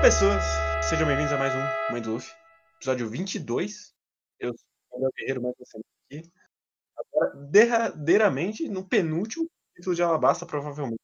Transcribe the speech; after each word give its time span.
pessoas, 0.00 0.42
sejam 0.88 1.06
bem-vindos 1.06 1.30
a 1.30 1.36
mais 1.36 1.54
um 1.54 1.92
Mãe 1.92 2.00
do 2.00 2.12
Luffy, 2.12 2.32
episódio 2.76 3.06
22. 3.06 3.92
Eu 4.38 4.54
sou 4.56 5.06
o 5.06 5.10
Guerreiro, 5.14 5.42
mais 5.42 5.54
semana 5.62 5.84
aqui. 6.06 6.32
Agora, 6.96 7.36
derradeiramente, 7.36 8.66
no 8.66 8.82
penúltimo 8.82 9.46
título 9.76 9.94
de 9.94 10.02
Alabasta, 10.02 10.46
provavelmente. 10.46 10.98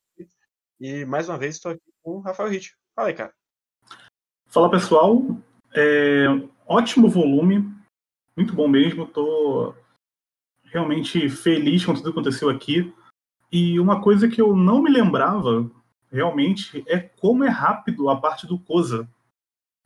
E 0.81 1.05
mais 1.05 1.29
uma 1.29 1.37
vez 1.37 1.57
estou 1.57 1.73
aqui 1.73 1.83
com 2.03 2.13
o 2.13 2.21
Rafael 2.21 2.49
Ritt. 2.49 2.75
Fala 2.95 3.09
aí, 3.09 3.15
cara. 3.15 3.35
Fala 4.47 4.71
pessoal, 4.71 5.21
é... 5.75 6.25
ótimo 6.67 7.07
volume, 7.07 7.71
muito 8.35 8.55
bom 8.55 8.67
mesmo. 8.67 9.05
Estou 9.05 9.77
realmente 10.73 11.29
feliz 11.29 11.85
com 11.85 11.93
tudo 11.93 12.05
que 12.05 12.19
aconteceu 12.19 12.49
aqui. 12.49 12.95
E 13.53 13.79
uma 13.79 14.01
coisa 14.01 14.27
que 14.27 14.41
eu 14.41 14.57
não 14.57 14.83
me 14.83 14.91
lembrava 14.91 15.71
realmente 16.11 16.85
é 16.87 16.99
como 16.99 17.45
é 17.45 17.49
rápido 17.49 18.09
a 18.09 18.21
parte 18.21 18.47
do 18.47 18.59
Koza. 18.59 19.09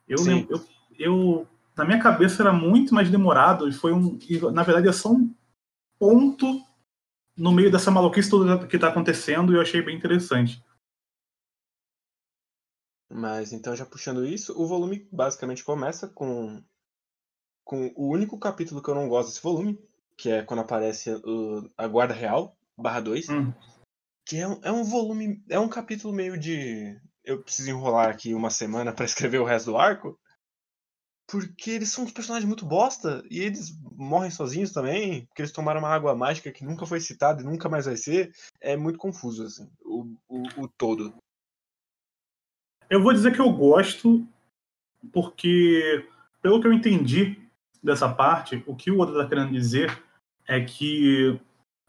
Eu, 0.07 0.17
eu, 0.49 0.65
eu, 0.97 1.47
na 1.75 1.85
minha 1.85 2.01
cabeça 2.01 2.43
era 2.43 2.53
muito 2.53 2.93
mais 2.93 3.09
demorado 3.09 3.67
e 3.67 3.71
foi 3.71 3.93
um, 3.93 4.17
e, 4.29 4.39
na 4.51 4.63
verdade 4.63 4.87
é 4.87 4.91
só 4.91 5.11
um 5.11 5.33
ponto 5.97 6.61
no 7.37 7.51
meio 7.51 7.71
dessa 7.71 7.91
maluquice 7.91 8.29
toda 8.29 8.67
que 8.67 8.75
está 8.75 8.89
acontecendo 8.89 9.51
e 9.51 9.55
eu 9.55 9.61
achei 9.61 9.81
bem 9.81 9.95
interessante. 9.95 10.63
Mas 13.09 13.51
então 13.51 13.75
já 13.75 13.85
puxando 13.85 14.25
isso, 14.25 14.59
o 14.59 14.67
volume 14.67 15.07
basicamente 15.11 15.63
começa 15.63 16.07
com 16.07 16.63
com 17.63 17.91
o 17.95 18.09
único 18.09 18.37
capítulo 18.37 18.81
que 18.81 18.89
eu 18.89 18.95
não 18.95 19.07
gosto 19.07 19.29
desse 19.29 19.41
volume, 19.41 19.79
que 20.17 20.29
é 20.29 20.41
quando 20.41 20.59
aparece 20.59 21.11
o, 21.23 21.69
a 21.77 21.87
Guarda 21.87 22.13
Real, 22.13 22.57
barra 22.77 22.99
2. 22.99 23.29
Hum. 23.29 23.53
Que 24.25 24.37
é 24.37 24.47
um, 24.47 24.59
é 24.63 24.71
um 24.71 24.83
volume. 24.83 25.43
É 25.49 25.59
um 25.59 25.69
capítulo 25.69 26.13
meio 26.13 26.37
de. 26.37 26.99
Eu 27.23 27.41
preciso 27.41 27.69
enrolar 27.69 28.09
aqui 28.09 28.33
uma 28.33 28.49
semana 28.49 28.93
para 28.93 29.05
escrever 29.05 29.39
o 29.39 29.45
resto 29.45 29.71
do 29.71 29.77
arco. 29.77 30.19
Porque 31.27 31.71
eles 31.71 31.89
são 31.89 32.03
uns 32.03 32.11
personagens 32.11 32.47
muito 32.47 32.65
bosta. 32.65 33.23
E 33.29 33.39
eles 33.39 33.71
morrem 33.93 34.31
sozinhos 34.31 34.71
também. 34.71 35.25
Porque 35.27 35.41
eles 35.41 35.51
tomaram 35.51 35.79
uma 35.79 35.93
água 35.93 36.15
mágica 36.15 36.51
que 36.51 36.65
nunca 36.65 36.85
foi 36.85 36.99
citada 36.99 37.41
e 37.41 37.45
nunca 37.45 37.69
mais 37.69 37.85
vai 37.85 37.97
ser. 37.97 38.31
É 38.59 38.75
muito 38.75 38.99
confuso, 38.99 39.43
assim. 39.43 39.69
O, 39.83 40.15
o, 40.27 40.63
o 40.63 40.67
todo. 40.67 41.13
Eu 42.89 43.01
vou 43.01 43.13
dizer 43.13 43.33
que 43.33 43.41
eu 43.41 43.51
gosto. 43.51 44.27
Porque, 45.11 46.07
pelo 46.41 46.61
que 46.61 46.67
eu 46.67 46.73
entendi 46.73 47.41
dessa 47.83 48.07
parte, 48.13 48.63
o 48.67 48.75
que 48.75 48.91
o 48.91 48.99
Oda 48.99 49.13
está 49.13 49.27
querendo 49.27 49.51
dizer 49.51 50.01
é 50.47 50.61
que 50.61 51.39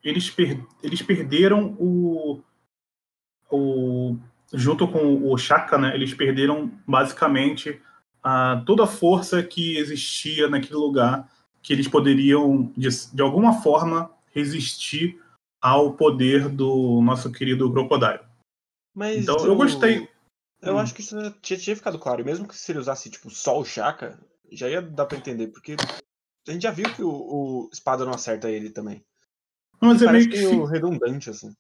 eles, 0.03 0.31
per 0.31 0.61
eles 0.83 1.03
perderam 1.03 1.77
o, 1.79 2.43
o. 3.51 4.17
Junto 4.53 4.87
com 4.87 5.31
o 5.31 5.39
Shaka, 5.39 5.79
né, 5.79 5.95
eles 5.95 6.13
perderam 6.13 6.71
basicamente 6.87 7.81
a, 8.23 8.63
toda 8.67 8.85
a 8.85 8.87
força 8.87 9.43
que 9.43 9.79
existia 9.79 10.49
naquele 10.49 10.75
lugar, 10.75 11.31
que 11.63 11.73
eles 11.73 11.89
poderiam, 11.89 12.71
de, 12.77 12.89
de 13.15 13.23
alguma 13.23 13.63
forma, 13.63 14.11
resistir 14.31 15.19
ao 15.61 15.95
poder 15.95 16.49
do 16.49 17.01
nosso 17.01 17.33
querido 17.33 17.73
Crocodile. 17.73 18.21
Mas 18.95 19.23
então, 19.23 19.37
eu, 19.39 19.47
eu 19.47 19.57
gostei. 19.57 20.09
Eu 20.61 20.75
hum. 20.75 20.79
acho 20.79 20.95
que 20.95 21.01
isso 21.01 21.17
tinha, 21.41 21.59
tinha, 21.59 21.77
ficado 21.77 21.99
claro. 21.99 22.21
E 22.21 22.25
mesmo 22.25 22.47
que 22.47 22.57
se 22.57 22.71
ele 22.73 22.79
usasse, 22.79 23.11
tipo, 23.11 23.31
só 23.31 23.59
o 23.59 23.65
Shaka, 23.65 24.19
já 24.51 24.69
ia 24.69 24.83
dar 24.83 25.07
pra 25.07 25.17
entender, 25.17 25.49
porque 25.49 25.77
a 26.47 26.53
gente 26.53 26.63
já 26.63 26.71
viu 26.71 26.93
que 26.93 27.03
o, 27.03 27.11
o 27.11 27.71
espada 27.73 28.05
não 28.05 28.13
acerta 28.13 28.51
ele 28.51 28.71
também. 28.71 29.03
Mas 29.83 30.01
é 30.01 30.13
meio 30.13 30.31
que 30.31 30.37
meio 30.37 30.65
redundante, 30.65 31.29
assim. 31.29 31.53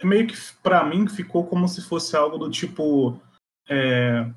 É 0.00 0.04
meio 0.04 0.26
que, 0.26 0.34
pra 0.62 0.84
mim, 0.84 1.06
ficou 1.06 1.46
como 1.46 1.68
se 1.68 1.80
fosse 1.82 2.16
algo 2.16 2.36
do 2.36 2.50
tipo. 2.50 3.20
É... 3.68 4.28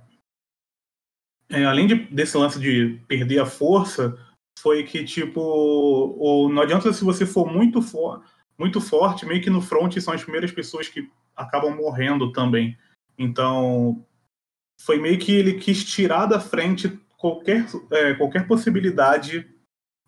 É, 1.50 1.66
além 1.66 1.88
de, 1.88 1.96
desse 1.96 2.38
lance 2.38 2.60
de 2.60 3.02
perder 3.08 3.40
a 3.40 3.46
força, 3.46 4.18
foi 4.60 4.84
que, 4.84 5.04
tipo, 5.06 5.42
o, 5.42 6.50
não 6.50 6.62
adianta 6.62 6.92
se 6.92 7.06
você 7.06 7.26
for 7.26 7.50
muito, 7.50 7.82
for, 7.82 8.22
muito 8.58 8.82
forte, 8.82 9.26
meio 9.26 9.42
que 9.42 9.50
no 9.50 9.62
front 9.62 9.98
são 9.98 10.14
as 10.14 10.22
primeiras 10.22 10.52
pessoas 10.52 10.90
que 10.90 11.10
acabam 11.36 11.74
morrendo 11.74 12.34
também. 12.34 12.78
Então, 13.18 14.06
foi 14.82 15.00
meio 15.00 15.18
que 15.18 15.32
ele 15.32 15.54
quis 15.54 15.86
tirar 15.86 16.26
da 16.26 16.40
frente 16.40 17.00
qualquer, 17.18 17.66
é, 17.92 18.14
qualquer 18.16 18.46
possibilidade 18.46 19.50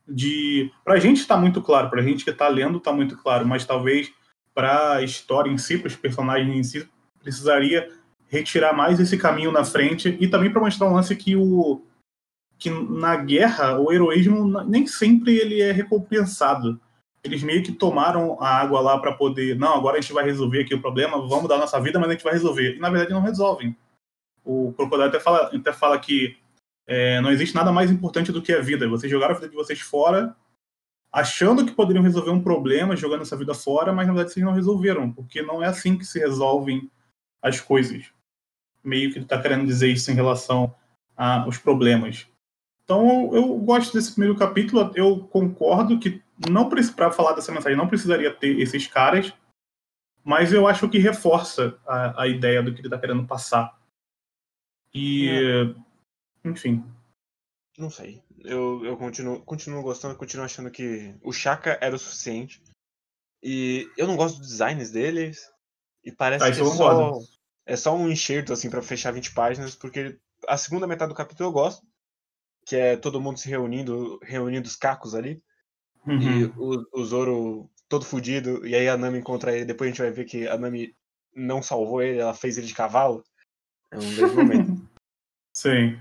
de. 0.10 0.72
Para 0.84 0.96
a 0.96 1.00
gente 1.00 1.18
está 1.18 1.38
muito 1.38 1.62
claro, 1.62 1.90
para 1.90 2.02
a 2.02 2.04
gente 2.04 2.24
que 2.24 2.32
está 2.32 2.48
lendo 2.48 2.78
está 2.78 2.92
muito 2.92 3.18
claro, 3.18 3.48
mas 3.48 3.66
talvez 3.66 4.12
para 4.54 4.96
a 4.96 5.04
história 5.04 5.50
em 5.50 5.58
si, 5.58 5.78
para 5.78 5.88
os 5.88 5.96
personagens 5.96 6.56
em 6.56 6.64
si, 6.64 6.90
precisaria 7.20 7.90
retirar 8.28 8.74
mais 8.74 9.00
esse 9.00 9.18
caminho 9.18 9.52
na 9.52 9.64
frente 9.64 10.18
e 10.20 10.28
também 10.28 10.52
para 10.52 10.62
mostrar 10.62 10.88
um 10.88 10.94
lance 10.94 11.16
que 11.16 11.36
o 11.36 11.82
que 12.58 12.70
na 12.70 13.16
guerra 13.16 13.80
o 13.80 13.92
heroísmo 13.92 14.64
nem 14.66 14.86
sempre 14.86 15.38
ele 15.38 15.62
é 15.62 15.72
recompensado. 15.72 16.80
Eles 17.24 17.42
meio 17.42 17.64
que 17.64 17.72
tomaram 17.72 18.38
a 18.42 18.50
água 18.50 18.82
lá 18.82 19.00
para 19.00 19.14
poder, 19.14 19.58
não, 19.58 19.76
agora 19.76 19.98
a 19.98 20.02
gente 20.02 20.14
vai 20.14 20.26
resolver 20.26 20.62
aqui 20.62 20.76
o 20.76 20.82
problema, 20.82 21.26
vamos 21.28 21.48
dar 21.48 21.58
nossa 21.58 21.80
vida, 21.80 22.00
mas 22.00 22.10
a 22.10 22.12
gente 22.14 22.24
vai 22.24 22.34
resolver. 22.34 22.76
E 22.76 22.80
na 22.80 22.90
verdade 22.90 23.14
não 23.14 23.22
resolvem. 23.22 23.76
O 24.44 24.74
Crocodile 24.74 25.08
até 25.08 25.20
fala, 25.20 25.50
até 25.54 25.72
fala 25.72 25.98
que 26.00 26.38
é, 26.90 27.22
não 27.22 27.32
existe 27.32 27.54
nada 27.54 27.72
mais 27.72 27.92
importante 27.92 28.32
do 28.32 28.42
que 28.42 28.52
a 28.52 28.62
vida. 28.62 28.90
Vocês 28.90 29.12
jogaram 29.12 29.36
a 29.36 29.38
vida 29.38 29.48
de 29.48 29.56
vocês 29.56 29.80
fora, 29.80 30.36
achando 31.12 31.64
que 31.64 31.72
poderiam 31.72 32.04
resolver 32.04 32.32
um 32.32 32.42
problema, 32.42 32.96
jogando 32.96 33.22
essa 33.22 33.38
vida 33.38 33.54
fora, 33.54 33.94
mas 33.94 34.08
na 34.08 34.14
verdade 34.14 34.34
vocês 34.34 34.44
não 34.44 34.54
resolveram, 34.54 35.14
porque 35.14 35.44
não 35.44 35.64
é 35.64 35.68
assim 35.68 35.96
que 35.96 36.04
se 36.04 36.18
resolvem 36.18 36.90
as 37.44 37.62
coisas. 37.62 38.12
Meio 38.84 39.12
que 39.12 39.20
ele 39.20 39.26
está 39.26 39.40
querendo 39.40 39.68
dizer 39.68 39.90
isso 39.90 40.10
em 40.10 40.16
relação 40.16 40.74
aos 41.16 41.60
problemas. 41.60 42.28
Então 42.84 43.36
eu 43.36 43.56
gosto 43.60 43.94
desse 43.94 44.14
primeiro 44.14 44.36
capítulo. 44.36 44.92
Eu 44.96 45.20
concordo 45.28 46.00
que 46.00 46.24
não 46.50 46.68
para 46.70 47.12
falar 47.12 47.34
dessa 47.34 47.52
mensagem 47.52 47.78
não 47.78 47.88
precisaria 47.88 48.34
ter 48.34 48.60
esses 48.60 48.88
caras, 48.88 49.32
mas 50.24 50.52
eu 50.52 50.66
acho 50.66 50.90
que 50.90 50.98
reforça 50.98 51.78
a, 51.86 52.24
a 52.24 52.28
ideia 52.28 52.64
do 52.64 52.74
que 52.74 52.82
ele 52.82 52.88
está 52.88 52.98
querendo 52.98 53.28
passar. 53.28 53.78
E 54.92 55.30
é 55.30 55.89
enfim. 56.44 56.84
Não 57.78 57.90
sei. 57.90 58.22
Eu, 58.44 58.84
eu 58.86 58.98
continuo, 58.98 59.40
continuo 59.42 59.82
gostando, 59.82 60.16
continuo 60.16 60.46
achando 60.46 60.70
que 60.70 61.16
o 61.24 61.32
Chaka 61.32 61.78
era 61.82 61.96
o 61.96 62.00
suficiente. 62.00 62.62
E 63.42 63.90
eu 63.98 64.06
não 64.06 64.18
gosto 64.18 64.40
dos 64.40 64.50
designs 64.50 64.92
deles. 64.92 65.50
E 66.04 66.12
parece 66.12 66.44
ah, 66.46 66.52
que 66.52 66.60
é 66.60 66.66
só, 66.66 67.20
é 67.66 67.76
só 67.76 67.96
um 67.96 68.10
enxerto 68.10 68.52
assim 68.54 68.70
para 68.70 68.82
fechar 68.82 69.12
20 69.12 69.34
páginas, 69.34 69.76
porque 69.76 70.18
a 70.48 70.58
segunda 70.58 70.88
metade 70.88 71.10
do 71.10 71.16
capítulo 71.16 71.50
eu 71.50 71.54
gosto, 71.54 71.86
que 72.66 72.76
é 72.76 72.98
todo 72.98 73.22
mundo 73.22 73.40
se 73.40 73.50
reunindo, 73.50 74.20
reunindo 74.24 74.68
os 74.68 74.76
cacos 74.76 75.16
ali. 75.16 75.42
Uhum. 76.06 76.22
E 76.22 76.46
o, 76.58 76.86
o 76.94 77.06
Zoro 77.06 77.70
todo 77.88 78.06
fudido, 78.06 78.66
e 78.66 78.76
aí 78.76 78.88
a 78.88 78.98
Nami 78.98 79.20
encontra 79.20 79.56
ele, 79.56 79.66
depois 79.66 79.88
a 79.88 79.92
gente 79.92 80.02
vai 80.02 80.12
ver 80.12 80.26
que 80.26 80.48
a 80.48 80.58
Nami 80.58 80.96
não 81.36 81.62
salvou 81.62 82.02
ele, 82.02 82.20
ela 82.20 82.34
fez 82.34 82.58
ele 82.58 82.68
de 82.68 82.74
cavalo. 82.74 83.24
É 83.92 83.98
um 83.98 84.16
grande 84.16 84.36
momento. 84.36 84.90
Sim. 85.54 86.00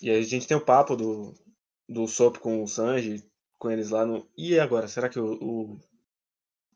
E 0.00 0.10
aí 0.10 0.18
a 0.18 0.22
gente 0.22 0.46
tem 0.46 0.56
o 0.56 0.64
papo 0.64 0.96
do, 0.96 1.34
do 1.88 2.06
Sop 2.06 2.38
com 2.38 2.62
o 2.62 2.68
Sanji, 2.68 3.24
com 3.58 3.70
eles 3.70 3.90
lá 3.90 4.06
no. 4.06 4.28
E 4.36 4.58
agora? 4.58 4.86
Será 4.86 5.08
que 5.08 5.18
o, 5.18 5.34
o, 5.34 5.80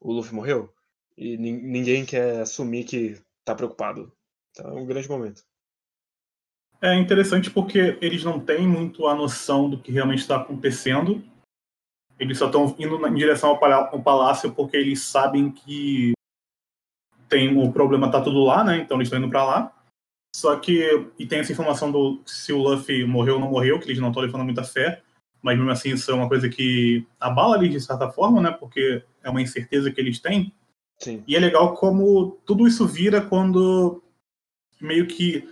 o 0.01 0.13
Luffy 0.13 0.35
morreu? 0.35 0.73
E 1.17 1.37
ninguém 1.37 2.05
quer 2.05 2.41
assumir 2.41 2.85
que 2.85 3.21
tá 3.45 3.55
preocupado. 3.55 4.13
Então 4.51 4.71
é 4.71 4.81
um 4.81 4.87
grande 4.87 5.09
momento. 5.09 5.45
É 6.81 6.97
interessante 6.97 7.49
porque 7.49 7.97
eles 8.01 8.25
não 8.25 8.41
têm 8.41 8.67
muito 8.67 9.07
a 9.07 9.15
noção 9.15 9.71
do 9.71 9.81
que 9.81 9.93
realmente 9.93 10.19
está 10.19 10.37
acontecendo. 10.37 11.23
Eles 12.19 12.39
só 12.39 12.47
estão 12.47 12.75
indo 12.79 13.07
em 13.07 13.15
direção 13.15 13.51
ao 13.51 14.03
palácio 14.03 14.53
porque 14.53 14.77
eles 14.77 15.01
sabem 15.01 15.51
que 15.51 16.13
tem 17.29 17.57
o 17.57 17.73
problema 17.73 18.11
tá 18.11 18.21
tudo 18.21 18.43
lá, 18.45 18.65
né? 18.65 18.79
Então 18.79 18.97
eles 18.97 19.07
estão 19.07 19.19
indo 19.19 19.31
para 19.31 19.45
lá. 19.45 19.82
Só 20.43 20.57
que, 20.57 21.07
e 21.21 21.25
tem 21.25 21.39
essa 21.39 21.53
informação 21.53 21.93
do 21.93 22.21
se 22.27 22.53
o 22.53 22.59
Luffy 22.59 23.05
morreu 23.05 23.35
ou 23.35 23.41
não 23.41 23.49
morreu, 23.49 23.79
que 23.79 23.87
eles 23.87 24.01
não 24.01 24.09
estão 24.09 24.21
levando 24.21 24.43
muita 24.43 24.65
fé, 24.65 25.01
mas 25.41 25.57
mesmo 25.57 25.71
assim 25.71 25.91
isso 25.91 26.11
é 26.11 26.15
uma 26.15 26.27
coisa 26.27 26.49
que 26.49 27.07
abala 27.21 27.59
eles 27.59 27.71
de 27.71 27.81
certa 27.81 28.11
forma, 28.11 28.41
né? 28.41 28.51
Porque 28.51 29.05
é 29.23 29.31
uma 29.31 29.41
incerteza 29.41 29.93
que 29.93 30.01
eles 30.01 30.19
têm. 30.19 30.53
Sim. 30.99 31.23
E 31.29 31.37
é 31.37 31.39
legal 31.39 31.75
como 31.75 32.41
tudo 32.45 32.67
isso 32.67 32.89
vira 32.89 33.21
quando 33.21 34.03
meio 34.81 35.07
que. 35.07 35.49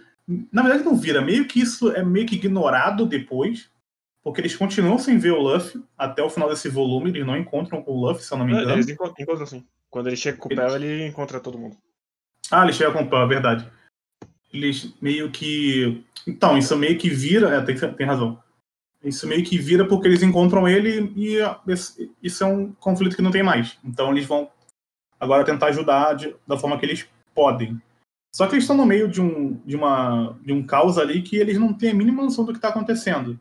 Na 0.52 0.60
verdade, 0.60 0.82
não 0.82 0.96
vira, 0.96 1.22
meio 1.22 1.46
que 1.46 1.60
isso 1.60 1.92
é 1.92 2.02
meio 2.04 2.26
que 2.26 2.34
ignorado 2.34 3.06
depois, 3.06 3.70
porque 4.25 4.40
eles 4.40 4.56
continuam 4.56 4.98
sem 4.98 5.19
ver 5.19 5.34
o 5.34 5.40
Luffy 5.40 5.81
até 5.96 6.20
o 6.20 6.31
final 6.31 6.48
desse 6.48 6.69
volume, 6.69 7.10
eles 7.10 7.25
não 7.25 7.37
encontram 7.37 7.81
com 7.81 7.92
o 7.92 8.08
Luffy, 8.08 8.25
se 8.25 8.34
eu 8.34 8.38
não 8.38 8.44
me 8.44 8.54
é, 8.54 8.56
engano. 8.56 8.72
Eles 8.72 8.88
encontram 8.88 9.46
sim. 9.46 9.64
Quando 9.88 10.08
ele 10.08 10.16
chega 10.16 10.37
com 10.37 10.52
o 10.52 10.56
Pel, 10.56 10.75
ele 10.75 11.06
encontra 11.06 11.38
todo 11.38 11.56
mundo. 11.56 11.76
Ah, 12.50 12.64
ele 12.64 12.72
chega 12.72 12.90
com 12.90 13.02
o 13.02 13.08
Pel, 13.08 13.22
é 13.22 13.26
verdade 13.28 13.80
eles 14.52 14.94
meio 15.00 15.31
que. 15.31 16.05
Então, 16.26 16.56
isso 16.58 16.76
meio 16.76 16.99
que 16.99 17.08
vira. 17.08 17.49
É, 17.56 17.61
tem, 17.61 17.76
tem 17.76 18.06
razão. 18.06 18.38
Isso 19.02 19.26
meio 19.26 19.44
que 19.44 19.56
vira 19.56 19.87
porque 19.87 20.06
eles 20.06 20.23
encontram 20.23 20.69
ele 20.69 21.12
e 21.17 21.38
isso 22.23 22.44
é 22.44 22.47
um 22.47 22.73
conflito 22.73 23.17
que 23.17 23.23
não 23.23 23.31
tem 23.31 23.43
mais. 23.43 23.79
Então 23.82 24.11
eles 24.11 24.26
vão 24.26 24.50
agora 25.19 25.44
tentar 25.44 25.67
ajudar 25.69 26.14
de, 26.14 26.35
da 26.47 26.58
forma 26.58 26.79
que 26.79 26.85
eles 26.85 27.08
podem. 27.35 27.81
Só 28.32 28.47
que 28.47 28.55
eles 28.55 28.64
estão 28.64 28.76
no 28.76 28.87
meio 28.87 29.08
de 29.08 29.20
um, 29.20 29.55
de 29.64 29.75
uma, 29.75 30.38
de 30.43 30.52
um 30.52 30.62
caos 30.62 30.99
ali 30.99 31.23
que 31.23 31.37
eles 31.37 31.58
não 31.58 31.73
têm 31.73 31.91
a 31.91 31.94
mínima 31.94 32.23
noção 32.23 32.44
do 32.44 32.52
que 32.52 32.58
está 32.58 32.69
acontecendo. 32.69 33.41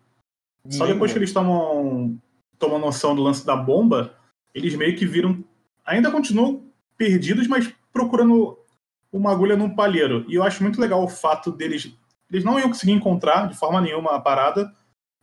Só 0.69 0.85
depois 0.85 1.11
que 1.11 1.17
eles 1.17 1.33
tomam, 1.33 2.17
tomam 2.57 2.79
noção 2.79 3.15
do 3.15 3.21
lance 3.21 3.45
da 3.45 3.55
bomba, 3.55 4.13
eles 4.53 4.75
meio 4.75 4.95
que 4.95 5.05
viram. 5.05 5.43
Ainda 5.85 6.11
continuam 6.11 6.63
perdidos, 6.97 7.47
mas 7.47 7.71
procurando 7.91 8.58
uma 9.11 9.31
agulha 9.31 9.55
num 9.55 9.75
palheiro. 9.75 10.25
E 10.27 10.35
eu 10.35 10.43
acho 10.43 10.63
muito 10.63 10.79
legal 10.79 11.03
o 11.03 11.09
fato 11.09 11.51
deles. 11.51 11.93
Eles 12.29 12.43
não 12.43 12.59
iam 12.59 12.69
conseguir 12.69 12.91
encontrar 12.91 13.47
de 13.47 13.57
forma 13.57 13.81
nenhuma 13.81 14.15
a 14.15 14.19
parada. 14.19 14.73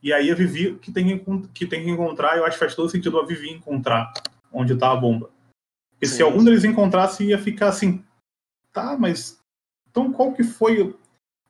E 0.02 0.12
aí 0.12 0.30
a 0.30 0.34
Vivi 0.34 0.74
que 0.76 0.92
tem 0.92 1.18
que, 1.52 1.66
tem 1.66 1.84
que 1.84 1.90
encontrar, 1.90 2.36
eu 2.36 2.44
acho 2.44 2.56
que 2.56 2.64
faz 2.64 2.74
todo 2.74 2.90
sentido 2.90 3.18
a 3.18 3.24
Vivi 3.24 3.50
encontrar 3.50 4.12
onde 4.52 4.72
está 4.72 4.92
a 4.92 4.96
bomba. 4.96 5.30
Porque 5.90 6.06
Sim. 6.06 6.16
se 6.16 6.22
algum 6.22 6.44
deles 6.44 6.64
encontrasse, 6.64 7.24
ia 7.24 7.38
ficar 7.38 7.68
assim. 7.68 8.04
Tá, 8.72 8.96
mas. 8.98 9.40
Então 9.90 10.12
qual 10.12 10.32
que 10.32 10.44
foi 10.44 10.94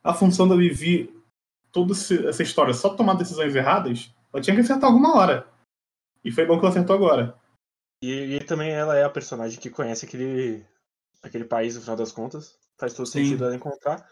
a 0.05 0.15
função 0.15 0.47
da 0.47 0.55
Vivi 0.55 1.12
toda 1.73 1.93
essa 1.93 2.43
história? 2.43 2.73
Só 2.73 2.91
tomar 2.91 3.15
decisões 3.15 3.55
erradas? 3.55 4.15
Ela 4.33 4.43
tinha 4.43 4.55
que 4.55 4.62
acertar 4.62 4.88
alguma 4.88 5.17
hora. 5.17 5.47
E 6.25 6.31
foi 6.31 6.44
bom 6.44 6.59
que 6.59 6.65
ela 6.65 6.71
acertou 6.71 6.94
agora. 6.94 7.37
E, 8.03 8.37
e, 8.37 8.41
também 8.41 8.71
ela 8.71 8.97
é 8.97 9.05
a 9.05 9.11
personagem 9.11 9.59
que 9.59 9.71
conhece 9.71 10.05
aquele, 10.05 10.65
aquele 11.28 11.44
país, 11.44 11.75
no 11.75 11.81
final 11.81 11.96
das 11.96 12.12
contas. 12.12 12.58
Faz 12.78 12.94
todo 12.94 13.06
Sim. 13.06 13.25
sentido 13.25 13.44
ela 13.44 13.56
encontrar. 13.56 14.08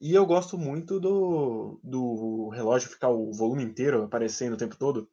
E 0.00 0.14
eu 0.14 0.26
gosto 0.26 0.58
muito 0.58 1.00
do, 1.00 1.80
do 1.82 2.48
relógio 2.50 2.90
ficar 2.90 3.08
o 3.08 3.32
volume 3.32 3.62
inteiro 3.62 4.02
aparecendo 4.02 4.54
o 4.54 4.58
tempo 4.58 4.76
todo. 4.76 5.08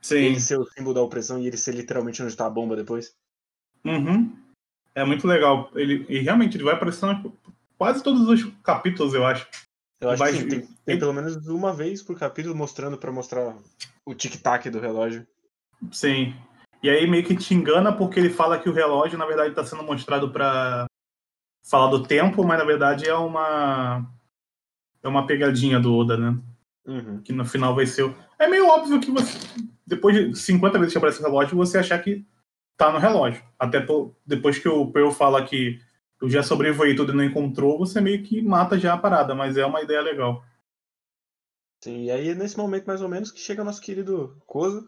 Sim. 0.00 0.16
Ele 0.16 0.40
ser 0.40 0.58
o 0.58 0.66
símbolo 0.66 0.94
da 0.94 1.02
opressão 1.02 1.40
e 1.40 1.46
ele 1.46 1.56
ser 1.56 1.74
literalmente 1.74 2.22
onde 2.22 2.32
está 2.32 2.46
a 2.46 2.50
bomba 2.50 2.76
depois. 2.76 3.14
Uhum. 3.84 4.36
É 4.94 5.04
muito 5.04 5.26
legal. 5.26 5.70
Ele, 5.74 6.06
e 6.08 6.20
realmente 6.20 6.56
ele 6.56 6.64
vai 6.64 6.74
aparecendo 6.74 7.32
quase 7.78 8.02
todos 8.02 8.28
os 8.28 8.52
capítulos, 8.62 9.14
eu 9.14 9.24
acho. 9.24 9.46
Eu 10.00 10.10
acho 10.10 10.18
vai... 10.18 10.32
que 10.32 10.38
sim, 10.38 10.48
tem, 10.48 10.68
tem, 10.84 10.98
pelo 10.98 11.12
menos 11.12 11.46
uma 11.46 11.72
vez 11.72 12.02
por 12.02 12.18
capítulo 12.18 12.54
mostrando 12.54 12.98
para 12.98 13.12
mostrar 13.12 13.56
o 14.04 14.14
tic-tac 14.14 14.68
do 14.70 14.80
relógio. 14.80 15.26
Sim. 15.90 16.34
E 16.82 16.90
aí 16.90 17.06
meio 17.08 17.24
que 17.24 17.36
te 17.36 17.54
engana 17.54 17.92
porque 17.92 18.18
ele 18.18 18.30
fala 18.30 18.58
que 18.58 18.68
o 18.68 18.72
relógio, 18.72 19.16
na 19.16 19.26
verdade, 19.26 19.50
está 19.50 19.64
sendo 19.64 19.84
mostrado 19.84 20.30
para 20.30 20.86
falar 21.62 21.88
do 21.90 22.02
tempo, 22.02 22.44
mas 22.44 22.58
na 22.58 22.64
verdade 22.64 23.08
é 23.08 23.14
uma 23.14 24.04
é 25.02 25.08
uma 25.08 25.26
pegadinha 25.26 25.78
do 25.78 25.94
Oda, 25.94 26.16
né? 26.16 26.38
Uhum. 26.84 27.22
Que 27.22 27.32
no 27.32 27.44
final 27.44 27.74
vai 27.74 27.86
ser. 27.86 28.12
É 28.38 28.48
meio 28.48 28.66
óbvio 28.66 29.00
que 29.00 29.10
você, 29.10 29.38
depois 29.86 30.16
de 30.16 30.36
50 30.36 30.78
vezes 30.78 30.92
que 30.92 30.98
aparece 30.98 31.20
o 31.20 31.24
relógio, 31.24 31.56
você 31.56 31.78
achar 31.78 31.98
que 32.02 32.26
tá 32.76 32.90
no 32.90 32.98
relógio. 32.98 33.42
Até 33.58 33.80
por, 33.80 34.16
depois 34.26 34.58
que 34.58 34.68
o 34.68 34.90
Pearl 34.90 35.10
fala 35.10 35.44
que 35.44 35.80
eu 36.20 36.28
já 36.28 36.42
sobrevoei 36.42 36.94
tudo 36.94 37.12
e 37.12 37.16
não 37.16 37.24
encontrou, 37.24 37.78
você 37.78 38.00
meio 38.00 38.22
que 38.22 38.42
mata 38.42 38.78
já 38.78 38.94
a 38.94 38.98
parada, 38.98 39.34
mas 39.34 39.56
é 39.56 39.64
uma 39.64 39.82
ideia 39.82 40.00
legal. 40.00 40.44
Sim, 41.82 42.04
e 42.04 42.10
aí 42.10 42.28
é 42.28 42.34
nesse 42.34 42.56
momento 42.56 42.86
mais 42.86 43.02
ou 43.02 43.08
menos 43.08 43.32
que 43.32 43.40
chega 43.40 43.64
nosso 43.64 43.80
querido 43.80 44.40
Koza, 44.46 44.84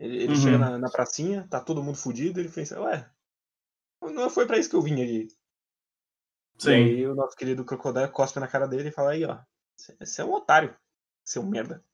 ele, 0.00 0.16
ele 0.16 0.28
uhum. 0.32 0.40
chega 0.40 0.58
na, 0.58 0.78
na, 0.78 0.88
pracinha, 0.88 1.46
tá 1.50 1.60
todo 1.60 1.82
mundo 1.82 1.98
fudido, 1.98 2.40
ele 2.40 2.48
pensa, 2.48 2.80
ué, 2.80 3.06
não 4.00 4.30
foi 4.30 4.46
para 4.46 4.58
isso 4.58 4.70
que 4.70 4.74
eu 4.74 4.80
vim 4.80 4.94
aqui. 4.94 5.28
Sim. 6.56 6.70
E 6.70 6.74
aí 6.74 7.06
o 7.06 7.14
nosso 7.14 7.36
querido 7.36 7.66
Crocodile 7.66 8.08
cospe 8.08 8.40
na 8.40 8.48
cara 8.48 8.66
dele 8.66 8.88
e 8.88 8.92
fala 8.92 9.10
aí, 9.10 9.26
ó, 9.26 9.38
você 9.76 10.22
é 10.22 10.24
um 10.24 10.32
otário, 10.32 10.74
seu 11.22 11.42
merda. 11.42 11.84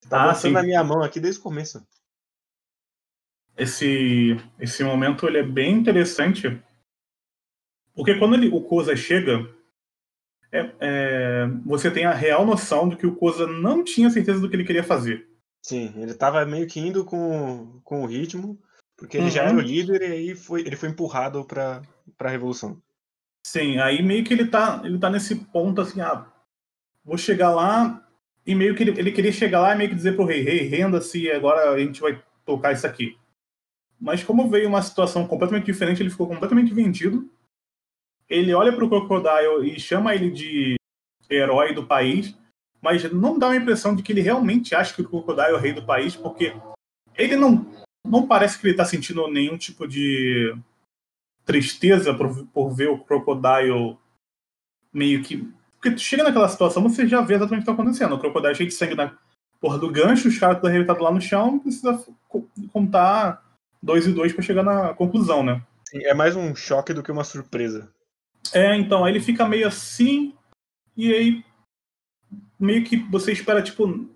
Você 0.00 0.08
tá 0.08 0.30
ah, 0.30 0.50
na 0.50 0.62
minha 0.62 0.82
mão 0.82 1.02
aqui 1.02 1.20
desde 1.20 1.38
o 1.38 1.42
começo. 1.42 1.86
Esse, 3.58 4.36
esse 4.58 4.82
momento 4.82 5.26
ele 5.26 5.38
é 5.38 5.42
bem 5.42 5.74
interessante, 5.74 6.62
porque 7.94 8.18
quando 8.18 8.36
ele, 8.36 8.48
o 8.48 8.62
Koza 8.62 8.96
chega, 8.96 9.54
é, 10.50 10.74
é, 10.80 11.46
você 11.66 11.90
tem 11.90 12.06
a 12.06 12.14
real 12.14 12.46
noção 12.46 12.88
de 12.88 12.96
que 12.96 13.06
o 13.06 13.16
Koza 13.16 13.46
não 13.46 13.84
tinha 13.84 14.08
certeza 14.08 14.40
do 14.40 14.48
que 14.48 14.56
ele 14.56 14.64
queria 14.64 14.84
fazer. 14.84 15.35
Sim, 15.66 15.92
ele 15.96 16.14
tava 16.14 16.46
meio 16.46 16.64
que 16.68 16.78
indo 16.78 17.04
com, 17.04 17.80
com 17.82 18.04
o 18.04 18.06
ritmo, 18.06 18.56
porque 18.96 19.16
ele 19.16 19.24
uhum. 19.24 19.30
já 19.32 19.42
era 19.42 19.56
o 19.56 19.60
líder 19.60 20.00
e 20.00 20.12
aí 20.12 20.34
foi, 20.36 20.60
ele 20.60 20.76
foi 20.76 20.90
empurrado 20.90 21.44
pra, 21.44 21.82
pra 22.16 22.30
revolução. 22.30 22.80
Sim, 23.44 23.76
aí 23.78 24.00
meio 24.00 24.22
que 24.22 24.32
ele 24.32 24.46
tá, 24.46 24.80
ele 24.84 24.96
tá 24.96 25.10
nesse 25.10 25.34
ponto 25.34 25.80
assim, 25.80 26.00
ah, 26.00 26.24
vou 27.04 27.18
chegar 27.18 27.50
lá, 27.52 28.08
e 28.46 28.54
meio 28.54 28.76
que 28.76 28.84
ele, 28.84 28.92
ele 28.96 29.10
queria 29.10 29.32
chegar 29.32 29.60
lá 29.60 29.74
e 29.74 29.78
meio 29.78 29.90
que 29.90 29.96
dizer 29.96 30.14
pro 30.14 30.24
rei, 30.24 30.40
rei, 30.40 30.68
renda-se 30.68 31.28
agora 31.32 31.72
a 31.72 31.78
gente 31.80 32.00
vai 32.00 32.22
tocar 32.44 32.70
isso 32.70 32.86
aqui. 32.86 33.18
Mas 33.98 34.22
como 34.22 34.48
veio 34.48 34.68
uma 34.68 34.82
situação 34.82 35.26
completamente 35.26 35.66
diferente, 35.66 36.00
ele 36.00 36.10
ficou 36.10 36.28
completamente 36.28 36.72
vendido. 36.72 37.28
Ele 38.28 38.54
olha 38.54 38.72
pro 38.72 38.88
Crocodile 38.88 39.74
e 39.74 39.80
chama 39.80 40.14
ele 40.14 40.30
de 40.30 40.76
herói 41.28 41.74
do 41.74 41.84
país 41.84 42.36
mas 42.86 43.02
não 43.12 43.36
dá 43.36 43.50
a 43.50 43.56
impressão 43.56 43.96
de 43.96 44.00
que 44.00 44.12
ele 44.12 44.20
realmente 44.20 44.72
acha 44.72 44.94
que 44.94 45.02
o 45.02 45.08
Crocodile 45.08 45.48
é 45.48 45.54
o 45.54 45.58
rei 45.58 45.72
do 45.72 45.84
país, 45.84 46.14
porque 46.14 46.54
ele 47.16 47.34
não, 47.34 47.66
não 48.06 48.28
parece 48.28 48.56
que 48.56 48.64
ele 48.64 48.74
está 48.74 48.84
sentindo 48.84 49.26
nenhum 49.26 49.58
tipo 49.58 49.88
de 49.88 50.56
tristeza 51.44 52.14
por, 52.14 52.46
por 52.46 52.70
ver 52.70 52.88
o 52.88 53.00
Crocodile 53.00 53.98
meio 54.92 55.20
que. 55.24 55.52
Porque 55.74 55.96
tu 55.96 56.00
chega 56.00 56.22
naquela 56.22 56.48
situação, 56.48 56.80
você 56.80 57.08
já 57.08 57.20
vê 57.22 57.34
exatamente 57.34 57.62
o 57.62 57.64
que 57.64 57.70
está 57.70 57.82
acontecendo. 57.82 58.14
O 58.14 58.20
Crocodile 58.20 58.54
cheio 58.54 58.68
de 58.68 58.74
sangue 58.76 58.94
na 58.94 59.18
porra 59.60 59.78
do 59.78 59.90
gancho, 59.90 60.28
os 60.28 60.38
caras 60.38 60.58
estão 60.58 60.70
arrebentados 60.70 61.02
lá 61.02 61.10
no 61.10 61.20
chão, 61.20 61.58
precisa 61.58 62.00
contar 62.72 63.42
dois 63.82 64.06
e 64.06 64.12
dois 64.12 64.32
para 64.32 64.44
chegar 64.44 64.62
na 64.62 64.94
conclusão, 64.94 65.42
né? 65.42 65.60
Sim, 65.88 66.04
é 66.04 66.14
mais 66.14 66.36
um 66.36 66.54
choque 66.54 66.94
do 66.94 67.02
que 67.02 67.10
uma 67.10 67.24
surpresa. 67.24 67.92
É, 68.52 68.76
então, 68.76 69.04
aí 69.04 69.12
ele 69.12 69.20
fica 69.20 69.44
meio 69.44 69.66
assim, 69.66 70.32
e 70.96 71.12
aí 71.12 71.44
meio 72.58 72.84
que 72.84 72.96
você 72.96 73.32
espera, 73.32 73.62
tipo, 73.62 74.08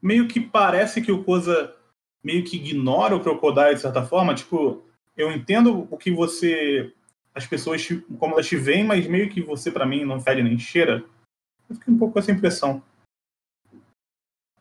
meio 0.00 0.28
que 0.28 0.40
parece 0.40 1.00
que 1.00 1.12
o 1.12 1.24
Koza 1.24 1.74
meio 2.22 2.44
que 2.44 2.56
ignora 2.56 3.16
o 3.16 3.20
Crocodile 3.20 3.74
de 3.74 3.80
certa 3.80 4.02
forma, 4.04 4.34
tipo, 4.34 4.82
eu 5.16 5.32
entendo 5.32 5.88
o 5.90 5.96
que 5.96 6.10
você 6.10 6.92
as 7.34 7.46
pessoas 7.46 7.86
como 8.18 8.34
elas 8.34 8.46
te 8.46 8.56
veem, 8.56 8.84
mas 8.84 9.06
meio 9.06 9.30
que 9.30 9.40
você 9.40 9.70
para 9.70 9.86
mim 9.86 10.04
não 10.04 10.20
fede 10.20 10.42
nem 10.42 10.58
cheira. 10.58 11.04
Eu 11.68 11.76
fiquei 11.76 11.94
um 11.94 11.98
pouco 11.98 12.14
com 12.14 12.18
essa 12.18 12.32
impressão. 12.32 12.82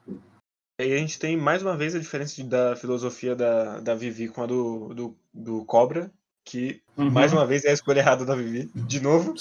E 0.08 0.84
aí 0.84 0.94
a 0.94 0.98
gente 0.98 1.20
tem 1.20 1.36
mais 1.36 1.62
uma 1.62 1.76
vez 1.76 1.96
a 1.96 2.00
diferença 2.00 2.42
da 2.44 2.76
filosofia 2.76 3.36
da, 3.36 3.80
da 3.82 3.96
Vivi 3.96 4.30
com 4.30 4.44
a 4.44 4.46
do, 4.46 4.94
do, 4.94 5.18
do 5.34 5.66
Cobra, 5.66 6.10
que 6.46 6.82
uhum. 6.96 7.10
mais 7.10 7.34
uma 7.34 7.46
vez 7.46 7.66
é 7.66 7.72
a 7.72 7.74
escolha 7.74 8.00
errada 8.00 8.24
da 8.24 8.36
Vivi, 8.36 8.72
de 8.74 9.02
novo. 9.02 9.34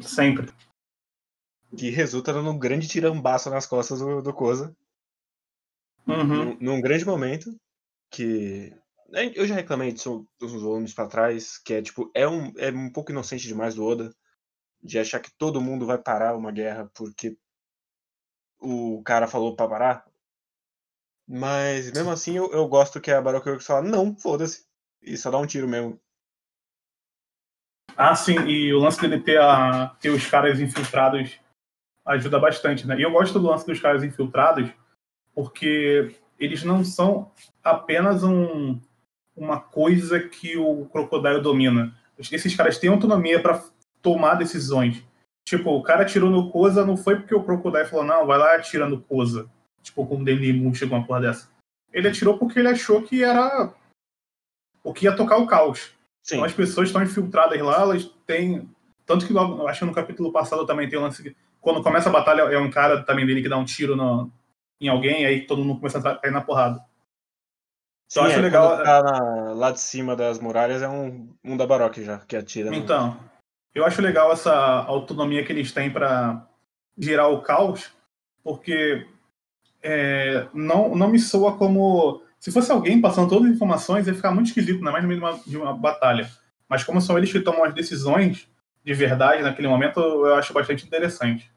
Sempre 0.00 0.52
que 1.76 1.90
resulta 1.90 2.32
num 2.32 2.58
grande 2.58 2.88
tirambaço 2.88 3.50
nas 3.50 3.66
costas 3.66 3.98
do, 3.98 4.22
do 4.22 4.32
Koza. 4.32 4.74
Uhum. 6.06 6.24
Num, 6.24 6.56
num, 6.60 6.80
grande 6.80 7.04
momento 7.04 7.54
que 8.10 8.72
eu 9.34 9.46
já 9.46 9.54
reclamei 9.54 9.92
disso 9.92 10.26
uns 10.40 10.62
volumes 10.62 10.92
para 10.92 11.08
trás, 11.08 11.58
que 11.58 11.74
é 11.74 11.82
tipo, 11.82 12.10
é 12.14 12.28
um, 12.28 12.52
é 12.58 12.70
um 12.70 12.90
pouco 12.90 13.10
inocente 13.10 13.46
demais 13.46 13.74
do 13.74 13.84
Oda 13.84 14.14
de 14.82 14.98
achar 14.98 15.20
que 15.20 15.32
todo 15.38 15.62
mundo 15.62 15.86
vai 15.86 15.96
parar 15.96 16.36
uma 16.36 16.52
guerra 16.52 16.90
porque 16.94 17.38
o 18.60 19.02
cara 19.02 19.26
falou 19.26 19.56
para 19.56 19.68
parar. 19.68 20.04
Mas 21.26 21.90
mesmo 21.92 22.10
assim 22.10 22.36
eu, 22.36 22.52
eu 22.52 22.68
gosto 22.68 23.00
que 23.00 23.10
a 23.10 23.20
Baroque 23.20 23.48
Works 23.48 23.66
fala, 23.66 23.82
não, 23.82 24.14
foda-se. 24.14 24.66
E 25.00 25.16
só 25.16 25.30
dá 25.30 25.38
um 25.38 25.46
tiro 25.46 25.66
mesmo. 25.66 25.98
Ah, 27.96 28.14
sim, 28.14 28.38
e 28.46 28.74
o 28.74 28.80
lance 28.80 29.00
dele 29.00 29.20
ter, 29.20 29.40
a, 29.40 29.88
ter 30.00 30.10
os 30.10 30.26
caras 30.26 30.60
infiltrados 30.60 31.38
ajuda 32.04 32.38
bastante, 32.38 32.86
né? 32.86 32.98
E 32.98 33.02
eu 33.02 33.10
gosto 33.10 33.38
do 33.38 33.48
lance 33.48 33.66
dos 33.66 33.80
caras 33.80 34.04
infiltrados, 34.04 34.70
porque 35.34 36.14
eles 36.38 36.62
não 36.62 36.84
são 36.84 37.30
apenas 37.62 38.22
um, 38.22 38.78
uma 39.36 39.60
coisa 39.60 40.20
que 40.20 40.56
o 40.56 40.86
Crocodile 40.86 41.40
domina. 41.40 41.94
Esses 42.18 42.54
caras 42.54 42.78
têm 42.78 42.90
autonomia 42.90 43.40
para 43.40 43.62
tomar 44.02 44.34
decisões. 44.34 45.02
Tipo, 45.44 45.70
o 45.70 45.82
cara 45.82 46.02
atirou 46.02 46.30
no 46.30 46.50
Koza 46.50 46.86
não 46.86 46.96
foi 46.96 47.16
porque 47.16 47.34
o 47.34 47.42
Crocodile 47.42 47.86
falou, 47.86 48.04
não, 48.04 48.26
vai 48.26 48.38
lá 48.38 48.54
atira 48.54 48.88
no 48.88 49.00
Koza. 49.00 49.50
Tipo, 49.82 50.06
como 50.06 50.22
o 50.22 50.24
Denlimu 50.24 50.74
chegou 50.74 50.96
uma 50.96 51.06
porra 51.06 51.20
dessa. 51.20 51.48
Ele 51.92 52.08
atirou 52.08 52.38
porque 52.38 52.58
ele 52.58 52.68
achou 52.68 53.02
que 53.02 53.22
era 53.22 53.72
o 54.82 54.92
que 54.92 55.04
ia 55.04 55.14
tocar 55.14 55.36
o 55.36 55.46
caos. 55.46 55.92
Sim. 56.22 56.36
Então 56.36 56.44
as 56.44 56.52
pessoas 56.52 56.88
estão 56.88 57.02
infiltradas 57.02 57.60
lá, 57.60 57.82
elas 57.82 58.04
têm. 58.26 58.68
Tanto 59.04 59.26
que 59.26 59.32
logo, 59.32 59.66
acho 59.66 59.80
que 59.80 59.84
no 59.84 59.92
capítulo 59.92 60.32
passado 60.32 60.64
também 60.64 60.88
tem 60.88 60.98
o 60.98 61.02
lance 61.02 61.36
quando 61.64 61.82
começa 61.82 62.10
a 62.10 62.12
batalha, 62.12 62.42
é 62.42 62.58
um 62.58 62.70
cara 62.70 63.02
também 63.02 63.24
dele 63.24 63.42
que 63.42 63.48
dá 63.48 63.56
um 63.56 63.64
tiro 63.64 63.96
no, 63.96 64.30
em 64.78 64.88
alguém, 64.88 65.24
aí 65.24 65.46
todo 65.46 65.64
mundo 65.64 65.80
começa 65.80 65.98
a 65.98 66.14
cair 66.14 66.30
na 66.30 66.42
porrada. 66.42 66.78
Sim, 68.06 68.20
então, 68.20 68.24
acho 68.24 68.38
é, 68.38 68.42
legal. 68.42 68.82
Tá 68.82 69.02
na, 69.02 69.52
lá 69.54 69.70
de 69.70 69.80
cima 69.80 70.14
das 70.14 70.38
muralhas 70.38 70.82
é 70.82 70.88
um, 70.88 71.34
um 71.42 71.56
da 71.56 71.66
Baroque 71.66 72.04
já, 72.04 72.18
que 72.18 72.36
atira. 72.36 72.70
Né? 72.70 72.76
Então, 72.76 73.18
eu 73.74 73.82
acho 73.86 74.02
legal 74.02 74.30
essa 74.30 74.54
autonomia 74.54 75.42
que 75.42 75.50
eles 75.50 75.72
têm 75.72 75.90
para 75.90 76.46
gerar 76.98 77.28
o 77.28 77.40
caos, 77.40 77.90
porque 78.42 79.06
é, 79.82 80.46
não, 80.52 80.94
não 80.94 81.08
me 81.08 81.18
soa 81.18 81.56
como. 81.56 82.22
Se 82.38 82.52
fosse 82.52 82.70
alguém 82.70 83.00
passando 83.00 83.30
todas 83.30 83.48
as 83.48 83.54
informações, 83.56 84.06
ia 84.06 84.14
ficar 84.14 84.32
muito 84.32 84.48
esquisito, 84.48 84.82
não 84.82 84.90
é 84.90 84.92
mais 84.92 85.02
no 85.02 85.08
meio 85.08 85.20
de 85.20 85.26
uma, 85.26 85.40
de 85.46 85.56
uma 85.56 85.72
batalha. 85.72 86.30
Mas 86.68 86.84
como 86.84 87.00
são 87.00 87.16
eles 87.16 87.32
que 87.32 87.40
tomam 87.40 87.64
as 87.64 87.72
decisões, 87.72 88.46
de 88.84 88.92
verdade 88.92 89.42
naquele 89.42 89.66
momento, 89.66 89.98
eu 89.98 90.34
acho 90.34 90.52
bastante 90.52 90.84
interessante. 90.84 91.53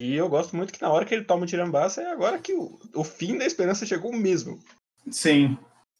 E 0.00 0.14
eu 0.14 0.28
gosto 0.28 0.54
muito 0.54 0.72
que 0.72 0.80
na 0.80 0.90
hora 0.90 1.04
que 1.04 1.12
ele 1.12 1.24
toma 1.24 1.42
o 1.42 1.46
Tirambassa 1.46 2.02
é 2.02 2.10
agora 2.10 2.38
que 2.38 2.52
o, 2.52 2.78
o 2.94 3.02
fim 3.02 3.36
da 3.36 3.44
esperança 3.44 3.84
chegou 3.84 4.12
mesmo. 4.12 4.60
Sim. 5.10 5.58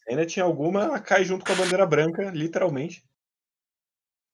Ainda 0.08 0.24
tinha 0.24 0.44
alguma, 0.44 0.84
ela 0.84 1.00
cai 1.00 1.24
junto 1.24 1.44
com 1.44 1.52
a 1.52 1.56
bandeira 1.56 1.84
branca, 1.84 2.30
literalmente. 2.30 3.04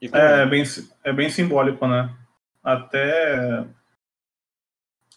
É, 0.01 0.43
é, 0.43 0.47
bem, 0.47 0.63
é 1.03 1.13
bem 1.13 1.31
simbólico, 1.31 1.87
né? 1.87 2.15
Até. 2.63 3.67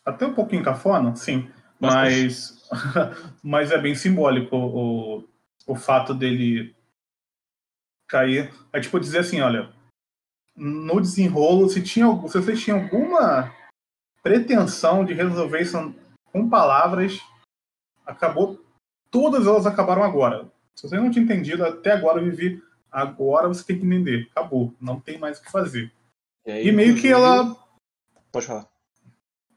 Até 0.06 0.26
um 0.26 0.34
pouquinho 0.34 0.64
cafona, 0.64 1.14
sim. 1.16 1.52
Mas, 1.80 2.70
mas 3.44 3.72
é 3.72 3.78
bem 3.78 3.94
simbólico 3.94 4.56
o, 4.56 5.30
o 5.68 5.76
fato 5.76 6.14
dele 6.14 6.74
cair. 8.08 8.54
É 8.72 8.80
tipo 8.80 9.00
dizer 9.00 9.20
assim, 9.20 9.42
olha, 9.42 9.70
no 10.56 11.02
desenrolo, 11.02 11.70
se, 11.70 11.84
tinha, 11.84 12.08
se 12.30 12.40
vocês 12.40 12.64
tinham 12.64 12.82
alguma 12.82 13.54
pretensão 14.28 15.06
de 15.06 15.14
resolver 15.14 15.62
isso 15.62 15.96
com 16.26 16.50
palavras, 16.50 17.18
acabou. 18.06 18.62
Todas 19.10 19.48
elas 19.48 19.66
acabaram 19.66 20.04
agora. 20.04 20.52
Se 20.76 20.88
você 20.88 20.98
não 20.98 21.10
tinha 21.10 21.24
entendido, 21.24 21.66
até 21.66 21.94
agora 21.94 22.20
eu 22.20 22.26
vivi. 22.26 22.62
Agora 22.92 23.48
você 23.48 23.64
tem 23.64 23.80
que 23.80 23.86
entender. 23.86 24.28
Acabou. 24.32 24.74
Não 24.82 25.00
tem 25.00 25.18
mais 25.18 25.40
o 25.40 25.44
que 25.44 25.52
fazer. 25.52 25.94
E, 26.46 26.52
aí, 26.52 26.68
e 26.68 26.72
meio 26.74 26.98
que 26.98 27.08
ela. 27.08 27.56
Pode 28.32 28.46
falar. 28.46 28.68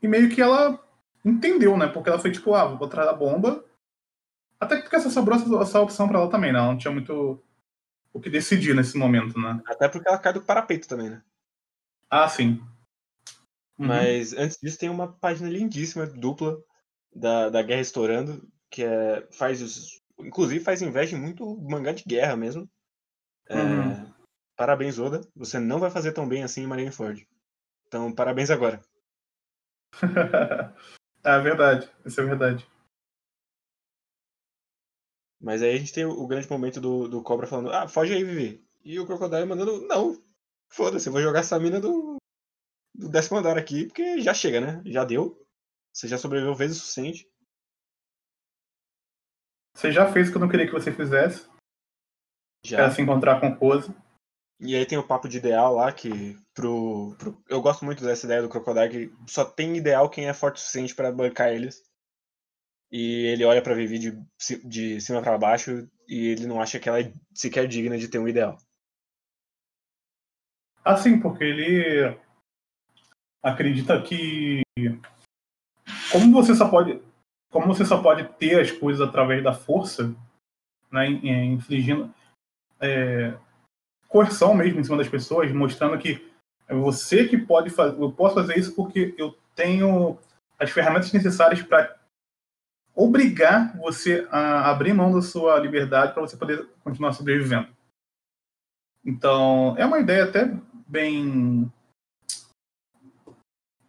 E 0.00 0.06
meio 0.06 0.30
que 0.30 0.40
ela 0.40 0.80
entendeu, 1.24 1.76
né? 1.76 1.88
Porque 1.88 2.08
ela 2.08 2.18
foi 2.18 2.30
tipo, 2.30 2.54
ah, 2.54 2.66
vou 2.66 2.86
atrás 2.86 3.08
da 3.08 3.12
bomba. 3.12 3.64
Até 4.60 4.76
porque 4.80 4.94
essa 4.94 5.10
sobrou 5.10 5.36
essa, 5.36 5.52
essa 5.56 5.80
opção 5.80 6.06
para 6.06 6.20
ela 6.20 6.30
também, 6.30 6.52
né? 6.52 6.60
Ela 6.60 6.68
não 6.68 6.78
tinha 6.78 6.92
muito 6.92 7.42
o 8.12 8.20
que 8.20 8.30
decidir 8.30 8.74
nesse 8.74 8.96
momento, 8.96 9.38
né? 9.38 9.60
Até 9.66 9.88
porque 9.88 10.08
ela 10.08 10.18
cai 10.18 10.32
do 10.32 10.42
parapeito 10.42 10.86
também, 10.86 11.10
né? 11.10 11.22
Ah, 12.08 12.28
sim. 12.28 12.62
Uhum. 13.80 13.86
Mas 13.86 14.34
antes 14.34 14.58
disso 14.62 14.78
tem 14.78 14.90
uma 14.90 15.10
página 15.10 15.48
lindíssima, 15.48 16.06
dupla, 16.06 16.62
da, 17.14 17.48
da 17.48 17.62
Guerra 17.62 17.80
Estourando, 17.80 18.46
que 18.70 18.84
é, 18.84 19.26
faz 19.32 19.62
os, 19.62 20.02
inclusive 20.18 20.62
faz 20.62 20.82
inveja 20.82 21.16
muito 21.16 21.56
mangá 21.62 21.90
de 21.92 22.04
guerra 22.04 22.36
mesmo. 22.36 22.70
É, 23.48 23.56
uhum. 23.56 24.12
Parabéns, 24.54 24.98
Oda. 24.98 25.22
Você 25.34 25.58
não 25.58 25.80
vai 25.80 25.90
fazer 25.90 26.12
tão 26.12 26.28
bem 26.28 26.42
assim 26.42 26.62
em 26.62 26.66
Marineford. 26.66 27.26
Então, 27.86 28.14
parabéns 28.14 28.50
agora. 28.50 28.82
é 31.24 31.40
verdade, 31.40 31.90
isso 32.04 32.20
é 32.20 32.24
verdade. 32.24 32.68
Mas 35.40 35.62
aí 35.62 35.74
a 35.74 35.78
gente 35.78 35.94
tem 35.94 36.04
o, 36.04 36.26
grande 36.26 36.48
momento 36.50 36.82
do, 36.82 37.08
do 37.08 37.22
Cobra 37.22 37.46
falando, 37.46 37.72
ah, 37.72 37.88
foge 37.88 38.12
aí, 38.12 38.22
Vivi. 38.22 38.62
E 38.84 39.00
o 39.00 39.06
Crocodile 39.06 39.46
mandando, 39.46 39.86
não, 39.86 40.22
foda-se, 40.68 41.08
vou 41.08 41.22
jogar 41.22 41.40
essa 41.40 41.58
mina 41.58 41.80
do, 41.80 42.19
do 42.94 43.08
décimo 43.08 43.38
andar 43.38 43.58
aqui, 43.58 43.86
porque 43.86 44.20
já 44.20 44.34
chega, 44.34 44.60
né? 44.60 44.82
Já 44.86 45.04
deu. 45.04 45.40
Você 45.92 46.08
já 46.08 46.18
sobreviveu 46.18 46.54
vezes 46.54 46.76
o 46.76 46.80
suficiente. 46.80 47.30
Você 49.74 49.92
já 49.92 50.12
fez 50.12 50.28
o 50.28 50.30
que 50.30 50.36
eu 50.36 50.40
não 50.40 50.48
queria 50.48 50.66
que 50.66 50.72
você 50.72 50.92
fizesse. 50.92 51.48
Já. 52.64 52.78
Pra 52.78 52.90
se 52.90 53.00
encontrar 53.00 53.40
com 53.40 53.48
o 53.48 53.56
Pose. 53.56 53.94
E 54.60 54.76
aí 54.76 54.84
tem 54.84 54.98
o 54.98 55.06
papo 55.06 55.26
de 55.26 55.38
ideal 55.38 55.74
lá, 55.74 55.90
que 55.90 56.38
pro, 56.52 57.16
pro, 57.18 57.42
Eu 57.48 57.62
gosto 57.62 57.84
muito 57.84 58.04
dessa 58.04 58.26
ideia 58.26 58.42
do 58.42 58.48
Crocodile, 58.48 59.08
que 59.08 59.32
só 59.32 59.42
tem 59.42 59.76
ideal 59.76 60.10
quem 60.10 60.28
é 60.28 60.34
forte 60.34 60.56
o 60.56 60.58
suficiente 60.60 60.94
para 60.94 61.10
bancar 61.10 61.48
eles. 61.48 61.82
E 62.92 63.26
ele 63.26 63.44
olha 63.44 63.62
pra 63.62 63.74
Vivi 63.74 63.98
de, 63.98 64.26
de 64.64 65.00
cima 65.00 65.22
para 65.22 65.38
baixo 65.38 65.88
e 66.06 66.28
ele 66.28 66.46
não 66.46 66.60
acha 66.60 66.78
que 66.78 66.88
ela 66.88 67.00
é 67.00 67.12
sequer 67.32 67.66
digna 67.66 67.96
de 67.96 68.08
ter 68.08 68.18
um 68.18 68.28
ideal. 68.28 68.58
Assim, 70.84 71.20
porque 71.20 71.44
ele 71.44 72.18
acredita 73.42 74.00
que 74.02 74.62
como 76.12 76.32
você 76.32 76.54
só 76.54 76.68
pode 76.68 77.00
como 77.50 77.66
você 77.66 77.84
só 77.84 78.00
pode 78.00 78.24
ter 78.34 78.60
as 78.60 78.70
coisas 78.70 79.00
através 79.00 79.42
da 79.42 79.52
força, 79.52 80.14
né, 80.90 81.08
infligindo 81.08 82.12
é, 82.80 83.34
coerção 84.08 84.54
mesmo 84.54 84.78
em 84.78 84.84
cima 84.84 84.96
das 84.96 85.08
pessoas, 85.08 85.50
mostrando 85.52 85.98
que 85.98 86.30
é 86.68 86.74
você 86.74 87.26
que 87.26 87.36
pode 87.36 87.68
fazer, 87.70 88.00
eu 88.00 88.12
posso 88.12 88.36
fazer 88.36 88.56
isso 88.56 88.74
porque 88.76 89.14
eu 89.18 89.36
tenho 89.54 90.16
as 90.58 90.70
ferramentas 90.70 91.12
necessárias 91.12 91.60
para 91.62 91.96
obrigar 92.94 93.76
você 93.78 94.28
a 94.30 94.70
abrir 94.70 94.92
mão 94.92 95.12
da 95.12 95.22
sua 95.22 95.58
liberdade 95.58 96.12
para 96.12 96.22
você 96.22 96.36
poder 96.36 96.68
continuar 96.84 97.12
sobrevivendo. 97.12 97.68
Então, 99.04 99.74
é 99.78 99.84
uma 99.84 99.98
ideia 99.98 100.24
até 100.24 100.54
bem 100.86 101.72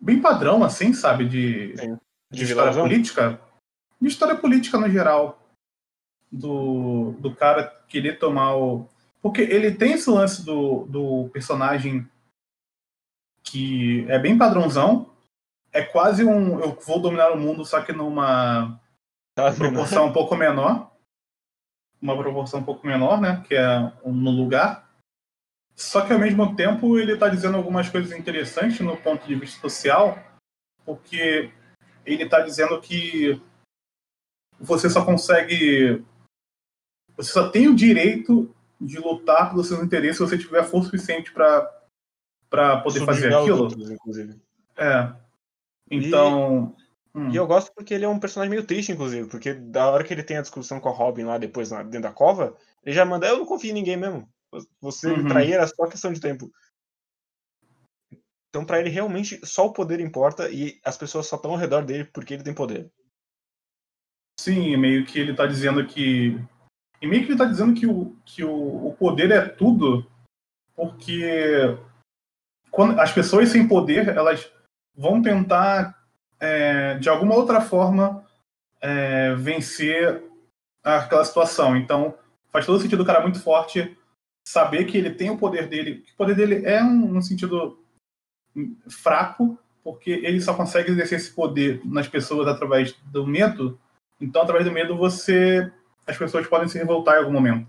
bem 0.02 0.22
padrão 0.22 0.64
assim, 0.64 0.94
sabe, 0.94 1.28
de, 1.28 1.74
de, 1.74 1.98
de 2.32 2.44
história 2.44 2.74
política, 2.74 3.40
de 4.00 4.08
história 4.08 4.36
política 4.36 4.78
no 4.78 4.90
geral 4.90 5.40
do, 6.32 7.12
do 7.20 7.36
cara 7.36 7.64
querer 7.88 8.18
tomar 8.18 8.56
o 8.56 8.88
porque 9.22 9.42
ele 9.42 9.72
tem 9.72 9.94
esse 9.94 10.10
lance 10.10 10.44
do, 10.44 10.86
do 10.86 11.30
personagem 11.30 12.10
que 13.44 14.06
é 14.10 14.18
bem 14.18 14.36
padrãozão, 14.36 15.12
é 15.72 15.84
quase 15.84 16.24
um 16.24 16.60
eu 16.60 16.78
vou 16.86 17.00
dominar 17.00 17.32
o 17.32 17.40
mundo 17.40 17.64
só 17.64 17.82
que 17.82 17.94
numa 17.94 18.82
Tá 19.34 19.52
proporção 19.52 20.08
um 20.08 20.14
pouco 20.14 20.36
menor. 20.36 20.92
Uma 22.02 22.18
proporção 22.18 22.60
um 22.60 22.64
pouco 22.64 22.86
menor, 22.86 23.22
né? 23.22 23.44
Que 23.48 23.56
é 23.56 23.80
no 24.06 24.32
lugar. 24.32 24.91
Só 25.82 26.06
que 26.06 26.14
ao 26.14 26.20
mesmo 26.20 26.56
tempo 26.56 27.00
ele 27.00 27.14
está 27.14 27.28
dizendo 27.28 27.58
algumas 27.58 27.90
coisas 27.90 28.12
interessantes 28.18 28.80
no 28.82 28.96
ponto 28.96 29.26
de 29.26 29.34
vista 29.34 29.60
social, 29.60 30.18
porque 30.86 31.52
ele 32.06 32.24
está 32.24 32.40
dizendo 32.40 32.80
que 32.80 33.42
você 34.60 34.88
só 34.90 35.04
consegue. 35.04 36.04
Você 37.18 37.32
só 37.32 37.50
tem 37.50 37.68
o 37.68 37.76
direito 37.76 38.54
de 38.80 39.00
lutar 39.00 39.50
pelos 39.50 39.68
seus 39.68 39.82
interesses 39.82 40.18
se 40.18 40.24
você 40.24 40.38
tiver 40.38 40.64
força 40.64 40.92
suficiente 40.92 41.34
para 41.34 42.82
poder 42.84 43.04
fazer 43.04 43.34
aquilo. 43.34 43.64
Outros, 43.64 43.90
inclusive. 43.90 44.40
É. 44.78 45.12
Então. 45.90 46.76
Hum. 47.14 47.30
E 47.30 47.36
eu 47.36 47.46
gosto 47.48 47.74
porque 47.74 47.94
ele 47.94 48.06
é 48.06 48.08
um 48.08 48.20
personagem 48.20 48.52
meio 48.52 48.66
triste, 48.66 48.92
inclusive, 48.92 49.28
porque 49.28 49.54
da 49.54 49.90
hora 49.90 50.04
que 50.04 50.14
ele 50.14 50.24
tem 50.24 50.38
a 50.38 50.42
discussão 50.42 50.80
com 50.80 50.88
a 50.88 50.94
Robin 50.94 51.24
lá 51.24 51.38
depois, 51.38 51.70
dentro 51.70 52.02
da 52.02 52.14
cova, 52.14 52.56
ele 52.86 52.96
já 52.96 53.04
manda, 53.04 53.28
eu 53.28 53.40
não 53.40 53.46
confio 53.46 53.72
em 53.72 53.74
ninguém 53.74 53.98
mesmo. 53.98 54.30
Você 54.80 55.12
uhum. 55.12 55.28
trair 55.28 55.54
era 55.54 55.68
só 55.68 55.88
questão 55.88 56.12
de 56.12 56.20
tempo. 56.20 56.52
Então, 58.50 58.66
para 58.66 58.80
ele, 58.80 58.90
realmente, 58.90 59.40
só 59.46 59.66
o 59.66 59.74
poder 59.74 60.00
importa 60.02 60.50
e 60.50 60.80
as 60.84 60.98
pessoas 60.98 61.26
só 61.26 61.38
estão 61.38 61.52
ao 61.52 61.58
redor 61.58 61.86
dele 61.86 62.04
porque 62.06 62.34
ele 62.34 62.44
tem 62.44 62.54
poder. 62.54 62.92
Sim, 64.40 64.76
meio 64.76 65.06
que 65.06 65.20
ele 65.20 65.34
tá 65.34 65.46
dizendo 65.46 65.86
que. 65.88 66.38
E 67.02 67.08
meio 67.08 67.26
que 67.26 67.32
ele 67.32 67.38
tá 67.38 67.46
dizendo 67.46 67.74
que 67.74 67.88
o, 67.88 68.16
que 68.26 68.44
o, 68.44 68.88
o 68.88 68.96
poder 68.96 69.32
é 69.32 69.48
tudo, 69.48 70.06
porque 70.76 71.78
quando 72.70 73.00
as 73.00 73.12
pessoas 73.12 73.50
sem 73.50 73.68
poder, 73.68 74.10
elas 74.10 74.52
vão 74.96 75.22
tentar 75.22 75.98
é, 76.40 76.98
de 76.98 77.08
alguma 77.08 77.36
outra 77.36 77.62
forma, 77.62 78.26
é, 78.82 79.34
vencer 79.36 80.24
aquela 80.84 81.24
situação. 81.24 81.78
Então, 81.78 82.18
faz 82.52 82.66
todo 82.66 82.82
sentido 82.82 83.04
o 83.04 83.06
cara 83.06 83.22
muito 83.22 83.42
forte 83.42 83.98
saber 84.52 84.86
que 84.86 84.98
ele 84.98 85.12
tem 85.12 85.30
o 85.30 85.38
poder 85.38 85.68
dele. 85.68 86.04
O 86.14 86.18
poder 86.18 86.36
dele 86.36 86.66
é 86.66 86.84
um, 86.84 87.18
um 87.18 87.22
sentido 87.22 87.80
fraco, 88.90 89.58
porque 89.84 90.12
ele 90.12 90.42
só 90.42 90.54
consegue 90.54 90.92
exercer 90.92 91.18
esse 91.18 91.32
poder 91.32 91.82
nas 91.86 92.08
pessoas 92.08 92.48
através 92.48 92.94
do 93.06 93.26
medo. 93.26 93.80
Então, 94.20 94.42
através 94.42 94.66
do 94.66 94.72
medo, 94.72 94.98
você 94.98 95.72
as 96.06 96.18
pessoas 96.18 96.46
podem 96.48 96.68
se 96.68 96.78
revoltar 96.78 97.16
em 97.16 97.20
algum 97.20 97.32
momento. 97.32 97.68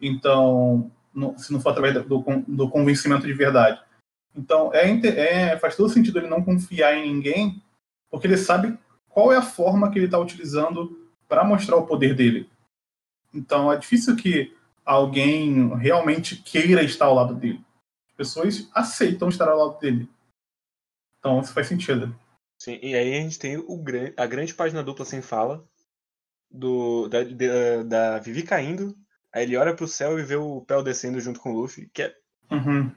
Então, 0.00 0.90
no, 1.14 1.38
se 1.38 1.52
não 1.52 1.60
for 1.60 1.70
através 1.70 1.94
do, 1.94 2.24
do 2.46 2.68
convencimento 2.68 3.26
de 3.26 3.32
verdade. 3.32 3.80
Então, 4.36 4.70
é, 4.74 4.90
é, 4.90 5.58
faz 5.58 5.76
todo 5.76 5.88
sentido 5.88 6.18
ele 6.18 6.28
não 6.28 6.44
confiar 6.44 6.94
em 6.94 7.12
ninguém 7.12 7.62
porque 8.10 8.26
ele 8.26 8.36
sabe 8.36 8.76
qual 9.08 9.32
é 9.32 9.36
a 9.36 9.42
forma 9.42 9.90
que 9.90 9.98
ele 9.98 10.06
está 10.06 10.18
utilizando 10.18 11.08
para 11.28 11.44
mostrar 11.44 11.76
o 11.76 11.86
poder 11.86 12.14
dele. 12.14 12.48
Então 13.34 13.72
é 13.72 13.76
difícil 13.76 14.16
que 14.16 14.54
alguém 14.88 15.68
realmente 15.76 16.36
queira 16.36 16.82
estar 16.82 17.04
ao 17.04 17.14
lado 17.14 17.34
dele. 17.34 17.62
As 18.08 18.16
pessoas 18.16 18.70
aceitam 18.74 19.28
estar 19.28 19.46
ao 19.46 19.58
lado 19.58 19.78
dele. 19.78 20.08
Então 21.18 21.40
isso 21.40 21.52
faz 21.52 21.66
sentido. 21.66 22.18
Sim, 22.58 22.78
e 22.82 22.94
aí 22.94 23.14
a 23.14 23.20
gente 23.20 23.38
tem 23.38 23.58
o, 23.58 23.84
a 24.16 24.26
grande 24.26 24.54
página 24.54 24.82
dupla 24.82 25.04
sem 25.04 25.20
fala 25.20 25.62
do, 26.50 27.06
da, 27.08 27.22
da, 27.22 27.82
da 27.84 28.18
Vivi 28.18 28.42
caindo. 28.42 28.96
Aí 29.30 29.42
ele 29.42 29.58
olha 29.58 29.76
pro 29.76 29.86
céu 29.86 30.18
e 30.18 30.22
vê 30.22 30.36
o 30.36 30.62
Pel 30.62 30.82
descendo 30.82 31.20
junto 31.20 31.38
com 31.38 31.52
o 31.52 31.60
Luffy. 31.60 31.90
Que 31.90 32.04
é... 32.04 32.16
Uhum. 32.50 32.90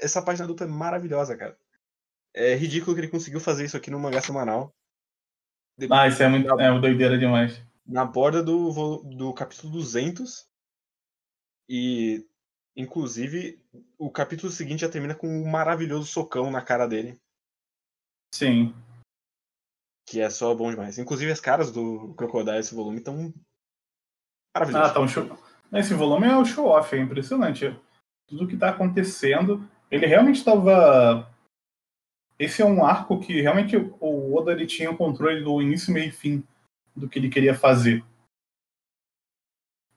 Essa 0.00 0.22
página 0.22 0.48
dupla 0.48 0.66
é 0.66 0.70
maravilhosa, 0.70 1.36
cara. 1.36 1.56
É 2.34 2.54
ridículo 2.54 2.94
que 2.94 3.02
ele 3.02 3.10
conseguiu 3.10 3.38
fazer 3.38 3.66
isso 3.66 3.76
aqui 3.76 3.90
no 3.90 4.00
mangá 4.00 4.22
semanal. 4.22 4.74
ah, 5.90 6.08
isso 6.08 6.22
é 6.22 6.28
muito 6.28 6.48
é 6.58 6.70
uma 6.70 6.80
doideira 6.80 7.18
demais. 7.18 7.60
Na 7.86 8.06
borda 8.06 8.42
do, 8.42 9.02
do 9.02 9.34
capítulo 9.34 9.74
200. 9.74 10.49
E 11.72 12.26
Inclusive, 12.76 13.60
o 13.98 14.10
capítulo 14.10 14.50
seguinte 14.50 14.80
já 14.80 14.88
termina 14.88 15.14
com 15.14 15.28
um 15.28 15.46
maravilhoso 15.46 16.06
socão 16.06 16.50
na 16.50 16.62
cara 16.62 16.86
dele. 16.86 17.20
Sim. 18.34 18.74
Que 20.08 20.20
é 20.20 20.30
só 20.30 20.54
bom 20.54 20.70
demais. 20.70 20.98
Inclusive, 20.98 21.30
as 21.30 21.40
caras 21.40 21.70
do 21.70 22.14
Crocodile 22.14 22.58
esse 22.58 22.74
volume 22.74 22.98
estão 22.98 23.34
maravilhosos. 24.56 24.90
Ah, 24.90 24.94
tá 24.94 25.00
um 25.00 25.08
show. 25.08 25.38
Esse 25.72 25.94
volume 25.94 26.26
é 26.26 26.36
o 26.36 26.44
show-off, 26.44 26.94
é 26.94 27.00
impressionante. 27.00 27.78
Tudo 28.26 28.48
que 28.48 28.56
tá 28.56 28.70
acontecendo. 28.70 29.68
Ele 29.90 30.06
realmente 30.06 30.36
estava. 30.36 31.30
Esse 32.38 32.62
é 32.62 32.64
um 32.64 32.84
arco 32.84 33.20
que 33.20 33.42
realmente 33.42 33.76
o 33.76 34.34
Oda 34.34 34.52
ele 34.52 34.66
tinha 34.66 34.90
o 34.90 34.96
controle 34.96 35.44
do 35.44 35.60
início, 35.60 35.92
meio 35.92 36.08
e 36.08 36.12
fim 36.12 36.42
do 36.96 37.08
que 37.08 37.18
ele 37.18 37.28
queria 37.28 37.54
fazer. 37.54 38.02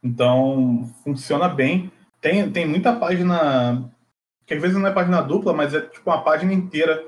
Então, 0.04 0.90
funciona 1.04 1.48
bem. 1.48 1.92
Tem, 2.20 2.50
tem 2.52 2.68
muita 2.68 2.94
página, 2.94 3.90
que 4.46 4.54
às 4.54 4.62
vezes 4.62 4.78
não 4.78 4.88
é 4.88 4.92
página 4.92 5.22
dupla, 5.22 5.54
mas 5.54 5.74
é 5.74 5.82
tipo 5.82 6.10
uma 6.10 6.22
página 6.22 6.54
inteira. 6.54 7.04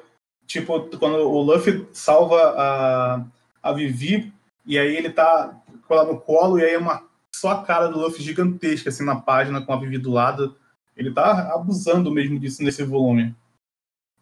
Tipo, 0.47 0.89
quando 0.97 1.17
o 1.17 1.41
Luffy 1.41 1.87
salva 1.91 2.37
a, 2.57 3.25
a 3.61 3.73
Vivi, 3.73 4.33
e 4.65 4.79
aí 4.79 4.95
ele 4.95 5.09
tá 5.09 5.59
lá 5.89 6.05
no 6.05 6.19
colo, 6.19 6.57
e 6.57 6.63
aí 6.63 6.73
é 6.73 6.77
uma, 6.77 7.03
só 7.35 7.51
a 7.51 7.63
cara 7.63 7.87
do 7.87 7.99
Luffy 7.99 8.23
gigantesca, 8.23 8.89
assim, 8.89 9.03
na 9.03 9.15
página, 9.15 9.61
com 9.61 9.73
a 9.73 9.79
Vivi 9.79 9.97
do 9.97 10.11
lado. 10.11 10.55
Ele 10.95 11.11
tá 11.11 11.53
abusando 11.53 12.11
mesmo 12.11 12.39
disso 12.39 12.63
nesse 12.63 12.83
volume. 12.83 13.35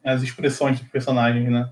As 0.03 0.23
expressões 0.23 0.79
dos 0.79 0.89
personagens, 0.89 1.49
né? 1.49 1.71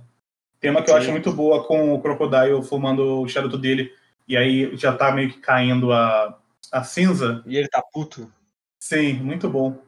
Tem 0.59 0.69
uma 0.69 0.81
que 0.81 0.87
Sim. 0.87 0.93
eu 0.93 0.97
acho 0.99 1.11
muito 1.11 1.33
boa 1.33 1.63
com 1.65 1.93
o 1.93 1.99
Crocodile 1.99 2.63
fumando 2.63 3.21
o 3.21 3.27
charuto 3.27 3.57
dele, 3.57 3.91
e 4.27 4.37
aí 4.37 4.75
já 4.77 4.95
tá 4.95 5.11
meio 5.11 5.31
que 5.31 5.39
caindo 5.39 5.91
a, 5.91 6.37
a 6.71 6.83
cinza. 6.83 7.43
E 7.45 7.57
ele 7.57 7.67
tá 7.67 7.81
puto. 7.81 8.31
Sim, 8.79 9.13
muito 9.13 9.49
bom. 9.49 9.81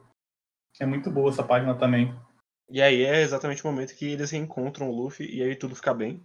É 0.80 0.86
muito 0.86 1.10
boa 1.10 1.30
essa 1.30 1.42
página 1.42 1.74
também. 1.74 2.14
E 2.68 2.80
aí 2.80 3.02
é 3.02 3.22
exatamente 3.22 3.62
o 3.62 3.66
momento 3.70 3.94
que 3.94 4.06
eles 4.06 4.32
encontram 4.32 4.88
o 4.88 4.94
Luffy 4.94 5.30
e 5.30 5.42
aí 5.42 5.54
tudo 5.54 5.76
fica 5.76 5.92
bem. 5.92 6.22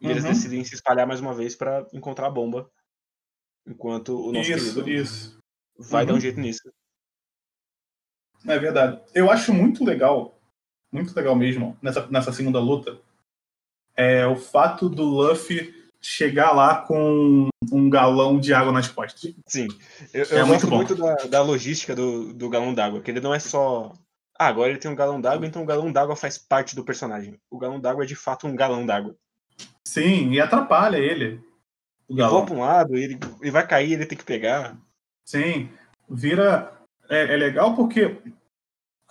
E 0.00 0.06
uhum. 0.06 0.10
eles 0.10 0.24
decidem 0.24 0.64
se 0.64 0.74
espalhar 0.74 1.06
mais 1.06 1.20
uma 1.20 1.34
vez 1.34 1.54
para 1.54 1.86
encontrar 1.92 2.26
a 2.26 2.30
bomba. 2.30 2.70
Enquanto 3.66 4.28
o 4.28 4.32
nosso 4.32 4.50
isso, 4.50 4.88
isso. 4.88 5.38
vai 5.78 6.02
uhum. 6.02 6.08
dar 6.08 6.14
um 6.14 6.20
jeito 6.20 6.40
nisso. 6.40 6.70
É 8.46 8.58
verdade. 8.58 9.02
Eu 9.14 9.30
acho 9.30 9.54
muito 9.54 9.84
legal, 9.84 10.38
muito 10.92 11.14
legal 11.16 11.34
mesmo, 11.34 11.78
nessa, 11.80 12.06
nessa 12.08 12.32
segunda 12.32 12.60
luta, 12.60 13.00
é 13.96 14.26
o 14.26 14.36
fato 14.36 14.88
do 14.88 15.04
Luffy 15.04 15.83
chegar 16.04 16.52
lá 16.52 16.82
com 16.82 17.48
um 17.72 17.88
galão 17.88 18.38
de 18.38 18.52
água 18.52 18.70
nas 18.70 18.88
costas. 18.88 19.34
Sim. 19.46 19.68
Eu, 20.12 20.24
eu 20.24 20.38
é 20.38 20.44
gosto 20.44 20.68
muito, 20.68 20.96
muito 20.96 20.96
da, 20.96 21.14
da, 21.26 21.42
logística 21.42 21.94
do, 21.94 22.34
do 22.34 22.48
galão 22.50 22.74
d'água, 22.74 23.00
que 23.00 23.10
ele 23.10 23.20
não 23.20 23.32
é 23.32 23.38
só. 23.38 23.92
Ah, 24.38 24.48
agora 24.48 24.70
ele 24.70 24.78
tem 24.78 24.90
um 24.90 24.96
galão 24.96 25.20
d'água, 25.20 25.46
então 25.46 25.62
o 25.62 25.66
galão 25.66 25.90
d'água 25.90 26.14
faz 26.14 26.36
parte 26.36 26.76
do 26.76 26.84
personagem. 26.84 27.40
O 27.50 27.58
galão 27.58 27.80
d'água 27.80 28.04
é 28.04 28.06
de 28.06 28.14
fato 28.14 28.46
um 28.46 28.54
galão 28.54 28.84
d'água. 28.84 29.16
Sim, 29.86 30.30
e 30.32 30.40
atrapalha 30.40 30.98
ele. 30.98 31.40
O 32.06 32.14
galão. 32.14 32.38
Ele 32.38 32.46
para 32.46 32.54
um 32.54 32.60
lado, 32.60 32.96
ele, 32.96 33.18
ele 33.40 33.50
vai 33.50 33.66
cair, 33.66 33.92
ele 33.92 34.06
tem 34.06 34.18
que 34.18 34.24
pegar. 34.24 34.76
Sim, 35.24 35.70
vira. 36.08 36.70
É, 37.08 37.34
é 37.34 37.36
legal 37.36 37.74
porque 37.74 38.18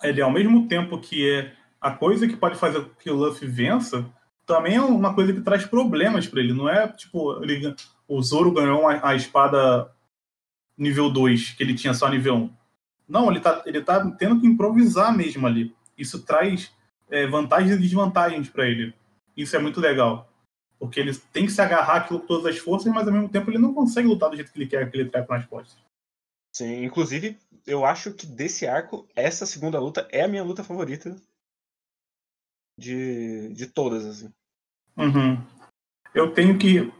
ele, 0.02 0.20
ao 0.20 0.30
mesmo 0.30 0.68
tempo 0.68 1.00
que 1.00 1.28
é 1.30 1.52
a 1.80 1.90
coisa 1.90 2.26
que 2.28 2.36
pode 2.36 2.56
fazer 2.56 2.88
que 2.98 3.10
o 3.10 3.14
Luffy 3.14 3.48
vença, 3.48 4.04
também 4.46 4.76
é 4.76 4.80
uma 4.80 5.14
coisa 5.14 5.32
que 5.32 5.40
traz 5.40 5.64
problemas 5.66 6.26
para 6.26 6.40
ele. 6.40 6.52
Não 6.52 6.68
é 6.68 6.88
tipo, 6.88 7.42
ele, 7.42 7.74
o 8.06 8.22
Zoro 8.22 8.52
ganhou 8.52 8.86
a, 8.88 9.10
a, 9.10 9.14
espada 9.14 9.90
nível 10.76 11.10
2, 11.10 11.52
que 11.52 11.62
ele 11.62 11.74
tinha 11.74 11.94
só 11.94 12.08
nível 12.08 12.36
1. 12.36 12.50
Não, 13.08 13.30
ele 13.30 13.40
tá, 13.40 13.62
ele 13.66 13.80
tá 13.80 14.10
tendo 14.12 14.40
que 14.40 14.46
improvisar 14.46 15.16
mesmo 15.16 15.46
ali. 15.46 15.74
Isso 15.96 16.22
traz 16.22 16.72
é, 17.10 17.26
vantagens 17.26 17.72
e 17.76 17.80
desvantagens 17.80 18.48
para 18.48 18.66
ele. 18.66 18.94
Isso 19.36 19.54
é 19.56 19.58
muito 19.58 19.80
legal. 19.80 20.30
Porque 20.78 21.00
ele 21.00 21.14
tem 21.32 21.46
que 21.46 21.52
se 21.52 21.60
agarrar 21.60 21.96
aquilo 21.96 22.20
com 22.20 22.26
todas 22.26 22.46
as 22.46 22.58
forças, 22.58 22.92
mas 22.92 23.06
ao 23.06 23.12
mesmo 23.12 23.28
tempo 23.28 23.50
ele 23.50 23.58
não 23.58 23.72
consegue 23.72 24.08
lutar 24.08 24.30
do 24.30 24.36
jeito 24.36 24.52
que 24.52 24.58
ele 24.58 24.68
quer, 24.68 24.90
que 24.90 24.96
ele 24.96 25.08
trepa 25.08 25.36
nas 25.36 25.46
costas. 25.46 25.76
Sim, 26.52 26.84
inclusive, 26.84 27.36
eu 27.66 27.84
acho 27.84 28.12
que 28.12 28.26
desse 28.26 28.66
arco, 28.66 29.08
essa 29.14 29.46
segunda 29.46 29.78
luta 29.80 30.06
é 30.10 30.22
a 30.22 30.28
minha 30.28 30.44
luta 30.44 30.62
favorita 30.62 31.16
de, 32.76 33.52
de 33.54 33.66
todas, 33.66 34.04
assim. 34.04 34.32
Uhum. 34.96 35.42
Eu 36.14 36.32
tenho 36.32 36.58
que 36.58 36.92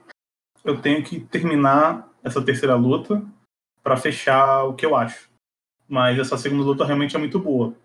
eu 0.64 0.80
tenho 0.80 1.04
que 1.04 1.20
terminar 1.20 2.08
essa 2.22 2.42
terceira 2.42 2.74
luta 2.74 3.22
para 3.82 3.98
fechar 3.98 4.64
o 4.64 4.74
que 4.74 4.86
eu 4.86 4.96
acho. 4.96 5.30
Mas 5.86 6.18
essa 6.18 6.38
segunda 6.38 6.64
luta 6.64 6.86
realmente 6.86 7.14
é 7.14 7.18
muito 7.18 7.38
boa. 7.38 7.76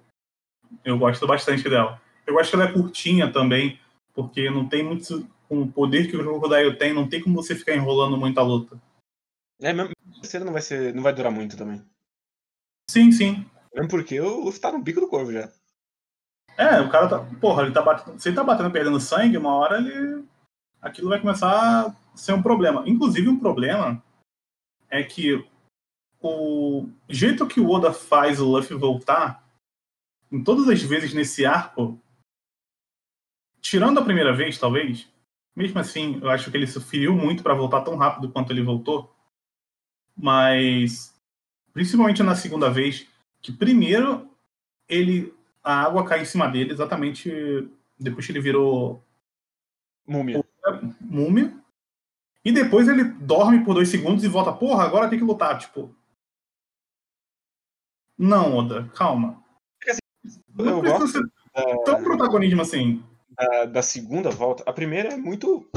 Eu 0.86 0.98
gosto 0.98 1.28
bastante 1.28 1.70
dela. 1.70 2.02
Eu 2.26 2.34
gosto 2.34 2.52
que 2.52 2.56
ela 2.56 2.70
é 2.70 2.72
curtinha 2.72 3.32
também, 3.32 3.80
porque 4.14 4.50
não 4.50 4.68
tem 4.68 4.84
muito. 4.84 5.28
Com 5.50 5.64
o 5.64 5.72
poder 5.72 6.08
que 6.08 6.16
o 6.16 6.20
Crocodile 6.20 6.78
tem, 6.78 6.94
não 6.94 7.10
tem 7.10 7.20
como 7.20 7.36
você 7.36 7.56
ficar 7.56 7.74
enrolando 7.74 8.16
muita 8.16 8.44
luta. 8.44 8.80
É, 9.60 9.74
mesmo 9.74 9.92
a 9.92 10.22
terceira 10.22 10.46
não 10.46 10.54
vai, 10.54 10.62
ser, 10.62 10.94
não 10.94 11.02
vai 11.02 11.12
durar 11.12 11.32
muito 11.32 11.58
também. 11.58 11.84
Sim, 12.88 13.12
sim. 13.12 13.44
Mesmo 13.74 13.90
porque 13.90 14.22
o 14.22 14.42
Luffy 14.42 14.62
tá 14.62 14.72
no 14.72 14.78
bico 14.78 15.02
do 15.02 15.08
corvo 15.08 15.34
já. 15.34 15.52
É, 16.60 16.82
o 16.82 16.90
cara 16.90 17.08
tá. 17.08 17.20
Porra, 17.40 17.64
ele 17.64 17.72
tá 17.72 17.82
batendo. 17.82 18.20
Se 18.20 18.28
ele 18.28 18.36
tá 18.36 18.44
batendo 18.44 18.70
perdendo 18.70 19.00
sangue, 19.00 19.38
uma 19.38 19.56
hora 19.56 19.78
ele. 19.78 20.26
Aquilo 20.82 21.08
vai 21.08 21.18
começar 21.18 21.88
a 21.88 21.96
ser 22.14 22.34
um 22.34 22.44
problema. 22.44 22.84
Inclusive, 22.86 23.30
um 23.30 23.40
problema 23.40 24.04
é 24.90 25.02
que 25.02 25.48
o 26.22 26.90
jeito 27.08 27.48
que 27.48 27.62
o 27.62 27.70
Oda 27.70 27.94
faz 27.94 28.42
o 28.42 28.46
Luffy 28.46 28.76
voltar, 28.76 29.42
em 30.30 30.44
todas 30.44 30.68
as 30.68 30.82
vezes 30.82 31.14
nesse 31.14 31.46
arco, 31.46 31.98
tirando 33.62 34.00
a 34.00 34.04
primeira 34.04 34.36
vez, 34.36 34.58
talvez, 34.58 35.08
mesmo 35.56 35.80
assim, 35.80 36.20
eu 36.22 36.30
acho 36.30 36.52
que 36.52 36.58
ele 36.58 36.68
sofreu 36.68 37.16
muito 37.16 37.42
para 37.42 37.54
voltar 37.54 37.82
tão 37.82 37.96
rápido 37.96 38.32
quanto 38.32 38.52
ele 38.52 38.64
voltou. 38.64 39.14
Mas, 40.14 41.16
principalmente 41.72 42.22
na 42.22 42.36
segunda 42.36 42.70
vez, 42.70 43.08
que 43.42 43.54
primeiro 43.54 44.30
ele 44.90 45.34
a 45.70 45.84
água 45.84 46.04
cai 46.04 46.22
em 46.22 46.26
cima 46.26 46.48
dele 46.48 46.72
exatamente 46.72 47.32
depois 48.00 48.26
que 48.26 48.32
ele 48.32 48.42
virou 48.42 49.04
múmia. 50.08 50.44
múmia. 51.00 51.56
E 52.44 52.52
depois 52.52 52.88
ele 52.88 53.04
dorme 53.04 53.64
por 53.64 53.76
dois 53.76 53.90
segundos 53.90 54.24
e 54.24 54.28
volta, 54.28 54.52
porra, 54.52 54.84
agora 54.84 55.08
tem 55.08 55.20
que 55.20 55.26
lutar, 55.26 55.60
tipo. 55.60 55.94
Não, 58.18 58.58
Oda, 58.58 58.90
calma. 58.96 59.44
Assim, 59.88 60.00
não 60.56 60.82
precisa 60.82 61.08
ser 61.08 61.22
da, 61.54 61.84
tão 61.84 62.04
protagonismo 62.04 62.62
assim. 62.64 63.04
Da, 63.30 63.66
da, 63.66 63.82
segunda 63.84 64.32
volta, 64.32 64.64
a 64.66 64.74
primeira 64.74 65.14
é 65.14 65.18
muito 65.18 65.70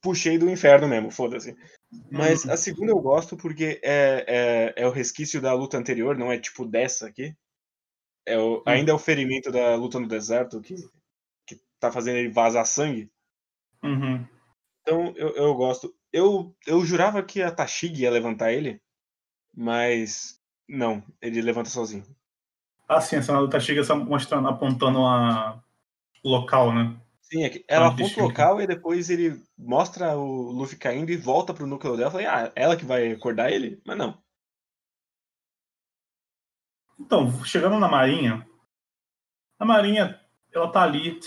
puxei 0.00 0.38
do 0.38 0.48
inferno 0.48 0.86
mesmo, 0.86 1.10
foda-se. 1.10 1.56
Mas 2.10 2.44
hum. 2.44 2.52
a 2.52 2.56
segunda 2.56 2.92
eu 2.92 3.00
gosto 3.00 3.36
porque 3.36 3.80
é, 3.82 4.72
é, 4.76 4.82
é 4.84 4.86
o 4.86 4.92
resquício 4.92 5.40
da 5.40 5.52
luta 5.52 5.76
anterior, 5.76 6.16
não 6.16 6.30
é 6.30 6.38
tipo 6.38 6.64
dessa 6.64 7.08
aqui. 7.08 7.34
É 8.30 8.38
o, 8.38 8.58
hum. 8.58 8.62
ainda 8.64 8.92
é 8.92 8.94
o 8.94 8.98
ferimento 8.98 9.50
da 9.50 9.74
luta 9.74 9.98
no 9.98 10.06
deserto 10.06 10.60
que, 10.60 10.74
que 11.46 11.60
tá 11.78 11.90
fazendo 11.90 12.18
ele 12.18 12.30
vazar 12.30 12.66
sangue. 12.66 13.10
Uhum. 13.82 14.26
Então 14.82 15.12
eu, 15.16 15.30
eu 15.30 15.54
gosto. 15.54 15.94
Eu, 16.12 16.54
eu 16.66 16.84
jurava 16.84 17.22
que 17.22 17.42
a 17.42 17.50
Tashig 17.50 18.00
ia 18.00 18.10
levantar 18.10 18.52
ele, 18.52 18.80
mas 19.54 20.40
não, 20.68 21.02
ele 21.20 21.42
levanta 21.42 21.70
sozinho. 21.70 22.04
Ah, 22.88 23.00
sim, 23.00 23.16
essa 23.16 23.32
da 23.32 23.48
Tashig 23.48 23.78
está 23.78 23.94
mostrando, 23.94 24.48
apontando 24.48 25.04
a 25.04 25.62
local, 26.24 26.72
né? 26.72 27.00
Sim, 27.20 27.44
é 27.44 27.64
ela 27.68 27.88
aponta 27.88 28.20
o 28.20 28.24
local 28.24 28.60
e 28.60 28.66
depois 28.66 29.08
ele 29.08 29.40
mostra 29.56 30.16
o 30.16 30.50
Luffy 30.50 30.76
caindo 30.76 31.10
e 31.10 31.16
volta 31.16 31.54
pro 31.54 31.66
núcleo 31.66 31.96
dela. 31.96 32.10
Falei, 32.10 32.26
ah, 32.26 32.50
ela 32.56 32.76
que 32.76 32.84
vai 32.84 33.12
acordar 33.12 33.52
ele? 33.52 33.80
Mas 33.86 33.96
não. 33.96 34.20
Então, 37.00 37.44
chegando 37.44 37.78
na 37.78 37.88
Marinha, 37.88 38.46
a 39.58 39.64
Marinha, 39.64 40.20
ela 40.52 40.70
tá 40.70 40.82
ali. 40.82 41.18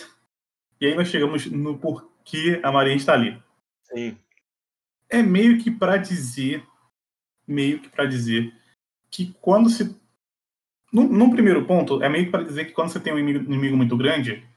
E 0.80 0.86
aí 0.86 0.96
nós 0.96 1.08
chegamos 1.08 1.48
no 1.48 1.78
porquê 1.78 2.62
a 2.64 2.72
Marinha 2.72 2.96
está 2.96 3.14
ali. 3.14 3.42
Sim. 3.84 4.18
É 5.10 5.22
meio 5.22 5.62
que 5.62 5.72
para 5.72 5.98
dizer, 5.98 6.66
meio 7.48 7.80
que 7.80 7.90
para 7.90 8.06
dizer 8.06 8.54
que 9.10 9.36
quando 9.42 9.70
se 9.70 10.00
num, 10.92 11.08
num, 11.08 11.32
primeiro 11.32 11.66
ponto, 11.66 12.04
é 12.04 12.10
meio 12.10 12.26
que 12.26 12.32
para 12.32 12.44
dizer 12.44 12.66
que 12.66 12.72
quando 12.72 12.92
você 12.92 13.00
tem 13.00 13.12
um 13.12 13.18
inimigo, 13.18 13.46
inimigo 13.46 13.76
muito 13.76 13.98
grande, 13.98 14.48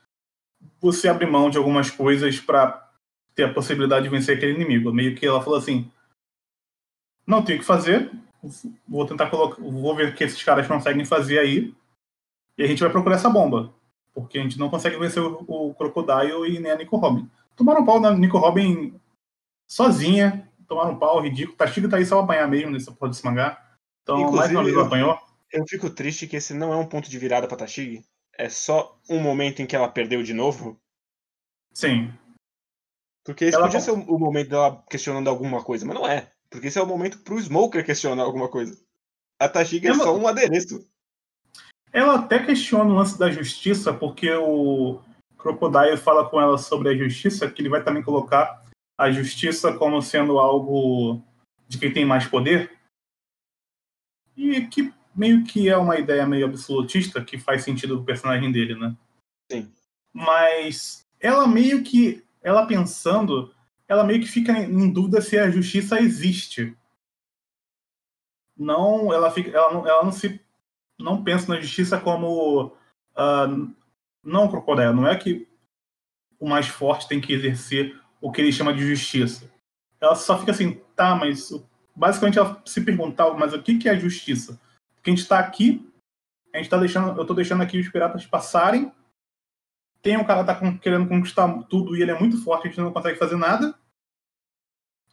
você 0.78 1.08
abre 1.08 1.24
mão 1.24 1.48
de 1.48 1.56
algumas 1.56 1.90
coisas 1.90 2.38
para 2.38 2.90
ter 3.34 3.44
a 3.44 3.52
possibilidade 3.52 4.04
de 4.04 4.10
vencer 4.10 4.36
aquele 4.36 4.54
inimigo. 4.54 4.92
Meio 4.92 5.14
que 5.14 5.26
ela 5.26 5.42
falou 5.42 5.58
assim: 5.58 5.90
não 7.26 7.42
tenho 7.42 7.58
o 7.58 7.60
que 7.60 7.66
fazer, 7.66 8.10
vou 8.88 9.06
tentar 9.06 9.30
colocar, 9.30 9.60
vou 9.60 9.94
ver 9.94 10.08
o 10.08 10.14
que 10.14 10.24
esses 10.24 10.42
caras 10.42 10.66
conseguem 10.66 11.04
fazer 11.04 11.38
aí, 11.38 11.74
e 12.56 12.62
a 12.62 12.66
gente 12.66 12.82
vai 12.82 12.90
procurar 12.90 13.16
essa 13.16 13.30
bomba, 13.30 13.72
porque 14.14 14.38
a 14.38 14.42
gente 14.42 14.58
não 14.58 14.70
consegue 14.70 14.98
vencer 14.98 15.22
o, 15.22 15.44
o 15.46 15.74
Crocodile 15.74 16.48
e 16.48 16.58
nem 16.58 16.72
a 16.72 16.76
Nico 16.76 16.96
Robin. 16.96 17.30
Tomaram 17.54 17.82
um 17.82 17.86
pau 17.86 18.00
na 18.00 18.12
Nico 18.12 18.38
Robin 18.38 18.98
sozinha, 19.66 20.50
tomaram 20.66 20.92
um 20.92 20.98
pau 20.98 21.20
ridículo. 21.20 21.56
Tashiga 21.56 21.88
tá 21.88 21.96
aí 21.96 22.06
só 22.06 22.20
apanhar 22.20 22.48
mesmo 22.48 22.70
nessa 22.70 22.92
porra 22.92 23.10
desse 23.10 23.24
mangá. 23.24 23.62
Então, 24.02 24.20
Inclusive, 24.20 24.38
mais 24.38 24.50
uma 24.52 24.64
vez 24.64 24.76
apanhou. 24.78 25.18
Eu 25.52 25.64
fico 25.68 25.90
triste 25.90 26.26
que 26.26 26.36
esse 26.36 26.54
não 26.54 26.72
é 26.72 26.76
um 26.76 26.86
ponto 26.86 27.08
de 27.08 27.18
virada 27.18 27.48
pra 27.48 27.56
Tashigi. 27.56 28.04
É 28.38 28.48
só 28.48 28.98
um 29.08 29.20
momento 29.20 29.62
em 29.62 29.66
que 29.66 29.74
ela 29.74 29.88
perdeu 29.88 30.22
de 30.22 30.34
novo. 30.34 30.78
Sim. 31.72 32.12
Porque 33.24 33.46
esse 33.46 33.56
ela 33.56 33.66
podia 33.66 33.80
ser 33.80 33.92
o 33.92 34.18
momento 34.18 34.50
dela 34.50 34.84
questionando 34.88 35.28
alguma 35.28 35.62
coisa, 35.64 35.84
mas 35.84 35.94
não 35.94 36.06
é. 36.06 36.30
Porque 36.56 36.68
esse 36.68 36.78
é 36.78 36.82
o 36.82 36.86
momento 36.86 37.18
pro 37.18 37.38
Smoker 37.38 37.84
questionar 37.84 38.22
alguma 38.22 38.48
coisa. 38.48 38.80
A 39.38 39.46
Tashigi 39.46 39.86
ela... 39.86 39.96
é 39.96 39.98
só 39.98 40.16
um 40.16 40.26
adereço. 40.26 40.88
Ela 41.92 42.14
até 42.14 42.38
questiona 42.38 42.90
o 42.90 42.94
lance 42.94 43.18
da 43.18 43.30
justiça, 43.30 43.92
porque 43.92 44.32
o 44.32 44.98
Crocodile 45.36 45.98
fala 45.98 46.26
com 46.26 46.40
ela 46.40 46.56
sobre 46.56 46.88
a 46.88 46.96
justiça, 46.96 47.50
que 47.50 47.60
ele 47.60 47.68
vai 47.68 47.84
também 47.84 48.02
colocar 48.02 48.64
a 48.96 49.10
justiça 49.10 49.70
como 49.74 50.00
sendo 50.00 50.38
algo 50.38 51.22
de 51.68 51.76
quem 51.76 51.92
tem 51.92 52.06
mais 52.06 52.26
poder. 52.26 52.72
E 54.34 54.62
que 54.62 54.92
meio 55.14 55.44
que 55.44 55.68
é 55.68 55.76
uma 55.76 55.98
ideia 55.98 56.26
meio 56.26 56.46
absolutista 56.46 57.22
que 57.22 57.38
faz 57.38 57.64
sentido 57.64 57.98
do 57.98 58.04
personagem 58.04 58.50
dele, 58.50 58.74
né? 58.74 58.96
Sim. 59.52 59.70
Mas 60.10 61.04
ela 61.20 61.46
meio 61.46 61.82
que, 61.82 62.24
ela 62.42 62.66
pensando, 62.66 63.54
ela 63.88 64.04
meio 64.04 64.20
que 64.20 64.28
fica 64.28 64.52
em 64.52 64.92
dúvida 64.92 65.20
se 65.20 65.38
a 65.38 65.50
justiça 65.50 66.00
existe. 66.00 66.76
Não, 68.56 69.12
ela 69.12 69.30
fica, 69.30 69.50
ela 69.50 69.72
não, 69.72 69.86
ela 69.86 70.04
não 70.04 70.12
se, 70.12 70.40
não 70.98 71.22
pensa 71.22 71.52
na 71.52 71.60
justiça 71.60 72.00
como 72.00 72.66
uh, 72.66 73.74
não 74.22 74.48
crocodilo. 74.48 74.94
Não 74.94 75.06
é 75.06 75.16
que 75.16 75.48
o 76.38 76.48
mais 76.48 76.66
forte 76.66 77.08
tem 77.08 77.20
que 77.20 77.32
exercer 77.32 77.98
o 78.20 78.32
que 78.32 78.40
ele 78.40 78.52
chama 78.52 78.74
de 78.74 78.86
justiça. 78.86 79.50
Ela 80.00 80.14
só 80.14 80.38
fica 80.38 80.52
assim, 80.52 80.80
tá, 80.94 81.14
mas 81.14 81.50
basicamente 81.94 82.38
ela 82.38 82.60
se 82.64 82.80
perguntar, 82.80 83.30
mas 83.34 83.52
o 83.52 83.62
que, 83.62 83.78
que 83.78 83.88
é 83.88 83.98
justiça? 83.98 84.60
Porque 84.94 85.10
a 85.10 85.12
gente 85.12 85.22
está 85.22 85.38
aqui, 85.38 85.88
a 86.52 86.58
gente 86.58 86.68
tá 86.68 86.76
deixando, 86.76 87.16
eu 87.16 87.22
estou 87.22 87.36
deixando 87.36 87.62
aqui 87.62 87.78
os 87.78 87.88
piratas 87.88 88.26
passarem. 88.26 88.92
Tem 90.06 90.16
um 90.16 90.22
cara 90.22 90.44
que 90.44 90.46
tá 90.46 90.78
querendo 90.78 91.08
conquistar 91.08 91.52
tudo 91.64 91.96
e 91.96 92.00
ele 92.00 92.12
é 92.12 92.18
muito 92.18 92.40
forte, 92.40 92.68
a 92.68 92.70
gente 92.70 92.80
não 92.80 92.92
consegue 92.92 93.18
fazer 93.18 93.34
nada. 93.34 93.74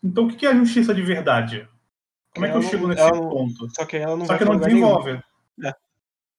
Então 0.03 0.25
o 0.25 0.27
que, 0.27 0.45
é 0.45 0.51
a 0.51 0.55
justiça 0.55 0.93
de 0.93 1.01
verdade? 1.01 1.67
Como 2.31 2.45
é 2.45 2.51
que 2.51 2.57
eu 2.57 2.61
chego 2.61 2.87
nesse 2.87 3.01
não, 3.01 3.27
ponto? 3.27 3.67
Só 3.73 3.87
que 3.87 3.97
ela 3.97 4.15
não, 4.15 4.23
só 4.27 4.37
que 4.37 4.45
não 4.45 4.59
desenvolve. 4.59 5.19
É. 5.63 5.75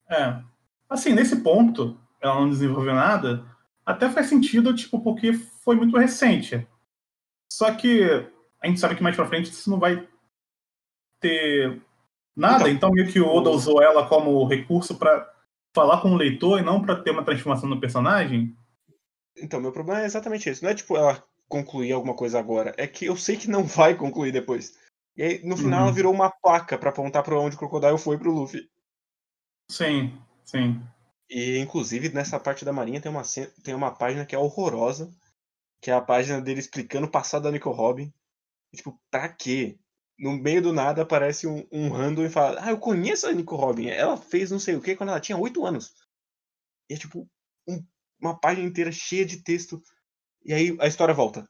é. 0.09 0.41
Assim, 0.89 1.13
nesse 1.13 1.35
ponto, 1.43 1.99
ela 2.21 2.37
não 2.37 2.49
desenvolveu 2.49 2.95
nada, 2.95 3.45
até 3.85 4.09
faz 4.09 4.29
sentido, 4.29 4.73
tipo, 4.73 5.01
porque 5.01 5.33
foi 5.33 5.75
muito 5.75 5.99
recente. 5.99 6.65
Só 7.53 7.75
que 7.75 8.05
a 8.63 8.69
gente 8.69 8.79
sabe 8.79 8.95
que 8.95 9.03
mais 9.03 9.17
pra 9.17 9.27
frente 9.27 9.51
isso 9.51 9.69
não 9.69 9.81
vai 9.81 10.07
ter 11.19 11.83
nada, 12.37 12.71
então, 12.71 12.91
então 12.91 12.91
meio 12.93 13.11
que 13.11 13.21
o 13.21 13.27
Oda 13.27 13.51
usou 13.51 13.83
ela 13.83 14.07
como 14.07 14.47
recurso 14.47 14.95
para 14.95 15.34
falar 15.75 16.01
com 16.01 16.13
o 16.13 16.17
leitor 16.17 16.61
e 16.61 16.63
não 16.63 16.81
para 16.81 17.03
ter 17.03 17.11
uma 17.11 17.25
transformação 17.25 17.69
no 17.69 17.81
personagem. 17.81 18.57
Então, 19.37 19.61
meu 19.61 19.73
problema 19.73 20.03
é 20.03 20.07
exatamente 20.07 20.49
esse. 20.49 20.63
Não 20.63 20.71
é 20.71 20.75
tipo 20.75 20.97
ela 20.97 21.23
concluir 21.49 21.93
alguma 21.93 22.15
coisa 22.15 22.39
agora, 22.39 22.75
é 22.79 22.87
que 22.87 23.05
eu 23.05 23.17
sei 23.17 23.37
que 23.37 23.51
não 23.51 23.65
vai 23.65 23.95
concluir 23.95 24.33
depois. 24.33 24.79
E 25.17 25.23
aí, 25.23 25.45
no 25.45 25.57
final, 25.57 25.81
uhum. 25.81 25.87
ela 25.87 25.93
virou 25.93 26.13
uma 26.13 26.31
placa 26.31 26.77
para 26.79 26.91
apontar 26.91 27.23
para 27.23 27.39
onde 27.39 27.55
o 27.55 27.59
Crocodile 27.59 27.99
foi 27.99 28.19
pro 28.19 28.33
Luffy. 28.33 28.69
Sim, 29.71 30.19
sim. 30.45 30.81
E, 31.31 31.59
inclusive, 31.59 32.09
nessa 32.11 32.39
parte 32.41 32.65
da 32.65 32.73
Marinha 32.73 33.01
tem 33.01 33.11
uma, 33.11 33.23
tem 33.63 33.75
uma 33.75 33.93
página 33.93 34.27
que 34.27 34.35
é 34.35 34.39
horrorosa, 34.39 35.11
que 35.81 35.91
é 35.91 35.95
a 35.95 36.01
página 36.01 36.41
dele 36.41 36.61
explicando 36.61 37.07
o 37.07 37.11
passado 37.11 37.45
da 37.45 37.51
Nico 37.51 37.71
Robin. 37.71 38.13
E, 38.73 38.77
tipo, 38.77 38.99
pra 39.11 39.29
quê? 39.29 39.79
No 40.19 40.37
meio 40.37 40.63
do 40.63 40.73
nada 40.73 41.03
aparece 41.03 41.47
um, 41.47 41.67
um 41.73 41.89
random 41.89 42.25
e 42.25 42.31
fala: 42.31 42.61
Ah, 42.63 42.71
eu 42.71 42.79
conheço 42.79 43.27
a 43.27 43.33
Nico 43.33 43.57
Robin. 43.57 43.89
Ela 43.89 44.17
fez 44.17 44.51
não 44.51 44.59
sei 44.59 44.77
o 44.77 44.81
que 44.81 44.97
quando 44.97 45.11
ela 45.11 45.21
tinha 45.21 45.39
8 45.39 45.65
anos. 45.67 45.93
E 46.89 46.95
é 46.95 46.97
tipo 46.97 47.29
um, 47.69 47.85
uma 48.21 48.39
página 48.39 48.67
inteira 48.67 48.93
cheia 48.93 49.25
de 49.25 49.43
texto. 49.43 49.83
E 50.45 50.53
aí 50.53 50.77
a 50.81 50.87
história 50.87 51.15
volta. 51.15 51.49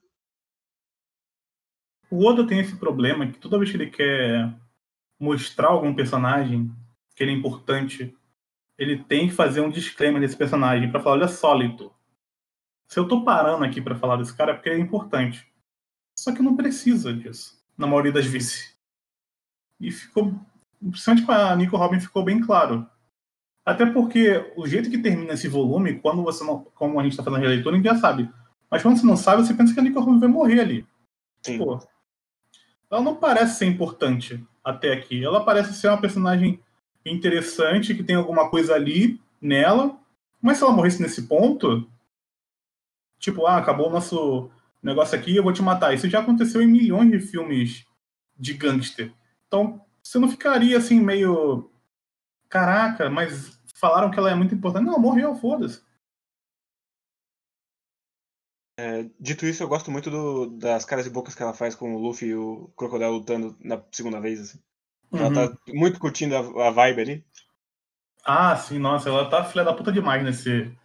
O 2.10 2.24
Oda 2.24 2.46
tem 2.46 2.60
esse 2.60 2.76
problema 2.76 3.30
que 3.30 3.38
toda 3.38 3.58
vez 3.58 3.70
que 3.70 3.76
ele 3.76 3.90
quer 3.90 4.54
mostrar 5.18 5.68
algum 5.68 5.94
personagem 5.94 6.70
que 7.14 7.22
ele 7.22 7.32
é 7.32 7.34
importante, 7.34 8.16
ele 8.78 9.02
tem 9.04 9.28
que 9.28 9.34
fazer 9.34 9.60
um 9.60 9.70
disclaimer 9.70 10.20
desse 10.20 10.36
personagem 10.36 10.90
para 10.90 11.00
falar, 11.00 11.16
olha 11.16 11.28
só, 11.28 11.52
leitor. 11.52 11.94
Se 12.88 12.98
eu 12.98 13.08
tô 13.08 13.24
parando 13.24 13.64
aqui 13.64 13.80
para 13.80 13.96
falar 13.96 14.16
desse 14.16 14.36
cara 14.36 14.52
é 14.52 14.54
porque 14.54 14.70
é 14.70 14.78
importante. 14.78 15.50
Só 16.16 16.32
que 16.32 16.42
não 16.42 16.56
precisa 16.56 17.12
disso, 17.12 17.63
na 17.76 17.86
maioria 17.86 18.12
das 18.12 18.26
vezes. 18.26 18.74
E 19.80 19.90
ficou, 19.90 20.34
principalmente 20.80 21.26
com 21.26 21.32
a 21.32 21.56
Nico 21.56 21.76
Robin 21.76 22.00
ficou 22.00 22.24
bem 22.24 22.40
claro. 22.40 22.86
Até 23.64 23.86
porque 23.86 24.52
o 24.56 24.66
jeito 24.66 24.90
que 24.90 24.98
termina 24.98 25.32
esse 25.32 25.48
volume, 25.48 25.98
quando 25.98 26.22
você 26.22 26.44
não, 26.44 26.64
como 26.74 27.00
a 27.00 27.02
gente 27.02 27.12
está 27.12 27.22
fazendo 27.22 27.38
a 27.38 27.42
releitura, 27.42 27.76
ninguém 27.76 27.92
já 27.92 27.98
sabe. 27.98 28.30
Mas 28.70 28.82
quando 28.82 28.98
você 28.98 29.06
não 29.06 29.16
sabe, 29.16 29.42
você 29.42 29.54
pensa 29.54 29.72
que 29.72 29.80
a 29.80 29.82
Nico 29.82 30.00
Robin 30.00 30.18
vai 30.18 30.28
morrer 30.28 30.60
ali. 30.60 30.86
Sim. 31.42 31.58
Pô, 31.58 31.78
ela 32.90 33.00
não 33.00 33.16
parece 33.16 33.58
ser 33.58 33.66
importante 33.66 34.44
até 34.62 34.92
aqui. 34.92 35.24
Ela 35.24 35.44
parece 35.44 35.74
ser 35.74 35.88
uma 35.88 36.00
personagem 36.00 36.60
interessante, 37.04 37.94
que 37.94 38.04
tem 38.04 38.16
alguma 38.16 38.48
coisa 38.48 38.74
ali 38.74 39.20
nela. 39.40 39.98
Mas 40.40 40.58
se 40.58 40.64
ela 40.64 40.72
morresse 40.72 41.02
nesse 41.02 41.22
ponto, 41.22 41.88
tipo, 43.18 43.46
ah, 43.46 43.56
acabou 43.56 43.88
o 43.88 43.92
nosso 43.92 44.50
negócio 44.86 45.18
aqui, 45.18 45.34
eu 45.34 45.42
vou 45.42 45.52
te 45.52 45.62
matar. 45.62 45.94
Isso 45.94 46.08
já 46.08 46.20
aconteceu 46.20 46.60
em 46.62 46.66
milhões 46.66 47.10
de 47.10 47.20
filmes 47.20 47.84
de 48.36 48.54
gangster. 48.54 49.12
Então, 49.46 49.84
você 50.02 50.18
não 50.18 50.28
ficaria 50.28 50.76
assim 50.76 51.00
meio. 51.00 51.70
Caraca, 52.48 53.08
mas 53.10 53.60
falaram 53.74 54.10
que 54.10 54.18
ela 54.18 54.30
é 54.30 54.34
muito 54.34 54.54
importante. 54.54 54.86
Não, 54.86 54.98
morreu, 54.98 55.34
foda-se. 55.34 55.82
É, 58.76 59.08
dito 59.20 59.46
isso, 59.46 59.62
eu 59.62 59.68
gosto 59.68 59.90
muito 59.90 60.10
do, 60.10 60.46
das 60.46 60.84
caras 60.84 61.06
e 61.06 61.10
bocas 61.10 61.34
que 61.34 61.42
ela 61.42 61.54
faz 61.54 61.76
com 61.76 61.94
o 61.94 61.98
Luffy 61.98 62.30
e 62.30 62.34
o 62.34 62.72
Crocodile 62.76 63.10
lutando 63.10 63.56
na 63.60 63.80
segunda 63.92 64.20
vez, 64.20 64.40
assim. 64.40 64.58
Ela 65.12 65.32
tá 65.32 65.42
uhum. 65.68 65.78
muito 65.78 66.00
curtindo 66.00 66.36
a, 66.36 66.68
a, 66.68 66.70
vibe 66.70 67.00
ali. 67.00 67.24
Ah, 68.24 68.56
sim, 68.56 68.78
nossa, 68.78 69.08
ela 69.08 69.30
tá 69.30 69.44
filha 69.44 69.62
da 69.62 69.72
puta 69.72 69.92
demais 69.92 70.24
nesse, 70.24 70.76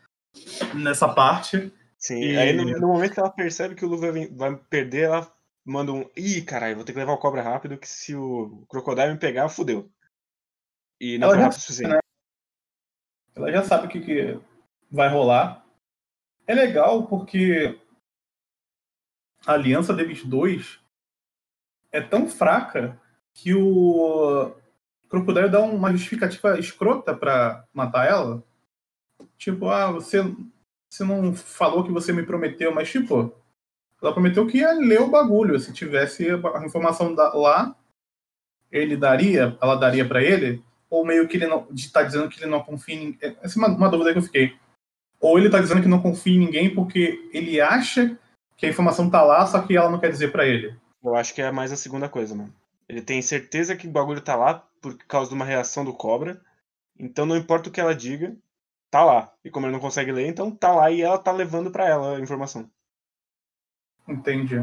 nessa 0.75 1.09
parte. 1.09 1.73
Sim, 1.99 2.21
e... 2.21 2.37
aí 2.37 2.53
no, 2.53 2.63
no, 2.63 2.87
momento 2.87 3.13
que 3.13 3.19
ela 3.19 3.29
percebe 3.29 3.75
que 3.75 3.83
o 3.83 3.89
Luffy 3.89 4.27
vai, 4.33 4.55
perder, 4.55 5.03
ela 5.03 5.31
manda 5.65 5.91
um. 5.91 6.09
Ih, 6.15 6.41
caralho, 6.41 6.77
vou 6.77 6.85
ter 6.85 6.93
que 6.93 6.99
levar 6.99 7.11
o 7.11 7.17
cobra 7.17 7.41
rápido, 7.41 7.77
que 7.77 7.87
se 7.87 8.15
o 8.15 8.65
Crocodile 8.69 9.11
me 9.11 9.19
pegar, 9.19 9.49
fudeu. 9.49 9.91
E 10.99 11.17
não 11.17 11.27
ela 11.27 11.35
foi 11.35 11.43
rápido 11.43 11.57
o 11.57 11.61
suficiente. 11.61 11.93
Né? 11.93 11.99
Ela 13.35 13.51
já 13.51 13.63
sabe 13.63 13.87
o 13.87 13.89
que, 13.89 13.99
que 13.99 14.39
vai 14.89 15.09
rolar. 15.09 15.65
É 16.47 16.55
legal 16.55 17.05
porque 17.05 17.79
a 19.45 19.53
aliança 19.53 19.93
deles 19.93 20.23
dois 20.23 20.79
é 21.91 22.01
tão 22.01 22.27
fraca 22.27 22.99
que 23.33 23.53
o 23.53 24.55
Crocodile 25.09 25.49
dá 25.49 25.61
uma 25.61 25.91
justificativa 25.91 26.57
escrota 26.57 27.15
para 27.15 27.65
matar 27.73 28.07
ela. 28.07 28.43
Tipo, 29.37 29.69
ah, 29.69 29.91
você, 29.91 30.19
você 30.89 31.03
não 31.03 31.33
falou 31.35 31.83
que 31.83 31.91
você 31.91 32.11
me 32.11 32.23
prometeu, 32.23 32.73
mas 32.73 32.89
tipo, 32.89 33.31
ela 34.01 34.13
prometeu 34.13 34.47
que 34.47 34.59
ia 34.59 34.73
ler 34.73 35.01
o 35.01 35.09
bagulho. 35.09 35.59
Se 35.59 35.71
tivesse 35.71 36.27
a 36.29 36.65
informação 36.65 37.13
lá, 37.15 37.75
ele 38.71 38.97
daria, 38.97 39.57
ela 39.61 39.75
daria 39.75 40.07
para 40.07 40.23
ele, 40.23 40.63
ou 40.89 41.05
meio 41.05 41.27
que 41.27 41.37
ele 41.37 41.47
não 41.47 41.67
está 41.73 42.01
dizendo 42.01 42.27
que 42.29 42.39
ele 42.39 42.49
não 42.49 42.61
confia 42.61 42.95
em 42.95 42.99
ninguém. 42.99 43.37
Essa 43.41 43.59
é 43.59 43.59
uma, 43.59 43.67
uma 43.67 43.89
dúvida 43.89 44.11
que 44.11 44.17
eu 44.17 44.23
fiquei. 44.23 44.55
Ou 45.19 45.37
ele 45.37 45.47
está 45.47 45.59
dizendo 45.59 45.81
que 45.81 45.87
não 45.87 46.01
confia 46.01 46.33
em 46.33 46.39
ninguém 46.39 46.73
porque 46.73 47.29
ele 47.33 47.59
acha 47.61 48.17
que 48.57 48.65
a 48.65 48.69
informação 48.69 49.09
tá 49.09 49.21
lá, 49.21 49.45
só 49.45 49.61
que 49.61 49.75
ela 49.75 49.89
não 49.89 49.99
quer 49.99 50.09
dizer 50.09 50.31
para 50.31 50.45
ele. 50.45 50.75
Eu 51.03 51.15
acho 51.15 51.33
que 51.33 51.41
é 51.41 51.51
mais 51.51 51.71
a 51.71 51.77
segunda 51.77 52.09
coisa, 52.09 52.33
mano. 52.33 52.53
Ele 52.87 53.01
tem 53.01 53.21
certeza 53.21 53.75
que 53.75 53.87
o 53.87 53.91
bagulho 53.91 54.21
tá 54.21 54.35
lá 54.35 54.65
por 54.81 54.97
causa 55.07 55.29
de 55.29 55.35
uma 55.35 55.45
reação 55.45 55.85
do 55.85 55.93
cobra. 55.93 56.41
Então 56.97 57.25
não 57.25 57.37
importa 57.37 57.69
o 57.69 57.71
que 57.71 57.79
ela 57.79 57.95
diga, 57.95 58.35
tá 58.89 59.03
lá. 59.03 59.33
E 59.43 59.49
como 59.49 59.65
ele 59.65 59.73
não 59.73 59.79
consegue 59.79 60.11
ler, 60.11 60.27
então 60.27 60.51
tá 60.51 60.73
lá 60.73 60.91
e 60.91 61.01
ela 61.01 61.17
tá 61.17 61.31
levando 61.31 61.71
para 61.71 61.87
ela 61.87 62.17
a 62.17 62.19
informação. 62.19 62.69
Entendi. 64.07 64.57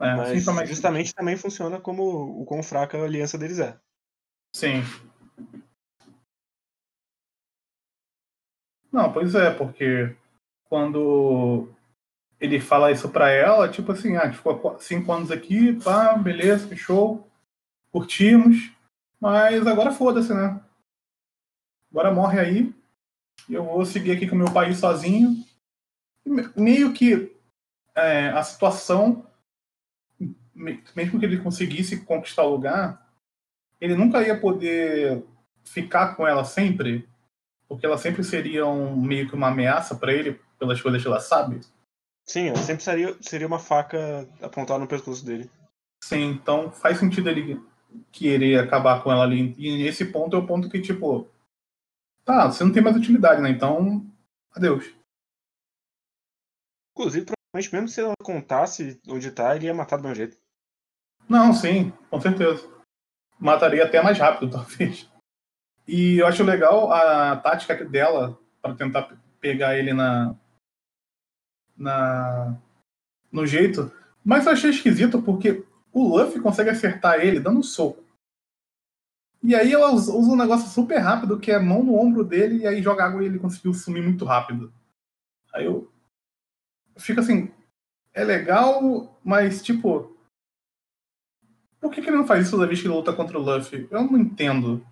É, 0.00 0.14
Mas 0.14 0.44
também... 0.44 0.66
justamente 0.66 1.14
também 1.14 1.36
funciona 1.36 1.80
como 1.80 2.40
o 2.40 2.44
quão 2.44 2.62
fraca 2.62 2.96
a 2.96 3.04
aliança 3.04 3.36
deles 3.36 3.58
é. 3.58 3.78
Sim. 4.54 4.82
Não, 8.92 9.12
pois 9.12 9.34
é, 9.34 9.50
porque 9.52 10.14
quando 10.68 11.68
ele 12.40 12.60
fala 12.60 12.92
isso 12.92 13.08
pra 13.08 13.30
ela, 13.30 13.68
tipo 13.68 13.92
assim, 13.92 14.16
ah, 14.16 14.22
a 14.22 14.26
gente 14.26 14.36
ficou 14.36 14.78
cinco 14.78 15.12
anos 15.12 15.30
aqui, 15.30 15.72
pá, 15.82 16.14
beleza, 16.14 16.68
que 16.68 16.76
show, 16.76 17.28
curtimos, 17.90 18.72
mas 19.20 19.66
agora 19.66 19.90
foda-se, 19.90 20.32
né? 20.32 20.60
Agora 21.90 22.12
morre 22.12 22.38
aí, 22.40 22.74
eu 23.48 23.64
vou 23.64 23.84
seguir 23.84 24.12
aqui 24.12 24.26
com 24.26 24.36
meu 24.36 24.52
país 24.52 24.78
sozinho. 24.78 25.44
Meio 26.56 26.92
que 26.92 27.34
é, 27.94 28.28
a 28.28 28.42
situação, 28.42 29.26
mesmo 30.94 31.18
que 31.18 31.24
ele 31.24 31.38
conseguisse 31.38 32.04
conquistar 32.04 32.42
o 32.42 32.50
lugar, 32.50 33.06
ele 33.80 33.94
nunca 33.94 34.22
ia 34.22 34.38
poder 34.38 35.24
ficar 35.64 36.14
com 36.14 36.26
ela 36.26 36.44
sempre, 36.44 37.08
porque 37.68 37.86
ela 37.86 37.98
sempre 37.98 38.22
seria 38.22 38.66
um, 38.66 39.00
meio 39.00 39.28
que 39.28 39.34
uma 39.34 39.48
ameaça 39.48 39.94
para 39.94 40.12
ele 40.12 40.40
pelas 40.58 40.80
coisas 40.80 41.00
que 41.00 41.08
ela 41.08 41.20
sabe. 41.20 41.60
Sim, 42.26 42.48
ela 42.48 42.58
sempre 42.58 42.82
seria, 42.82 43.16
seria 43.20 43.46
uma 43.46 43.58
faca 43.58 44.28
apontada 44.42 44.80
no 44.80 44.86
pescoço 44.86 45.24
dele. 45.24 45.50
Sim, 46.02 46.30
então 46.32 46.70
faz 46.70 46.98
sentido 46.98 47.28
ele 47.28 47.60
querer 48.12 48.60
acabar 48.60 49.02
com 49.02 49.10
ela 49.10 49.24
ali. 49.24 49.54
E 49.56 49.86
esse 49.86 50.04
ponto 50.04 50.36
é 50.36 50.38
o 50.38 50.46
ponto 50.46 50.68
que, 50.68 50.80
tipo, 50.80 51.26
tá, 52.28 52.46
você 52.46 52.62
não 52.62 52.70
tem 52.70 52.82
mais 52.82 52.94
utilidade, 52.94 53.40
né? 53.40 53.48
Então, 53.48 54.06
adeus. 54.54 54.84
Inclusive, 56.92 57.24
provavelmente, 57.24 57.74
mesmo 57.74 57.88
se 57.88 58.00
ela 58.02 58.12
contasse 58.22 59.00
onde 59.08 59.30
tá, 59.30 59.56
ele 59.56 59.64
ia 59.64 59.72
matar 59.72 59.96
do 59.96 60.02
mesmo 60.02 60.16
jeito. 60.16 60.36
Não, 61.26 61.54
sim, 61.54 61.90
com 62.10 62.20
certeza. 62.20 62.68
Mataria 63.40 63.84
até 63.84 64.02
mais 64.02 64.18
rápido, 64.18 64.50
talvez. 64.52 65.10
E 65.86 66.18
eu 66.18 66.26
acho 66.26 66.44
legal 66.44 66.92
a 66.92 67.34
tática 67.36 67.82
dela 67.82 68.38
para 68.60 68.74
tentar 68.74 69.16
pegar 69.40 69.78
ele 69.78 69.94
na, 69.94 70.36
na 71.74 72.60
no 73.32 73.46
jeito. 73.46 73.90
Mas 74.22 74.44
eu 74.44 74.52
achei 74.52 74.68
esquisito 74.68 75.22
porque 75.22 75.64
o 75.90 76.18
Luffy 76.18 76.42
consegue 76.42 76.68
acertar 76.68 77.20
ele 77.20 77.40
dando 77.40 77.60
um 77.60 77.62
soco. 77.62 78.04
E 79.42 79.54
aí 79.54 79.72
ela 79.72 79.92
usa 79.92 80.12
um 80.12 80.36
negócio 80.36 80.68
super 80.68 80.98
rápido, 80.98 81.38
que 81.38 81.50
é 81.50 81.58
mão 81.58 81.82
no 81.82 81.94
ombro 81.94 82.24
dele, 82.24 82.58
e 82.58 82.66
aí 82.66 82.82
joga 82.82 83.04
água 83.04 83.22
e 83.22 83.26
ele 83.26 83.38
conseguiu 83.38 83.72
sumir 83.72 84.02
muito 84.02 84.24
rápido. 84.24 84.72
Aí 85.54 85.64
eu. 85.64 85.90
Fico 86.96 87.20
assim. 87.20 87.52
É 88.12 88.24
legal, 88.24 89.18
mas 89.24 89.62
tipo. 89.62 90.16
Por 91.80 91.92
que, 91.92 92.02
que 92.02 92.08
ele 92.08 92.16
não 92.16 92.26
faz 92.26 92.42
isso 92.42 92.56
toda 92.56 92.66
vez 92.66 92.80
que 92.80 92.88
ele 92.88 92.94
luta 92.94 93.12
contra 93.12 93.38
o 93.38 93.42
Luffy? 93.42 93.86
Eu 93.90 94.02
não 94.02 94.18
entendo. 94.18 94.84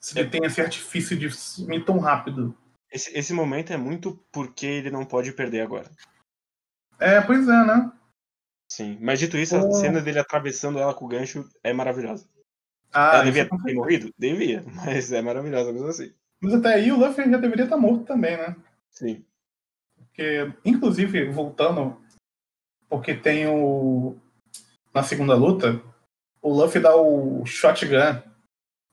Se 0.00 0.18
ele 0.18 0.30
tem 0.30 0.44
esse 0.44 0.60
artifício 0.60 1.16
de 1.16 1.30
sumir 1.30 1.84
tão 1.84 1.98
rápido. 1.98 2.56
Esse, 2.90 3.16
esse 3.16 3.32
momento 3.34 3.72
é 3.72 3.76
muito 3.76 4.16
porque 4.32 4.66
ele 4.66 4.90
não 4.90 5.04
pode 5.04 5.32
perder 5.32 5.60
agora. 5.60 5.90
É, 6.98 7.20
pois 7.20 7.46
é, 7.46 7.64
né? 7.64 7.92
Sim, 8.70 8.98
mas 9.00 9.18
dito 9.18 9.36
isso, 9.36 9.56
a 9.56 9.72
cena 9.72 10.00
dele 10.00 10.18
atravessando 10.18 10.78
ela 10.78 10.94
com 10.94 11.04
o 11.04 11.08
gancho 11.08 11.48
é 11.62 11.72
maravilhosa. 11.72 12.28
Ah, 12.94 13.16
ela 13.16 13.24
devia 13.24 13.42
é 13.42 13.44
ter 13.44 13.74
morrido? 13.74 14.10
Devia, 14.16 14.64
mas 14.74 15.12
é 15.12 15.20
maravilhosa, 15.20 15.72
mesmo 15.72 15.88
assim. 15.88 16.12
Mas 16.40 16.54
até 16.54 16.74
aí 16.74 16.92
o 16.92 16.98
Luffy 16.98 17.30
já 17.30 17.36
deveria 17.38 17.64
estar 17.64 17.76
morto 17.76 18.04
também, 18.04 18.36
né? 18.36 18.56
Sim. 18.90 19.24
Porque, 19.96 20.52
inclusive, 20.64 21.24
voltando, 21.30 22.00
porque 22.88 23.14
tem 23.14 23.46
o. 23.48 24.16
Na 24.92 25.02
segunda 25.02 25.34
luta, 25.34 25.82
o 26.40 26.52
Luffy 26.52 26.80
dá 26.80 26.94
o 26.94 27.44
shotgun, 27.44 28.22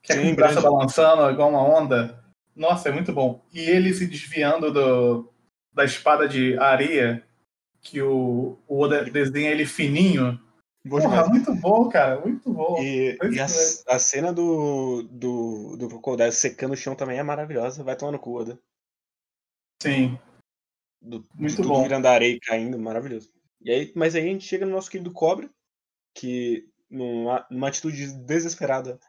que 0.01 0.13
é 0.13 0.21
com 0.21 0.31
o 0.31 0.35
braço 0.35 0.61
balançando 0.61 1.29
igual 1.29 1.49
uma 1.49 1.61
onda. 1.61 2.19
Nossa, 2.55 2.89
é 2.89 2.91
muito 2.91 3.13
bom. 3.13 3.45
E 3.53 3.59
ele 3.59 3.93
se 3.93 4.07
desviando 4.07 4.71
do, 4.71 5.31
da 5.73 5.85
espada 5.85 6.27
de 6.27 6.57
areia 6.57 7.23
que 7.81 8.01
o, 8.01 8.57
o 8.67 8.81
Oda 8.81 9.03
desenha 9.03 9.51
ele 9.51 9.65
fininho. 9.65 10.39
Boa 10.83 11.01
Porra, 11.01 11.27
muito 11.27 11.53
bom, 11.55 11.89
cara, 11.89 12.19
muito 12.19 12.51
bom. 12.51 12.81
E, 12.81 13.15
e 13.31 13.39
a, 13.39 13.45
a, 13.45 13.99
cena 13.99 14.33
do, 14.33 15.03
do, 15.03 15.77
do 15.77 15.87
Crocodile 15.87 16.31
secando 16.31 16.73
o 16.73 16.77
chão 16.77 16.95
também 16.95 17.19
é 17.19 17.23
maravilhosa. 17.23 17.83
Vai 17.83 17.95
tomando 17.95 18.17
cu, 18.17 18.39
Oda. 18.39 18.59
Sim. 19.81 20.17
Do, 20.99 21.27
muito 21.35 21.61
bom. 21.61 21.83
virando 21.83 22.07
areia 22.07 22.39
caindo, 22.41 22.79
maravilhoso. 22.79 23.31
E 23.61 23.69
aí, 23.71 23.91
mas 23.95 24.15
aí 24.15 24.23
a 24.23 24.25
gente 24.25 24.45
chega 24.45 24.65
no 24.65 24.71
nosso 24.71 24.89
querido 24.89 25.11
Cobra, 25.11 25.49
que 26.15 26.67
numa, 26.89 27.45
numa 27.51 27.67
atitude 27.67 28.13
desesperada 28.25 28.99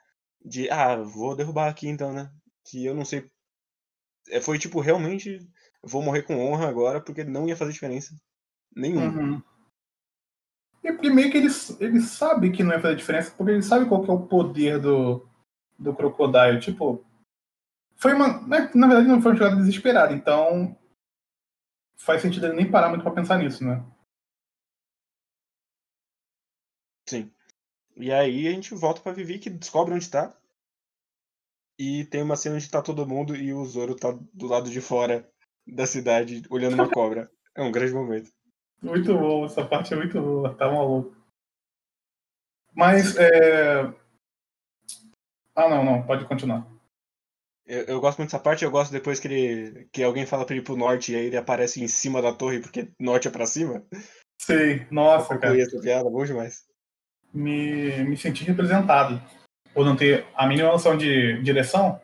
de, 0.44 0.68
ah, 0.70 0.96
vou 0.96 1.34
derrubar 1.34 1.70
aqui 1.70 1.88
então, 1.88 2.12
né? 2.12 2.30
Que 2.64 2.84
eu 2.84 2.94
não 2.94 3.04
sei. 3.04 3.30
É, 4.28 4.40
foi 4.40 4.58
tipo, 4.58 4.78
realmente, 4.80 5.40
vou 5.82 6.02
morrer 6.02 6.22
com 6.22 6.38
honra 6.38 6.68
agora, 6.68 7.00
porque 7.00 7.24
não 7.24 7.48
ia 7.48 7.56
fazer 7.56 7.72
diferença. 7.72 8.14
Nenhum. 8.74 9.06
Uhum. 9.06 9.42
E 10.82 10.92
primeiro 10.92 11.30
que 11.30 11.38
ele, 11.38 11.48
ele 11.80 12.00
sabe 12.00 12.50
que 12.50 12.62
não 12.62 12.70
vai 12.70 12.80
fazer 12.80 12.96
diferença, 12.96 13.30
porque 13.30 13.52
ele 13.52 13.62
sabe 13.62 13.88
qual 13.88 14.02
que 14.02 14.10
é 14.10 14.12
o 14.12 14.26
poder 14.26 14.80
do, 14.80 15.26
do 15.78 15.94
Crocodile. 15.94 16.60
Tipo, 16.60 17.04
foi 17.96 18.12
uma. 18.14 18.40
Né, 18.46 18.70
na 18.74 18.86
verdade, 18.86 19.08
não 19.08 19.22
foi 19.22 19.32
uma 19.32 19.38
jogada 19.38 19.56
desesperada, 19.56 20.12
então 20.12 20.76
faz 21.96 22.20
sentido 22.20 22.46
ele 22.46 22.56
nem 22.56 22.70
parar 22.70 22.88
muito 22.88 23.02
pra 23.02 23.12
pensar 23.12 23.38
nisso, 23.38 23.64
né? 23.64 23.84
Sim. 27.08 27.30
E 27.96 28.10
aí 28.10 28.48
a 28.48 28.50
gente 28.50 28.74
volta 28.74 29.00
pra 29.00 29.12
Vivi, 29.12 29.38
que 29.38 29.50
descobre 29.50 29.94
onde 29.94 30.10
tá. 30.10 30.36
E 31.78 32.04
tem 32.06 32.22
uma 32.22 32.36
cena 32.36 32.56
onde 32.56 32.70
tá 32.70 32.82
todo 32.82 33.06
mundo 33.06 33.36
e 33.36 33.52
o 33.52 33.64
Zoro 33.64 33.94
tá 33.94 34.10
do 34.32 34.46
lado 34.46 34.70
de 34.70 34.80
fora 34.80 35.28
da 35.66 35.86
cidade 35.86 36.42
olhando 36.50 36.74
uma 36.74 36.90
cobra. 36.90 37.30
É 37.54 37.62
um 37.62 37.70
grande 37.70 37.92
momento. 37.92 38.32
Muito 38.82 39.16
bom, 39.16 39.46
essa 39.46 39.64
parte 39.64 39.94
é 39.94 39.96
muito 39.96 40.20
boa, 40.20 40.54
tá 40.54 40.70
maluco. 40.70 41.14
Mas 42.74 43.16
é. 43.16 43.82
Ah, 45.54 45.68
não, 45.68 45.84
não, 45.84 46.02
pode 46.02 46.24
continuar. 46.24 46.66
Eu, 47.64 47.84
eu, 47.84 48.00
gosto 48.00 48.18
muito 48.18 48.30
dessa 48.30 48.42
parte, 48.42 48.64
eu 48.64 48.70
gosto 48.70 48.90
depois 48.90 49.20
que, 49.20 49.28
ele, 49.28 49.88
que 49.92 50.02
alguém 50.02 50.26
fala 50.26 50.44
pra 50.44 50.54
ele 50.54 50.62
ir 50.62 50.64
pro 50.64 50.76
norte 50.76 51.12
e 51.12 51.16
aí 51.16 51.26
ele 51.26 51.36
aparece 51.36 51.82
em 51.82 51.86
cima 51.86 52.20
da 52.20 52.32
torre, 52.32 52.60
porque 52.60 52.90
norte 52.98 53.28
é 53.28 53.30
pra 53.30 53.46
cima. 53.46 53.84
Sei, 54.40 54.84
nossa, 54.90 55.38
cara. 55.38 55.60
essa 55.60 55.80
piada, 55.80 56.10
bom 56.10 56.24
demais. 56.24 56.66
Me, 57.32 58.02
me 58.04 58.16
senti 58.16 58.42
representado. 58.42 59.22
Por 59.72 59.86
não 59.86 59.96
ter 59.96 60.26
a 60.34 60.46
mínima 60.46 60.72
noção 60.72 60.96
de 60.96 61.40
direção. 61.42 62.00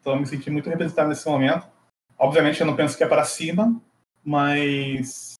Então 0.00 0.18
me 0.18 0.26
senti 0.26 0.50
muito 0.50 0.68
representado 0.68 1.08
nesse 1.08 1.26
momento. 1.28 1.66
Obviamente 2.18 2.60
eu 2.60 2.66
não 2.66 2.76
penso 2.76 2.96
que 2.96 3.04
é 3.04 3.08
para 3.08 3.24
cima, 3.24 3.80
mas 4.24 5.35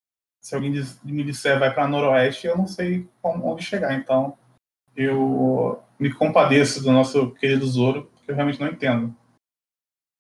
se 0.47 0.55
alguém 0.55 0.71
me 1.03 1.25
disser 1.25 1.59
vai 1.59 1.75
para 1.75 1.89
noroeste, 1.89 2.47
eu 2.47 2.57
não 2.57 2.69
sei 2.69 3.09
onde 3.21 3.65
chegar. 3.65 3.93
Então, 3.95 4.39
eu 4.95 5.83
me 5.99 6.15
compadeço 6.15 6.81
do 6.85 6.93
nosso 6.93 7.33
querido 7.33 7.67
Zoro, 7.67 8.05
porque 8.05 8.31
eu 8.31 8.35
realmente 8.37 8.61
não 8.61 8.69
entendo 8.69 9.13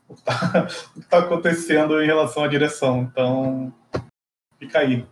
o 0.08 0.16
que 0.16 0.22
está 0.26 0.66
tá 1.08 1.18
acontecendo 1.20 2.02
em 2.02 2.06
relação 2.06 2.42
à 2.42 2.48
direção. 2.48 3.02
Então, 3.02 3.72
fica 4.58 4.80
aí. 4.80 5.06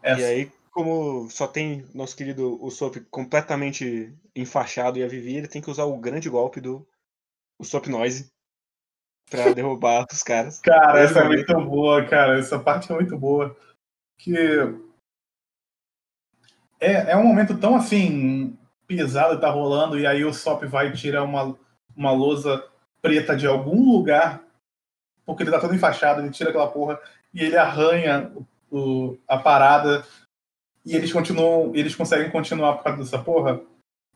Essa. 0.00 0.20
E 0.20 0.24
aí, 0.24 0.52
como 0.70 1.28
só 1.28 1.48
tem 1.48 1.84
nosso 1.92 2.16
querido 2.16 2.64
Usopp 2.64 3.00
completamente 3.10 4.16
enfaixado 4.32 4.96
e 4.96 5.02
a 5.02 5.08
Vivi, 5.08 5.38
ele 5.38 5.48
tem 5.48 5.60
que 5.60 5.72
usar 5.72 5.86
o 5.86 5.98
grande 5.98 6.30
golpe 6.30 6.60
do 6.60 6.86
Usopp 7.58 7.90
Noise 7.90 8.30
pra 9.28 9.50
derrubar 9.54 10.06
os 10.08 10.22
caras. 10.22 10.60
Cara, 10.60 11.00
essa 11.00 11.18
é 11.18 11.24
muito 11.24 11.52
boa, 11.62 12.06
cara. 12.06 12.38
Essa 12.38 12.60
parte 12.60 12.92
é 12.92 12.94
muito 12.94 13.18
boa 13.18 13.56
que 14.22 14.36
é, 16.80 17.10
é 17.10 17.16
um 17.16 17.24
momento 17.24 17.58
tão 17.58 17.74
assim 17.74 18.56
pesado 18.86 19.40
tá 19.40 19.50
rolando 19.50 19.98
e 19.98 20.06
aí 20.06 20.24
o 20.24 20.32
Sop 20.32 20.62
vai 20.64 20.92
tirar 20.92 21.24
uma, 21.24 21.56
uma 21.96 22.12
lousa 22.12 22.64
preta 23.00 23.34
de 23.34 23.46
algum 23.46 23.92
lugar 23.92 24.40
porque 25.26 25.42
ele 25.42 25.50
tá 25.50 25.58
todo 25.58 25.74
enfaixado, 25.74 26.20
ele 26.20 26.30
tira 26.30 26.50
aquela 26.50 26.70
porra 26.70 27.00
e 27.34 27.42
ele 27.42 27.56
arranha 27.56 28.30
o, 28.70 29.18
a 29.26 29.38
parada 29.38 30.04
e 30.84 30.94
eles 30.94 31.12
continuam, 31.12 31.72
eles 31.74 31.94
conseguem 31.94 32.30
continuar 32.30 32.74
por 32.74 32.84
causa 32.84 32.98
dessa 32.98 33.18
porra. 33.18 33.60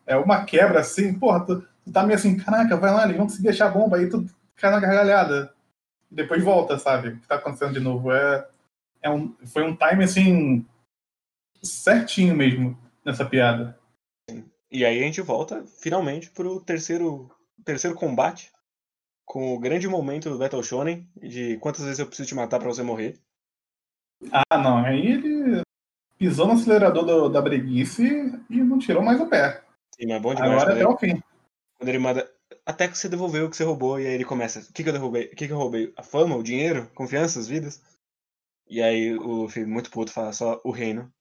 É 0.07 0.17
uma 0.17 0.45
quebra 0.45 0.81
assim, 0.81 1.19
porra, 1.19 1.45
tu, 1.45 1.61
tu 1.85 1.93
tá 1.93 2.03
meio 2.05 2.19
assim, 2.19 2.37
caraca, 2.37 2.77
vai 2.77 2.93
lá, 2.93 3.05
eles 3.05 3.17
vão 3.17 3.27
conseguir 3.27 3.49
achar 3.49 3.67
a 3.67 3.71
bomba, 3.71 3.97
aí 3.97 4.09
tu 4.09 4.25
cai 4.57 4.71
na 4.71 4.81
gargalhada. 4.81 5.53
Depois 6.11 6.43
volta, 6.43 6.79
sabe? 6.79 7.09
O 7.09 7.19
que 7.19 7.27
tá 7.27 7.37
acontecendo 7.37 7.73
de 7.73 7.81
novo? 7.81 8.13
É, 8.13 8.47
é 9.03 9.11
um, 9.11 9.35
foi 9.47 9.63
um 9.63 9.77
time 9.77 10.05
assim 10.05 10.67
certinho 11.63 12.35
mesmo 12.35 12.79
nessa 13.05 13.25
piada. 13.25 13.79
E 14.71 14.85
aí 14.85 14.99
a 14.99 15.03
gente 15.03 15.21
volta 15.21 15.65
finalmente 15.81 16.31
pro 16.31 16.61
terceiro 16.61 17.31
terceiro 17.65 17.97
combate 17.97 18.53
com 19.25 19.55
o 19.55 19.59
grande 19.59 19.89
momento 19.89 20.31
do 20.31 20.39
Battle 20.39 20.63
Shonen 20.63 21.09
de 21.17 21.57
quantas 21.59 21.85
vezes 21.85 21.99
eu 21.99 22.07
preciso 22.07 22.29
te 22.29 22.35
matar 22.35 22.59
para 22.59 22.69
você 22.69 22.83
morrer. 22.83 23.19
Ah, 24.31 24.59
não, 24.59 24.79
aí 24.79 25.07
ele 25.07 25.63
pisou 26.19 26.47
no 26.47 26.55
acelerador 26.55 27.05
do, 27.05 27.29
da 27.29 27.43
breguice 27.43 28.05
e 28.49 28.57
não 28.57 28.79
tirou 28.79 29.03
mais 29.03 29.21
o 29.21 29.27
pé. 29.27 29.63
Sim, 29.95 30.07
mas 30.09 30.17
é 30.17 30.21
bom 30.21 30.35
demais. 30.35 30.53
Agora 30.53 30.73
até 30.73 30.81
ele, 30.81 30.89
o 30.89 30.97
fim. 30.97 31.23
Quando 31.79 31.89
ele 31.89 31.99
manda 31.99 32.31
até 32.65 32.89
que 32.89 32.97
você 32.97 33.09
devolveu 33.09 33.47
o 33.47 33.51
que 33.51 33.57
você 33.57 33.65
roubou 33.65 34.01
e 34.01 34.07
aí 34.07 34.15
ele 34.15 34.25
começa, 34.25 34.61
o 34.61 34.73
que 34.73 34.83
que 34.83 34.89
eu 34.89 34.93
derrubei? 34.93 35.27
O 35.27 35.37
que 35.37 35.47
que 35.47 35.53
eu 35.53 35.59
roubei? 35.59 35.93
A 35.97 36.03
fama, 36.03 36.37
o 36.37 36.43
dinheiro, 36.43 36.91
confiança, 36.95 37.39
as 37.39 37.49
vidas? 37.49 37.83
E 38.69 38.83
aí 38.83 39.17
o 39.17 39.49
filho 39.49 39.69
muito 39.69 39.91
puto 39.91 40.13
fala 40.13 40.33
só 40.33 40.61
o 40.65 40.71
reino. 40.71 41.13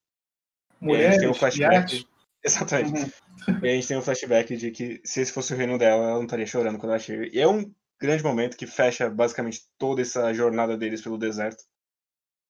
Mulher, 0.81 1.01
e 1.01 1.05
a 1.05 1.11
gente 1.11 1.19
tem 1.21 1.29
um 1.29 1.33
flashback. 1.33 2.07
Exatamente. 2.43 3.13
Uhum. 3.47 3.59
E 3.63 3.69
a 3.69 3.73
gente 3.73 3.87
tem 3.87 3.97
um 3.97 4.01
flashback 4.01 4.55
de 4.55 4.71
que 4.71 5.01
se 5.03 5.21
esse 5.21 5.31
fosse 5.31 5.53
o 5.53 5.57
reino 5.57 5.77
dela, 5.77 6.03
ela 6.03 6.15
não 6.15 6.23
estaria 6.23 6.45
chorando 6.45 6.77
quando 6.77 6.91
ela 6.91 6.99
chega. 6.99 7.27
E 7.33 7.39
é 7.39 7.47
um 7.47 7.73
grande 7.99 8.23
momento 8.23 8.57
que 8.57 8.67
fecha 8.67 9.09
basicamente 9.09 9.65
toda 9.77 10.01
essa 10.01 10.33
jornada 10.33 10.77
deles 10.77 11.01
pelo 11.01 11.17
deserto. 11.17 11.63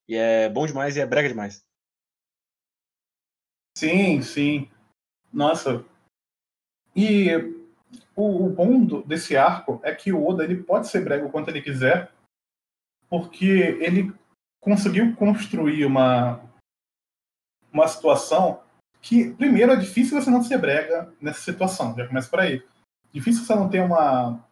E 0.08 0.16
é 0.16 0.50
bom 0.50 0.66
demais 0.66 0.98
e 0.98 1.00
é 1.00 1.06
brega 1.06 1.30
demais. 1.30 1.66
Sim, 3.78 4.22
sim. 4.22 4.70
Nossa. 5.32 5.84
E 6.96 7.30
o, 8.16 8.46
o 8.46 8.50
bom 8.50 8.86
do, 8.86 9.04
desse 9.04 9.36
arco 9.36 9.80
é 9.84 9.94
que 9.94 10.12
o 10.12 10.26
Oda 10.26 10.44
ele 10.44 10.64
pode 10.64 10.88
ser 10.88 11.04
brega 11.04 11.26
o 11.26 11.32
quanto 11.32 11.50
ele 11.50 11.62
quiser, 11.62 12.12
porque 13.10 13.46
ele 13.46 14.14
conseguiu 14.66 15.16
construir 15.16 15.86
uma, 15.86 16.42
uma 17.72 17.88
situação 17.88 18.60
que, 19.00 19.30
primeiro, 19.36 19.72
é 19.72 19.76
difícil 19.76 20.20
você 20.20 20.32
não 20.32 20.42
ser 20.42 20.58
brega 20.58 21.14
nessa 21.22 21.40
situação, 21.40 21.96
já 21.96 22.08
começa 22.08 22.28
por 22.28 22.40
aí. 22.40 22.64
Difícil 23.14 23.46
você 23.46 23.54
não 23.54 23.70
ter 23.70 23.82
uma, 23.82 24.44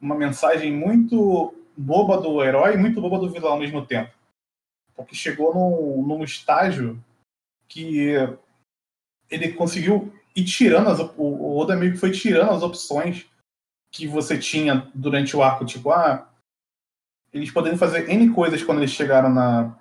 uma 0.00 0.14
mensagem 0.14 0.72
muito 0.72 1.52
boba 1.76 2.18
do 2.18 2.40
herói 2.40 2.74
e 2.74 2.78
muito 2.78 3.00
boba 3.00 3.18
do 3.18 3.28
vilão 3.28 3.54
ao 3.54 3.58
mesmo 3.58 3.84
tempo. 3.84 4.14
Porque 4.94 5.16
chegou 5.16 5.52
num, 5.52 6.06
num 6.06 6.22
estágio 6.22 7.02
que 7.68 8.14
ele 9.28 9.52
conseguiu 9.54 10.14
ir 10.36 10.44
tirando 10.44 10.88
as, 10.88 11.00
o 11.00 11.58
Oda 11.58 11.74
meio 11.74 11.98
foi 11.98 12.12
tirando 12.12 12.52
as 12.52 12.62
opções 12.62 13.26
que 13.90 14.06
você 14.06 14.38
tinha 14.38 14.88
durante 14.94 15.36
o 15.36 15.42
arco, 15.42 15.64
tipo, 15.64 15.90
ah, 15.90 16.30
eles 17.36 17.50
poderiam 17.50 17.78
fazer 17.78 18.08
N 18.08 18.30
coisas 18.30 18.62
quando 18.62 18.78
eles 18.78 18.90
chegaram 18.90 19.28
na, 19.28 19.74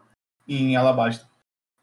em 0.48 0.76
Alabasta. 0.76 1.26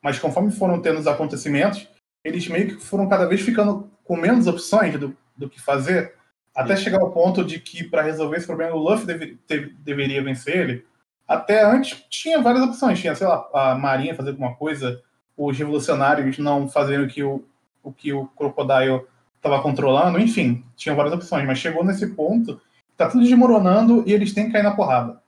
Mas 0.03 0.19
conforme 0.19 0.51
foram 0.53 0.81
tendo 0.81 0.99
os 1.01 1.07
acontecimentos, 1.07 1.89
eles 2.25 2.47
meio 2.49 2.69
que 2.69 2.85
foram 2.85 3.09
cada 3.09 3.27
vez 3.27 3.41
ficando 3.41 3.91
com 4.05 4.17
menos 4.17 4.47
opções 4.47 4.99
do, 4.99 5.17
do 5.37 5.49
que 5.49 5.61
fazer, 5.61 6.15
até 6.55 6.77
Sim. 6.77 6.85
chegar 6.85 7.01
ao 7.01 7.13
ponto 7.13 7.45
de 7.45 7.59
que, 7.59 7.85
para 7.85 8.03
resolver 8.03 8.37
esse 8.37 8.47
problema, 8.47 8.75
o 8.75 8.79
Luffy 8.79 9.07
deve, 9.07 9.39
deve, 9.49 9.75
deveria 9.79 10.23
vencer 10.23 10.57
ele. 10.57 10.87
Até 11.27 11.65
antes 11.65 12.05
tinha 12.11 12.43
várias 12.43 12.63
opções. 12.63 13.01
Tinha, 13.01 13.15
sei 13.15 13.27
lá, 13.27 13.49
a 13.55 13.75
Marinha 13.75 14.15
fazer 14.15 14.31
alguma 14.31 14.55
coisa, 14.55 15.01
os 15.37 15.57
revolucionários 15.57 16.39
não 16.39 16.69
fazendo 16.69 17.05
o 17.05 17.09
que 17.09 17.23
o, 17.23 17.43
o, 17.83 17.93
que 17.93 18.13
o 18.13 18.27
Crocodile 18.27 19.07
estava 19.37 19.63
controlando, 19.63 20.21
enfim, 20.21 20.63
tinha 20.77 20.95
várias 20.95 21.15
opções. 21.15 21.47
Mas 21.47 21.59
chegou 21.59 21.85
nesse 21.85 22.09
ponto, 22.09 22.61
tá 22.97 23.09
tudo 23.09 23.25
desmoronando 23.25 24.05
e 24.07 24.13
eles 24.13 24.35
têm 24.35 24.47
que 24.47 24.53
cair 24.53 24.63
na 24.63 24.77
porrada. 24.77 25.22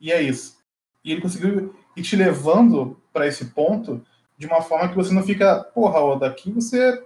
E 0.00 0.12
é 0.12 0.20
isso. 0.22 0.58
E 1.04 1.12
ele 1.12 1.20
conseguiu 1.20 1.74
ir 1.96 2.02
te 2.02 2.16
levando 2.16 3.00
para 3.12 3.26
esse 3.26 3.46
ponto 3.46 4.04
de 4.36 4.46
uma 4.46 4.62
forma 4.62 4.88
que 4.88 4.94
você 4.94 5.12
não 5.12 5.22
fica, 5.22 5.64
porra, 5.74 6.18
daqui 6.18 6.52
você 6.52 7.04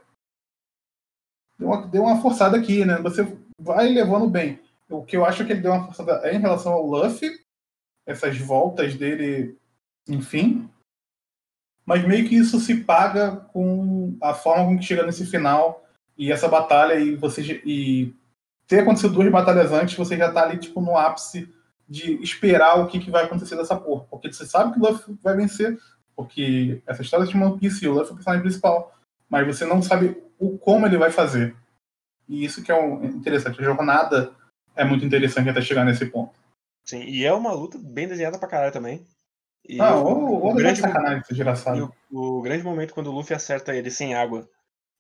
deu 1.59 1.69
uma, 1.69 1.87
deu 1.87 2.03
uma 2.03 2.21
forçada 2.21 2.57
aqui, 2.57 2.85
né? 2.85 2.99
Você 2.99 3.27
vai 3.59 3.89
levando 3.89 4.29
bem. 4.29 4.61
O 4.89 5.03
que 5.03 5.17
eu 5.17 5.25
acho 5.25 5.45
que 5.45 5.53
ele 5.53 5.63
deu 5.63 5.73
uma 5.73 5.87
forçada 5.87 6.21
é 6.25 6.35
em 6.35 6.41
relação 6.41 6.73
ao 6.73 6.87
Luffy, 6.87 7.31
essas 8.05 8.37
voltas 8.37 8.95
dele, 8.95 9.57
enfim. 10.07 10.69
Mas 11.87 12.07
meio 12.07 12.29
que 12.29 12.37
isso 12.37 12.61
se 12.61 12.85
paga 12.85 13.37
com 13.53 14.17
a 14.21 14.35
forma 14.35 14.67
com 14.67 14.79
que 14.79 14.85
chega 14.85 15.07
nesse 15.07 15.25
final 15.27 15.85
e 16.17 16.31
essa 16.31 16.49
batalha 16.49 16.95
e 16.95 17.17
você 17.17 17.63
e 17.65 18.15
ter 18.67 18.81
acontecido 18.81 19.15
duas 19.15 19.31
batalhas 19.31 19.73
antes, 19.73 19.97
você 19.97 20.17
já 20.17 20.31
tá 20.31 20.45
ali 20.45 20.59
tipo 20.59 20.81
no 20.81 20.97
ápice 20.97 21.53
de 21.93 22.15
esperar 22.23 22.81
o 22.81 22.87
que, 22.87 22.99
que 22.99 23.11
vai 23.11 23.25
acontecer 23.25 23.55
dessa 23.55 23.77
porra. 23.77 24.07
Porque 24.11 24.33
você 24.33 24.47
sabe 24.47 24.73
que 24.73 24.81
o 24.81 24.83
Luffy 24.83 25.15
vai 25.23 25.37
vencer, 25.37 25.79
porque 26.17 26.83
essa 26.87 27.03
história 27.03 27.27
de 27.27 27.37
One 27.37 27.59
Piece, 27.59 27.87
o 27.87 27.93
Luffy 27.93 28.09
é 28.09 28.13
o 28.13 28.15
personagem 28.15 28.43
principal, 28.43 28.99
mas 29.29 29.47
você 29.47 29.67
não 29.67 29.83
sabe 29.83 30.17
o 30.39 30.57
como 30.57 30.87
ele 30.87 30.97
vai 30.97 31.11
fazer. 31.11 31.55
E 32.27 32.45
isso 32.45 32.63
que 32.63 32.73
é 32.73 32.75
um, 32.75 33.05
interessante. 33.05 33.61
A 33.61 33.65
jornada 33.65 34.35
é 34.75 34.85
muito 34.85 35.05
interessante 35.05 35.51
até 35.51 35.61
chegar 35.61 35.85
nesse 35.85 36.07
ponto. 36.07 36.33
Sim, 36.83 37.03
e 37.03 37.27
é 37.27 37.33
uma 37.33 37.53
luta 37.53 37.79
bem 37.79 38.09
desenhada 38.09 38.39
pra 38.39 38.49
caralho 38.49 38.73
também. 38.73 39.07
E 39.69 39.79
ah, 39.79 39.95
o, 39.95 40.07
o, 40.07 40.51
o 40.51 40.55
grande 40.55 40.81
sacanagem 40.81 41.23
desgraçado. 41.29 41.93
O, 42.11 42.39
o, 42.39 42.43
grande 42.43 42.65
momento 42.65 42.95
quando 42.95 43.09
o 43.09 43.13
Luffy 43.13 43.37
acerta 43.37 43.77
ele 43.77 43.91
sem 43.91 44.15
água. 44.15 44.49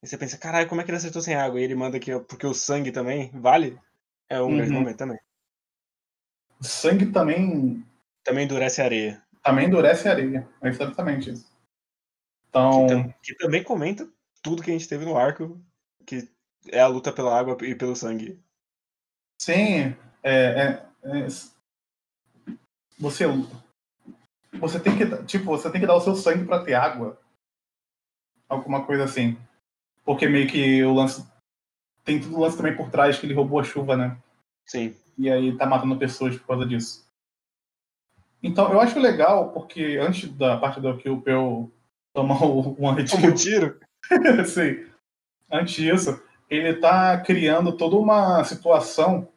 E 0.02 0.06
você 0.06 0.18
pensa, 0.18 0.36
caralho, 0.36 0.68
como 0.68 0.80
é 0.80 0.84
que 0.84 0.90
ele 0.90 0.98
acertou 0.98 1.22
sem 1.22 1.34
água? 1.34 1.58
E 1.58 1.64
ele 1.64 1.74
manda 1.74 1.96
aqui, 1.96 2.12
porque 2.20 2.46
o 2.46 2.52
sangue 2.54 2.92
também 2.92 3.30
vale. 3.32 3.78
É 4.28 4.40
um 4.40 4.44
uhum. 4.44 4.56
grande 4.56 4.72
momento 4.72 4.98
também. 4.98 5.18
O 6.62 6.64
sangue 6.64 7.06
também. 7.06 7.84
Também 8.22 8.44
endurece 8.44 8.80
a 8.80 8.84
areia. 8.84 9.22
Também 9.42 9.66
endurece 9.66 10.08
a 10.08 10.12
areia. 10.12 10.48
É 10.62 10.68
exatamente 10.68 11.30
isso. 11.30 11.50
Então. 12.48 12.86
Que, 12.86 13.34
que, 13.34 13.34
também 13.34 13.64
comenta 13.64 14.08
tudo 14.40 14.62
que 14.62 14.70
a 14.70 14.72
gente 14.72 14.88
teve 14.88 15.04
no 15.04 15.18
arco, 15.18 15.60
que 16.06 16.28
é 16.68 16.80
a 16.80 16.86
luta 16.86 17.12
pela 17.12 17.36
água 17.36 17.56
e 17.62 17.74
pelo 17.74 17.96
sangue. 17.96 18.40
Sim, 19.40 19.96
é, 20.22 20.32
é, 20.32 20.86
é, 21.02 21.26
você 22.96 23.24
você 24.60 24.78
tem 24.78 24.96
que 24.96 25.24
tipo 25.24 25.46
você 25.46 25.68
tem 25.68 25.80
que 25.80 25.86
dar 25.86 25.96
o 25.96 26.00
seu 26.00 26.14
sangue 26.14 26.44
para 26.44 26.62
ter 26.62 26.74
água, 26.74 27.18
alguma 28.48 28.84
coisa 28.86 29.02
assim, 29.02 29.36
porque 30.04 30.28
meio 30.28 30.48
que 30.48 30.84
o 30.84 30.94
lance 30.94 31.26
tem 32.04 32.20
tudo 32.20 32.38
lance 32.38 32.56
também 32.56 32.76
por 32.76 32.88
trás 32.90 33.18
que 33.18 33.26
ele 33.26 33.34
roubou 33.34 33.58
a 33.58 33.64
chuva, 33.64 33.96
né? 33.96 34.16
Sim. 34.64 34.94
E 35.18 35.30
aí 35.30 35.56
tá 35.56 35.66
matando 35.66 35.96
pessoas 35.96 36.36
por 36.36 36.46
causa 36.46 36.66
disso. 36.66 37.06
Então, 38.42 38.72
eu 38.72 38.80
acho 38.80 38.98
legal, 38.98 39.50
porque 39.50 39.98
antes 40.00 40.28
da 40.28 40.56
parte 40.56 40.80
do 40.80 40.96
que 40.96 41.08
o 41.08 41.20
Peu 41.20 41.70
tomar 42.12 42.42
o 42.44 42.76
One 42.82 43.04
Toma 43.04 43.28
um 43.28 43.34
tiro? 43.34 43.78
Sim. 44.46 44.86
Antes 45.50 45.74
disso, 45.74 46.22
ele 46.50 46.74
tá 46.74 47.18
criando 47.18 47.72
toda 47.76 47.96
uma 47.96 48.42
situação. 48.44 49.28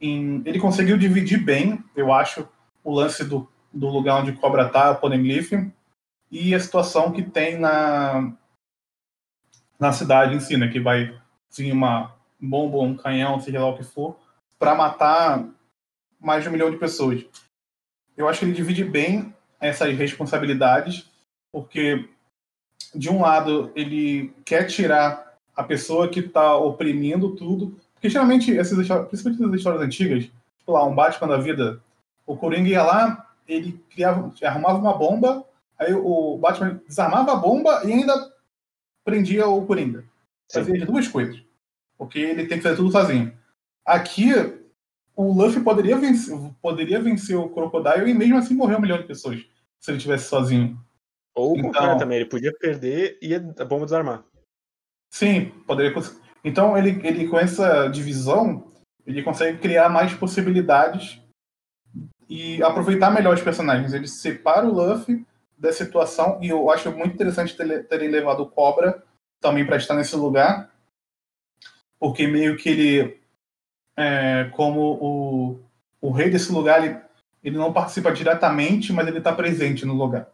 Em... 0.00 0.42
Ele 0.44 0.60
conseguiu 0.60 0.98
dividir 0.98 1.42
bem, 1.42 1.82
eu 1.96 2.12
acho, 2.12 2.46
o 2.82 2.92
lance 2.92 3.24
do, 3.24 3.48
do 3.72 3.88
lugar 3.88 4.20
onde 4.20 4.32
Cobra 4.32 4.68
tá, 4.68 4.90
o 4.90 4.96
Poneglyph, 4.96 5.52
e 6.30 6.54
a 6.54 6.60
situação 6.60 7.12
que 7.12 7.22
tem 7.22 7.58
na, 7.58 8.32
na 9.78 9.92
cidade 9.92 10.34
em 10.34 10.40
si, 10.40 10.56
né? 10.56 10.68
Que 10.68 10.80
vai 10.80 11.16
vir 11.56 11.72
uma 11.72 12.14
bomba, 12.40 12.78
um 12.78 12.96
canhão, 12.96 13.40
seja 13.40 13.60
lá 13.60 13.68
o 13.68 13.76
que 13.76 13.84
for, 13.84 14.16
para 14.64 14.74
matar 14.74 15.46
mais 16.18 16.42
de 16.42 16.48
um 16.48 16.52
milhão 16.52 16.70
de 16.70 16.78
pessoas. 16.78 17.22
Eu 18.16 18.26
acho 18.26 18.38
que 18.38 18.46
ele 18.46 18.54
divide 18.54 18.82
bem 18.82 19.34
essas 19.60 19.94
responsabilidades, 19.94 21.04
porque 21.52 22.08
de 22.94 23.10
um 23.10 23.20
lado 23.20 23.70
ele 23.76 24.32
quer 24.42 24.64
tirar 24.66 25.36
a 25.54 25.62
pessoa 25.62 26.08
que 26.08 26.20
está 26.20 26.56
oprimindo 26.56 27.36
tudo, 27.36 27.78
porque 27.92 28.08
geralmente 28.08 28.58
essas 28.58 28.78
histórias, 28.78 29.06
principalmente 29.08 29.44
as 29.44 29.54
histórias 29.54 29.82
antigas, 29.82 30.24
tipo 30.24 30.72
lá 30.72 30.82
um 30.86 30.94
Batman 30.94 31.28
da 31.28 31.36
vida, 31.36 31.82
o 32.26 32.34
Coringa 32.34 32.70
ia 32.70 32.82
lá, 32.82 33.30
ele 33.46 33.78
criava, 33.90 34.32
arrumava 34.42 34.78
uma 34.78 34.96
bomba, 34.96 35.44
aí 35.78 35.92
o 35.92 36.38
Batman 36.38 36.80
desarmava 36.88 37.32
a 37.32 37.36
bomba 37.36 37.82
e 37.84 37.92
ainda 37.92 38.32
prendia 39.04 39.46
o 39.46 39.66
Coringa. 39.66 40.06
Fazia 40.50 40.74
as 40.74 40.86
duas 40.86 41.06
coisas, 41.06 41.38
porque 41.98 42.18
ele 42.18 42.46
tem 42.46 42.56
que 42.56 42.62
fazer 42.62 42.76
tudo 42.76 42.90
sozinho. 42.90 43.30
Aqui 43.86 44.32
o 45.16 45.32
Luffy 45.32 45.62
poderia 45.62 45.96
vencer, 45.96 46.36
poderia 46.60 47.00
vencer 47.00 47.36
o 47.36 47.48
Crocodile 47.48 48.10
e 48.10 48.14
mesmo 48.14 48.38
assim 48.38 48.54
morrer 48.54 48.76
um 48.76 48.80
milhão 48.80 48.98
de 48.98 49.06
pessoas 49.06 49.44
se 49.78 49.90
ele 49.90 49.98
tivesse 49.98 50.28
sozinho. 50.28 50.78
Ou 51.34 51.52
o 51.52 51.58
então, 51.58 51.70
contrário 51.70 51.98
também, 51.98 52.18
ele 52.18 52.28
podia 52.28 52.52
perder 52.52 53.18
e 53.20 53.34
a 53.34 53.64
bomba 53.64 53.84
desarmar. 53.84 54.24
Sim, 55.10 55.52
poderia 55.66 55.94
Então 56.42 56.76
ele, 56.76 57.00
ele 57.06 57.28
com 57.28 57.38
essa 57.38 57.88
divisão, 57.88 58.72
ele 59.06 59.22
consegue 59.22 59.58
criar 59.58 59.88
mais 59.88 60.14
possibilidades 60.14 61.20
e 62.28 62.62
aproveitar 62.62 63.10
melhor 63.10 63.34
os 63.34 63.42
personagens. 63.42 63.92
Ele 63.92 64.08
separa 64.08 64.66
o 64.66 64.72
Luffy 64.72 65.26
da 65.58 65.72
situação 65.72 66.38
e 66.42 66.48
eu 66.48 66.70
acho 66.70 66.90
muito 66.92 67.14
interessante 67.14 67.56
terem 67.56 68.10
levado 68.10 68.42
o 68.42 68.50
Cobra 68.50 69.02
também 69.40 69.66
para 69.66 69.76
estar 69.76 69.94
nesse 69.94 70.16
lugar, 70.16 70.70
porque 71.98 72.26
meio 72.26 72.56
que 72.56 72.68
ele 72.70 73.23
é, 73.96 74.50
como 74.52 74.80
o, 74.80 75.60
o 76.00 76.10
rei 76.10 76.30
desse 76.30 76.52
lugar, 76.52 76.84
ele, 76.84 76.98
ele 77.42 77.56
não 77.56 77.72
participa 77.72 78.12
diretamente, 78.12 78.92
mas 78.92 79.06
ele 79.06 79.18
está 79.18 79.32
presente 79.32 79.84
no 79.84 79.94
lugar. 79.94 80.28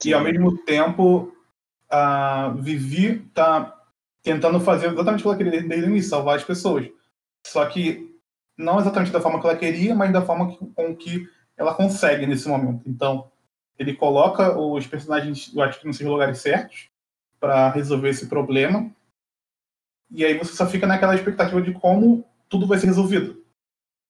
Sim. 0.00 0.10
E 0.10 0.14
ao 0.14 0.22
mesmo 0.22 0.56
tempo, 0.64 1.32
a 1.88 2.48
Vivi 2.58 3.24
está 3.26 3.78
tentando 4.22 4.60
fazer 4.60 4.86
exatamente 4.86 5.20
o 5.20 5.22
que 5.22 5.28
ela 5.28 5.36
queria 5.36 5.62
desde 5.62 5.86
o 5.86 5.90
início, 5.90 6.10
salvar 6.10 6.36
as 6.36 6.44
pessoas. 6.44 6.88
Só 7.46 7.64
que 7.66 8.12
não 8.56 8.78
exatamente 8.78 9.12
da 9.12 9.20
forma 9.20 9.40
que 9.40 9.46
ela 9.46 9.56
queria, 9.56 9.94
mas 9.94 10.12
da 10.12 10.22
forma 10.22 10.50
que, 10.50 10.66
com 10.66 10.96
que 10.96 11.28
ela 11.56 11.74
consegue 11.74 12.26
nesse 12.26 12.48
momento. 12.48 12.88
Então, 12.88 13.30
ele 13.78 13.94
coloca 13.94 14.56
os 14.56 14.86
personagens, 14.86 15.52
eu 15.54 15.62
acho 15.62 15.80
que 15.80 15.86
nos 15.86 15.96
seus 15.96 16.08
lugares 16.08 16.38
certos, 16.38 16.88
para 17.40 17.70
resolver 17.70 18.10
esse 18.10 18.26
problema. 18.26 18.90
E 20.10 20.24
aí 20.24 20.38
você 20.38 20.54
só 20.54 20.66
fica 20.66 20.86
naquela 20.86 21.14
expectativa 21.14 21.60
de 21.60 21.72
como 21.72 22.24
tudo 22.52 22.66
vai 22.66 22.78
ser 22.78 22.84
resolvido. 22.84 23.42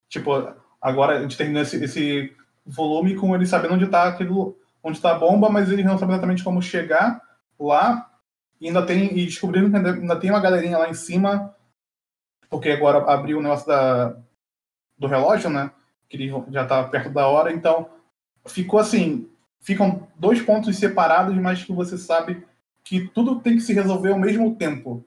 Tipo, 0.08 0.52
agora 0.80 1.16
a 1.16 1.22
gente 1.22 1.36
termina 1.36 1.60
esse, 1.60 1.76
esse 1.76 2.36
volume 2.66 3.14
com 3.14 3.32
ele 3.36 3.46
sabendo 3.46 3.74
onde 3.74 3.84
está 3.84 4.08
aquilo, 4.08 4.58
onde 4.82 4.98
está 4.98 5.12
a 5.12 5.18
bomba, 5.18 5.48
mas 5.48 5.70
ele 5.70 5.84
não 5.84 5.96
sabe 5.96 6.10
exatamente 6.10 6.42
como 6.42 6.60
chegar 6.60 7.22
lá. 7.56 8.10
E 8.60 8.66
ainda 8.66 8.84
tem 8.84 9.16
e 9.16 9.24
descobrindo 9.26 9.70
que 9.70 9.76
ainda, 9.76 9.92
ainda 9.92 10.16
tem 10.16 10.30
uma 10.30 10.40
galerinha 10.40 10.76
lá 10.76 10.90
em 10.90 10.94
cima, 10.94 11.54
porque 12.50 12.68
agora 12.68 12.98
abriu 13.12 13.38
o 13.38 13.42
negócio 13.42 13.68
da, 13.68 14.16
do 14.98 15.06
relógio, 15.06 15.48
né? 15.48 15.70
Que 16.08 16.16
ele 16.16 16.44
já 16.50 16.64
está 16.64 16.82
perto 16.82 17.10
da 17.10 17.28
hora, 17.28 17.52
então 17.52 17.88
ficou 18.44 18.80
assim, 18.80 19.30
ficam 19.60 20.08
dois 20.16 20.42
pontos 20.42 20.76
separados, 20.76 21.36
mas 21.36 21.62
que 21.62 21.72
você 21.72 21.96
sabe 21.96 22.44
que 22.82 23.06
tudo 23.06 23.38
tem 23.38 23.54
que 23.54 23.62
se 23.62 23.72
resolver 23.72 24.10
ao 24.10 24.18
mesmo 24.18 24.56
tempo. 24.56 25.06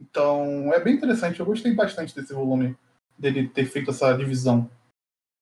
Então 0.00 0.72
é 0.72 0.80
bem 0.80 0.94
interessante. 0.94 1.40
Eu 1.40 1.46
gostei 1.46 1.72
bastante 1.74 2.14
desse 2.14 2.32
volume, 2.32 2.76
dele 3.18 3.48
ter 3.48 3.66
feito 3.66 3.90
essa 3.90 4.12
divisão. 4.12 4.70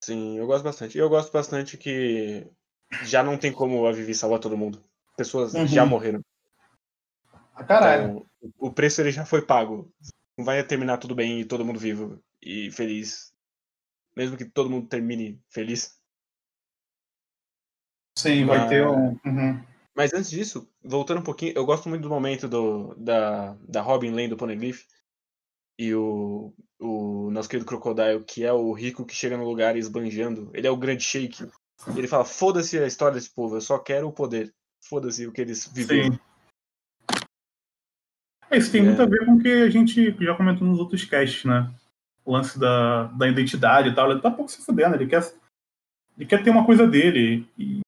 Sim, 0.03 0.39
eu 0.39 0.47
gosto 0.47 0.65
bastante. 0.65 0.97
E 0.97 1.01
eu 1.01 1.09
gosto 1.09 1.33
bastante 1.33 1.77
que 1.77 2.47
já 3.05 3.23
não 3.23 3.37
tem 3.37 3.53
como 3.53 3.87
a 3.87 3.93
Vivi 3.93 4.15
salvar 4.15 4.39
todo 4.39 4.57
mundo. 4.57 4.83
Pessoas 5.17 5.55
uhum. 5.55 5.67
já 5.67 5.85
morreram. 5.85 6.21
Ah, 7.55 7.65
caralho. 7.65 8.27
Então, 8.39 8.53
o 8.59 8.73
preço 8.73 9.01
ele 9.01 9.11
já 9.11 9.25
foi 9.25 9.43
pago. 9.43 9.91
Não 10.37 10.45
vai 10.45 10.63
terminar 10.63 10.99
tudo 10.99 11.15
bem 11.15 11.41
e 11.41 11.45
todo 11.45 11.65
mundo 11.65 11.79
vivo 11.79 12.23
e 12.43 12.71
feliz. 12.71 13.35
Mesmo 14.15 14.37
que 14.37 14.45
todo 14.45 14.71
mundo 14.71 14.89
termine 14.89 15.41
feliz. 15.49 15.99
Sim, 18.19 18.45
Mas... 18.45 18.59
vai 18.61 18.69
ter 18.69 18.87
um. 18.87 19.19
Uhum. 19.25 19.65
Mas 19.97 20.13
antes 20.13 20.29
disso, 20.29 20.69
voltando 20.85 21.21
um 21.21 21.25
pouquinho, 21.25 21.55
eu 21.57 21.65
gosto 21.65 21.89
muito 21.89 22.03
do 22.03 22.11
momento 22.11 22.47
do, 22.47 22.95
da, 22.97 23.57
da 23.67 23.81
Robin 23.81 24.11
lendo 24.11 24.33
o 24.33 24.37
Poneglyph 24.37 24.83
e 25.79 25.95
o, 25.95 26.53
o 26.79 27.31
nosso 27.31 27.49
querido 27.49 27.67
Crocodile, 27.67 28.23
que 28.23 28.45
é 28.45 28.53
o 28.53 28.75
rico 28.75 29.07
que 29.07 29.15
chega 29.15 29.39
no 29.39 29.49
lugar 29.49 29.75
esbanjando. 29.75 30.51
Ele 30.53 30.67
é 30.67 30.71
o 30.71 30.77
grande 30.77 31.03
shake. 31.03 31.49
Ele 31.97 32.07
fala: 32.07 32.27
foda-se 32.27 32.79
a 32.79 32.87
história 32.87 33.15
desse 33.15 33.35
povo, 33.35 33.57
eu 33.57 33.61
só 33.63 33.79
quero 33.79 34.07
o 34.07 34.13
poder. 34.13 34.53
Foda-se 34.87 35.27
o 35.27 35.33
que 35.33 35.41
eles 35.41 35.67
viveram. 35.67 36.13
Sim. 36.13 36.19
É, 38.51 38.59
isso 38.59 38.71
tem 38.71 38.83
é. 38.83 38.85
muito 38.85 39.01
a 39.01 39.07
ver 39.07 39.25
com 39.25 39.33
o 39.33 39.41
que 39.41 39.49
a 39.49 39.71
gente 39.71 40.15
já 40.23 40.37
comentou 40.37 40.69
nos 40.69 40.79
outros 40.79 41.07
casts, 41.07 41.45
né? 41.47 41.73
O 42.23 42.33
lance 42.33 42.59
da, 42.59 43.05
da 43.05 43.27
identidade 43.27 43.89
e 43.89 43.95
tal. 43.95 44.11
Ele 44.11 44.21
tá 44.21 44.31
pouco 44.31 44.51
se 44.51 44.63
fudendo, 44.63 44.95
ele 44.95 45.07
quer, 45.07 45.23
ele 46.19 46.29
quer 46.29 46.45
ter 46.45 46.51
uma 46.51 46.67
coisa 46.67 46.87
dele. 46.87 47.49
E 47.57 47.81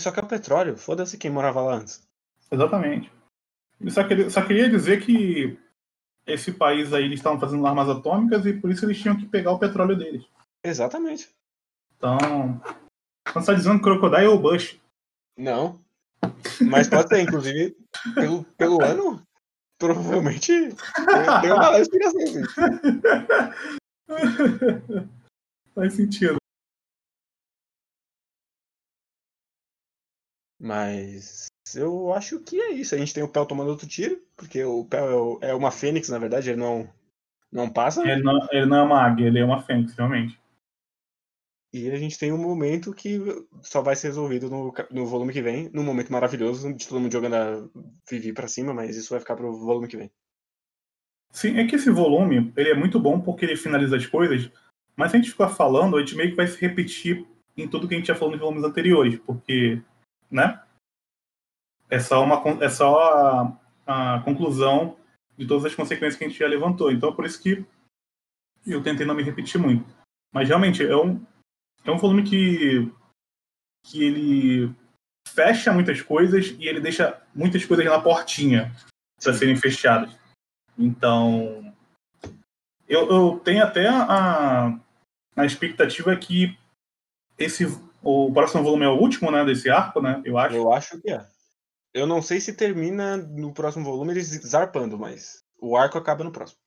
só 0.00 0.10
que 0.10 0.20
é 0.20 0.22
o 0.22 0.26
petróleo, 0.26 0.76
foda-se 0.76 1.18
quem 1.18 1.30
morava 1.30 1.60
lá 1.60 1.74
antes. 1.74 2.02
Exatamente. 2.50 3.12
Ele 3.80 3.90
só 3.90 4.04
queria, 4.04 4.30
só 4.30 4.42
queria 4.44 4.68
dizer 4.68 5.00
que 5.02 5.58
esse 6.26 6.52
país 6.52 6.92
aí 6.92 7.04
eles 7.04 7.18
estavam 7.18 7.40
fazendo 7.40 7.66
armas 7.66 7.88
atômicas 7.88 8.44
e 8.46 8.52
por 8.52 8.70
isso 8.70 8.84
eles 8.84 9.00
tinham 9.00 9.16
que 9.16 9.26
pegar 9.26 9.52
o 9.52 9.58
petróleo 9.58 9.96
deles. 9.96 10.24
Exatamente. 10.62 11.30
Então, 11.96 12.60
você 13.26 13.38
está 13.38 13.54
dizendo 13.54 13.78
que 13.78 13.84
Crocodile 13.84 14.24
é 14.24 14.28
o 14.28 14.38
Bush. 14.38 14.78
Não. 15.36 15.80
Mas 16.60 16.88
pode 16.88 17.08
ser, 17.08 17.20
inclusive, 17.20 17.76
pelo, 18.14 18.44
pelo 18.56 18.82
ano, 18.82 19.22
provavelmente 19.78 20.52
tem, 21.40 21.52
uma 21.52 21.78
inspiração. 21.78 22.20
Faz 25.74 25.94
sentido. 25.94 26.39
Mas 30.60 31.46
eu 31.74 32.12
acho 32.12 32.38
que 32.40 32.60
é 32.60 32.72
isso. 32.72 32.94
A 32.94 32.98
gente 32.98 33.14
tem 33.14 33.22
o 33.22 33.28
Pel 33.28 33.46
tomando 33.46 33.70
outro 33.70 33.88
tiro, 33.88 34.20
porque 34.36 34.62
o 34.62 34.84
Pel 34.84 35.38
é, 35.40 35.50
é 35.50 35.54
uma 35.54 35.70
fênix, 35.70 36.08
na 36.10 36.18
verdade, 36.18 36.50
ele 36.50 36.60
não, 36.60 36.88
não 37.50 37.70
passa. 37.70 38.06
Ele 38.06 38.22
não, 38.22 38.38
ele 38.52 38.66
não 38.66 38.76
é 38.76 38.82
uma 38.82 39.02
águia, 39.02 39.26
ele 39.26 39.38
é 39.38 39.44
uma 39.44 39.62
fênix, 39.62 39.94
realmente. 39.94 40.38
E 41.72 41.88
a 41.90 41.96
gente 41.96 42.18
tem 42.18 42.32
um 42.32 42.38
momento 42.38 42.92
que 42.92 43.20
só 43.62 43.80
vai 43.80 43.94
ser 43.94 44.08
resolvido 44.08 44.50
no, 44.50 44.74
no 44.90 45.06
volume 45.06 45.32
que 45.32 45.40
vem, 45.40 45.70
num 45.72 45.84
momento 45.84 46.12
maravilhoso 46.12 46.74
de 46.74 46.86
todo 46.86 47.00
mundo 47.00 47.12
jogando 47.12 47.36
a 47.36 47.68
Vivi 48.08 48.32
pra 48.32 48.48
cima, 48.48 48.74
mas 48.74 48.96
isso 48.96 49.10
vai 49.10 49.20
ficar 49.20 49.36
pro 49.36 49.52
volume 49.52 49.86
que 49.86 49.96
vem. 49.96 50.10
Sim, 51.30 51.58
é 51.58 51.66
que 51.66 51.76
esse 51.76 51.88
volume, 51.90 52.52
ele 52.56 52.70
é 52.70 52.74
muito 52.74 52.98
bom 52.98 53.20
porque 53.20 53.44
ele 53.44 53.54
finaliza 53.56 53.96
as 53.96 54.04
coisas, 54.04 54.50
mas 54.96 55.12
se 55.12 55.16
a 55.16 55.20
gente 55.20 55.30
ficar 55.30 55.48
falando, 55.48 55.96
a 55.96 56.00
gente 56.00 56.16
meio 56.16 56.30
que 56.30 56.36
vai 56.36 56.48
se 56.48 56.60
repetir 56.60 57.24
em 57.56 57.68
tudo 57.68 57.86
que 57.86 57.94
a 57.94 57.96
gente 57.96 58.08
já 58.08 58.16
falou 58.16 58.32
nos 58.32 58.40
volumes 58.40 58.64
anteriores, 58.64 59.20
porque 59.20 59.80
né? 60.30 60.62
É 61.88 61.98
só, 61.98 62.22
uma, 62.22 62.42
é 62.62 62.68
só 62.68 63.58
a, 63.86 64.14
a 64.16 64.20
conclusão 64.20 64.96
de 65.36 65.46
todas 65.46 65.64
as 65.64 65.74
consequências 65.74 66.16
que 66.16 66.24
a 66.24 66.28
gente 66.28 66.38
já 66.38 66.46
levantou. 66.46 66.92
Então, 66.92 67.14
por 67.14 67.24
isso 67.24 67.42
que 67.42 67.64
eu 68.66 68.82
tentei 68.82 69.04
não 69.04 69.14
me 69.14 69.22
repetir 69.22 69.60
muito. 69.60 69.84
Mas, 70.32 70.48
realmente, 70.48 70.84
é 70.84 70.96
um, 70.96 71.24
é 71.84 71.90
um 71.90 71.98
volume 71.98 72.22
que, 72.22 72.92
que 73.84 74.04
ele 74.04 74.74
fecha 75.26 75.72
muitas 75.72 76.00
coisas 76.02 76.54
e 76.58 76.66
ele 76.66 76.80
deixa 76.80 77.20
muitas 77.34 77.64
coisas 77.64 77.84
na 77.86 78.00
portinha 78.00 78.72
para 79.20 79.32
serem 79.32 79.56
fechadas. 79.56 80.16
Então, 80.78 81.74
eu, 82.88 83.08
eu 83.10 83.40
tenho 83.40 83.62
até 83.62 83.88
a, 83.88 84.78
a 85.36 85.44
expectativa 85.44 86.16
que 86.16 86.58
esse 87.38 87.66
o 88.02 88.32
próximo 88.32 88.62
volume 88.62 88.84
é 88.84 88.88
o 88.88 88.98
último, 88.98 89.30
né, 89.30 89.44
desse 89.44 89.68
arco, 89.70 90.00
né? 90.00 90.20
Eu 90.24 90.38
acho. 90.38 90.56
Eu 90.56 90.72
acho 90.72 91.00
que 91.00 91.10
é. 91.10 91.24
Eu 91.92 92.06
não 92.06 92.22
sei 92.22 92.40
se 92.40 92.52
termina 92.52 93.16
no 93.16 93.52
próximo 93.52 93.84
volume 93.84 94.12
eles 94.12 94.28
zarpando, 94.46 94.98
mas 94.98 95.42
o 95.60 95.76
arco 95.76 95.98
acaba 95.98 96.24
no 96.24 96.30
próximo. 96.30 96.58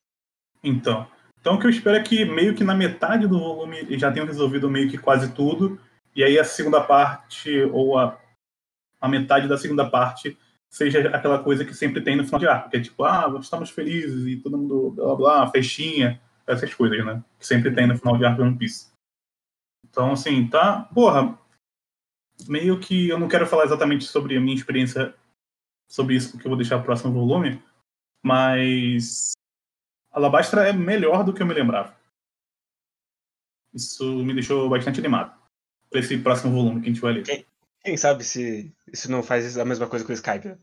Então. 0.64 1.08
Então 1.40 1.56
o 1.56 1.60
que 1.60 1.66
eu 1.66 1.70
espero 1.70 1.98
é 1.98 2.04
que 2.04 2.24
meio 2.24 2.56
que 2.56 2.64
na 2.64 2.74
metade 2.74 3.28
do 3.28 3.40
volume 3.40 3.86
já 3.98 4.12
tenham 4.12 4.28
resolvido 4.28 4.70
meio 4.70 4.90
que 4.90 4.98
quase 4.98 5.32
tudo. 5.34 5.80
E 6.16 6.24
aí 6.24 6.38
a 6.38 6.44
segunda 6.44 6.82
parte, 6.82 7.64
ou 7.72 7.98
a, 7.98 8.18
a 9.02 9.08
metade 9.08 9.48
da 9.48 9.58
segunda 9.58 9.90
parte, 9.90 10.38
seja 10.70 11.10
aquela 11.10 11.40
coisa 11.40 11.66
que 11.66 11.74
sempre 11.74 12.02
tem 12.02 12.16
no 12.16 12.24
final 12.26 12.40
de 12.40 12.48
arco, 12.48 12.70
que 12.70 12.78
é 12.78 12.82
tipo, 12.82 13.04
ah, 13.04 13.34
estamos 13.42 13.70
felizes 13.70 14.26
e 14.26 14.38
todo 14.38 14.58
mundo, 14.58 14.92
blá 14.92 15.16
blá, 15.16 15.48
festinha, 15.52 16.22
essas 16.48 16.74
coisas, 16.74 17.04
né? 17.06 17.22
Que 17.40 17.46
sempre 17.46 17.72
tem 17.72 17.88
no 17.88 17.98
final 17.98 18.18
de 18.18 18.26
arco 18.26 18.42
One 18.42 18.58
Piece. 18.58 18.93
Então, 19.94 20.12
assim, 20.12 20.48
tá. 20.48 20.90
Porra, 20.92 21.38
meio 22.48 22.80
que 22.80 23.10
eu 23.10 23.20
não 23.20 23.28
quero 23.28 23.46
falar 23.46 23.66
exatamente 23.66 24.06
sobre 24.06 24.36
a 24.36 24.42
minha 24.42 24.56
experiência 24.56 25.14
sobre 25.88 26.16
isso, 26.16 26.32
porque 26.32 26.48
eu 26.48 26.50
vou 26.50 26.58
deixar 26.58 26.78
o 26.78 26.84
próximo 26.84 27.14
volume, 27.14 27.62
mas 28.24 29.34
Alabastra 30.12 30.68
é 30.68 30.74
melhor 30.74 31.24
do 31.24 31.32
que 31.32 31.44
eu 31.44 31.46
me 31.46 31.54
lembrava. 31.54 31.96
Isso 33.72 34.04
me 34.24 34.34
deixou 34.34 34.68
bastante 34.68 35.00
animado 35.00 35.40
para 35.92 36.00
esse 36.00 36.18
próximo 36.18 36.52
volume 36.52 36.82
que 36.82 36.88
a 36.88 36.90
gente 36.92 37.02
vai 37.02 37.14
ler. 37.14 37.24
Quem, 37.24 37.46
quem 37.84 37.96
sabe 37.96 38.24
se 38.24 38.74
isso 38.92 39.12
não 39.12 39.22
faz 39.22 39.60
a 39.60 39.66
mesma 39.66 39.88
coisa 39.88 40.04
com 40.04 40.12
o 40.12 40.16
Skype? 40.16 40.58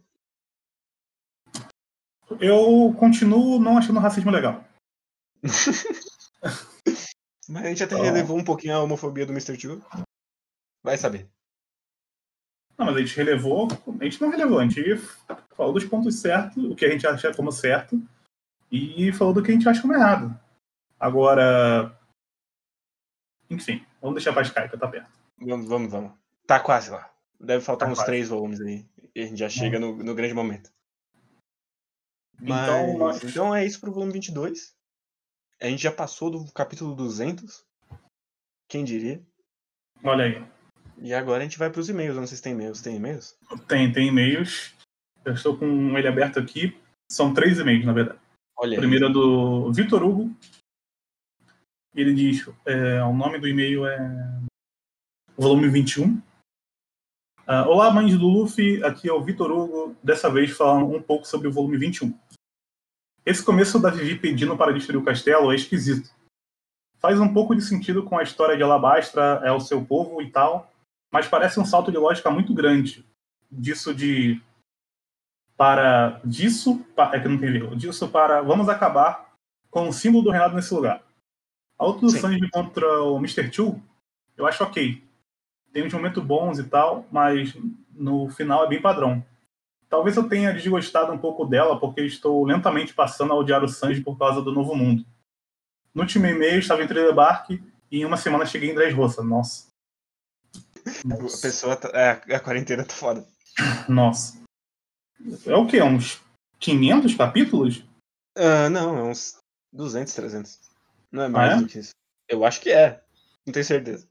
Eu 2.41 2.93
continuo 2.99 3.61
não 3.61 3.79
achando 3.79 3.99
o 3.99 4.03
racismo 4.03 4.33
legal. 4.33 4.65
Mas 7.51 7.65
a 7.65 7.69
gente 7.69 7.83
até 7.83 7.97
relevou 7.97 8.39
um 8.39 8.45
pouquinho 8.45 8.77
a 8.77 8.83
homofobia 8.83 9.27
do 9.27 9.33
Mr. 9.33 9.59
Two. 9.59 9.85
Vai 10.85 10.97
saber. 10.97 11.29
Não, 12.79 12.87
mas 12.87 12.97
a 12.97 13.01
gente 13.01 13.17
relevou. 13.17 13.67
A 14.01 14.05
gente 14.05 14.21
não 14.21 14.31
relevou, 14.31 14.61
a 14.61 14.63
gente 14.63 14.97
falou 15.57 15.73
dos 15.73 15.85
pontos 15.85 16.21
certos, 16.21 16.65
o 16.65 16.77
que 16.77 16.85
a 16.85 16.91
gente 16.91 17.05
acha 17.05 17.35
como 17.35 17.51
certo, 17.51 18.01
e 18.71 19.13
falou 19.13 19.35
do 19.35 19.43
que 19.43 19.51
a 19.51 19.55
gente 19.55 19.69
acha 19.69 19.83
como 19.83 19.95
errado. 19.95 20.39
Agora. 20.99 21.99
Enfim, 23.51 23.85
vamos 24.01 24.15
deixar 24.15 24.33
pra 24.33 24.43
Skype, 24.43 24.79
tá 24.79 24.87
perto. 24.87 25.11
Vamos, 25.37 25.67
vamos, 25.67 25.91
vamos. 25.91 26.13
Tá 26.47 26.61
quase 26.61 26.91
lá. 26.91 27.13
Deve 27.41 27.65
faltar 27.65 27.89
tá 27.89 27.93
uns 27.93 27.99
quase. 27.99 28.07
três 28.07 28.29
volumes 28.29 28.61
aí. 28.61 28.87
E 29.13 29.23
a 29.23 29.27
gente 29.27 29.39
já 29.39 29.49
chega 29.49 29.81
no, 29.81 29.97
no 29.97 30.15
grande 30.15 30.35
momento. 30.35 30.71
Então, 32.41 32.55
mas, 32.55 32.69
então, 32.69 32.99
nós... 32.99 33.25
então 33.25 33.55
é 33.55 33.67
isso 33.67 33.81
pro 33.81 33.93
volume 33.93 34.13
22. 34.13 34.79
A 35.61 35.67
gente 35.67 35.83
já 35.83 35.93
passou 35.93 36.31
do 36.31 36.51
capítulo 36.53 36.95
200. 36.95 37.65
Quem 38.67 38.83
diria? 38.83 39.21
Olha 40.03 40.25
aí. 40.25 40.45
E 40.99 41.13
agora 41.13 41.41
a 41.41 41.43
gente 41.43 41.59
vai 41.59 41.69
para 41.69 41.81
os 41.81 41.89
e-mails. 41.89 42.17
Não 42.17 42.27
sei 42.27 42.37
se 42.37 42.43
tem 42.43 42.53
e-mails. 42.53 42.81
Tem 42.81 42.97
e-mails? 42.97 43.37
Tem, 43.69 43.93
tem 43.93 44.09
e-mails. 44.09 44.75
Eu 45.25 45.35
estou 45.35 45.57
com 45.59 45.99
ele 45.99 46.09
aberto 46.09 46.39
aqui. 46.39 46.75
São 47.11 47.35
três 47.35 47.59
e-mails, 47.59 47.85
na 47.85 47.93
verdade. 47.93 48.19
Olha 48.57 48.79
primeiro 48.79 49.07
é 49.07 49.13
do 49.13 49.73
Vitor 49.73 50.03
Hugo. 50.03 50.35
Ele 51.95 52.15
diz: 52.15 52.49
é, 52.65 53.03
o 53.03 53.13
nome 53.13 53.39
do 53.39 53.49
e-mail 53.49 53.87
é 53.87 53.99
volume 55.37 55.69
21. 55.69 56.15
Uh, 56.15 56.23
ah, 57.47 57.69
Olá, 57.69 57.91
mães 57.91 58.17
do 58.17 58.29
Luffy. 58.29 58.83
Aqui 58.85 59.09
é 59.09 59.13
o 59.13 59.23
Vitor 59.23 59.51
Hugo. 59.51 59.97
Dessa 60.03 60.31
vez 60.31 60.53
falando 60.53 60.97
um 60.97 61.03
pouco 61.03 61.27
sobre 61.27 61.49
o 61.49 61.53
volume 61.53 61.77
21. 61.77 62.17
Esse 63.25 63.45
começo 63.45 63.79
da 63.79 63.91
Vivi 63.91 64.19
pedindo 64.19 64.57
para 64.57 64.73
destruir 64.73 64.99
o 64.99 65.05
castelo 65.05 65.53
é 65.53 65.55
esquisito. 65.55 66.11
Faz 66.99 67.21
um 67.21 67.33
pouco 67.33 67.55
de 67.55 67.63
sentido 67.63 68.03
com 68.03 68.19
a 68.19 68.23
história 68.23 68.57
de 68.57 68.63
Alabastra, 68.63 69.41
é 69.45 69.53
o 69.53 69.61
seu 69.61 69.85
povo 69.85 70.21
e 70.21 70.31
tal, 70.31 70.71
mas 71.11 71.29
parece 71.29 71.59
um 71.61 71.65
salto 71.65 71.91
de 71.91 71.99
lógica 71.99 72.31
muito 72.31 72.55
grande. 72.55 73.05
Disso 73.51 73.95
de. 73.95 74.41
Para. 75.57 76.21
Disso. 76.25 76.85
É 77.13 77.21
que 77.21 77.29
não 77.29 77.39
tem 77.39 77.57
erro. 77.57 77.77
Disso 77.77 78.09
para. 78.09 78.41
Vamos 78.43 78.69
acabar 78.69 79.31
com 79.71 79.89
o 79.89 79.93
símbolo 79.93 80.25
do 80.25 80.31
reinado 80.31 80.55
nesse 80.55 80.73
lugar. 80.73 81.03
A 81.79 81.85
luta 81.85 82.01
do 82.01 82.11
Sanji 82.11 82.51
contra 82.51 83.03
o 83.03 83.17
Mr. 83.17 83.51
Two, 83.51 83.83
eu 84.37 84.47
acho 84.47 84.63
ok. 84.63 85.03
Tem 85.73 85.87
uns 85.87 85.93
momentos 85.95 86.23
bons 86.23 86.59
e 86.59 86.65
tal, 86.65 87.07
mas 87.11 87.57
no 87.91 88.29
final 88.29 88.65
é 88.65 88.69
bem 88.69 88.83
padrão. 88.83 89.25
Talvez 89.91 90.17
eu 90.17 90.29
tenha 90.29 90.53
desgostado 90.53 91.13
um 91.13 91.19
pouco 91.19 91.45
dela, 91.45 91.79
porque 91.81 92.01
estou 92.03 92.45
lentamente 92.47 92.95
passando 92.95 93.33
a 93.33 93.37
odiar 93.37 93.65
o 93.65 93.69
Sanji 93.69 94.01
por 94.01 94.17
causa 94.17 94.41
do 94.41 94.53
novo 94.53 94.77
mundo. 94.77 95.05
No 95.93 96.03
último 96.03 96.27
e-mail 96.27 96.61
estava 96.61 96.85
em 96.85 96.87
Telebark 96.87 97.61
e 97.91 98.01
em 98.01 98.05
uma 98.05 98.17
semana 98.17 98.47
cheguei 98.47 98.71
em 98.71 98.75
Dressrosa. 98.75 99.25
Nossa. 99.25 99.67
Nossa. 101.05 101.39
A 101.39 101.43
pessoa. 101.43 101.77
Tá, 101.77 101.89
é, 101.93 102.11
a 102.35 102.39
quarentena 102.39 102.85
tá 102.85 102.95
foda. 102.95 103.27
Nossa. 103.89 104.41
É 105.45 105.57
o 105.57 105.67
quê? 105.67 105.83
Uns 105.83 106.23
500 106.61 107.17
capítulos? 107.17 107.79
Uh, 108.39 108.71
não, 108.71 108.97
é 108.97 109.03
uns 109.03 109.39
200, 109.73 110.15
300. 110.15 110.61
Não 111.11 111.25
é 111.25 111.29
mais 111.29 111.53
ah, 111.53 111.57
é? 111.57 111.61
do 111.61 111.67
que 111.67 111.81
isso. 111.81 111.91
Eu 112.29 112.45
acho 112.45 112.61
que 112.61 112.71
é. 112.71 113.03
Não 113.45 113.53
tenho 113.53 113.65
certeza. 113.65 114.07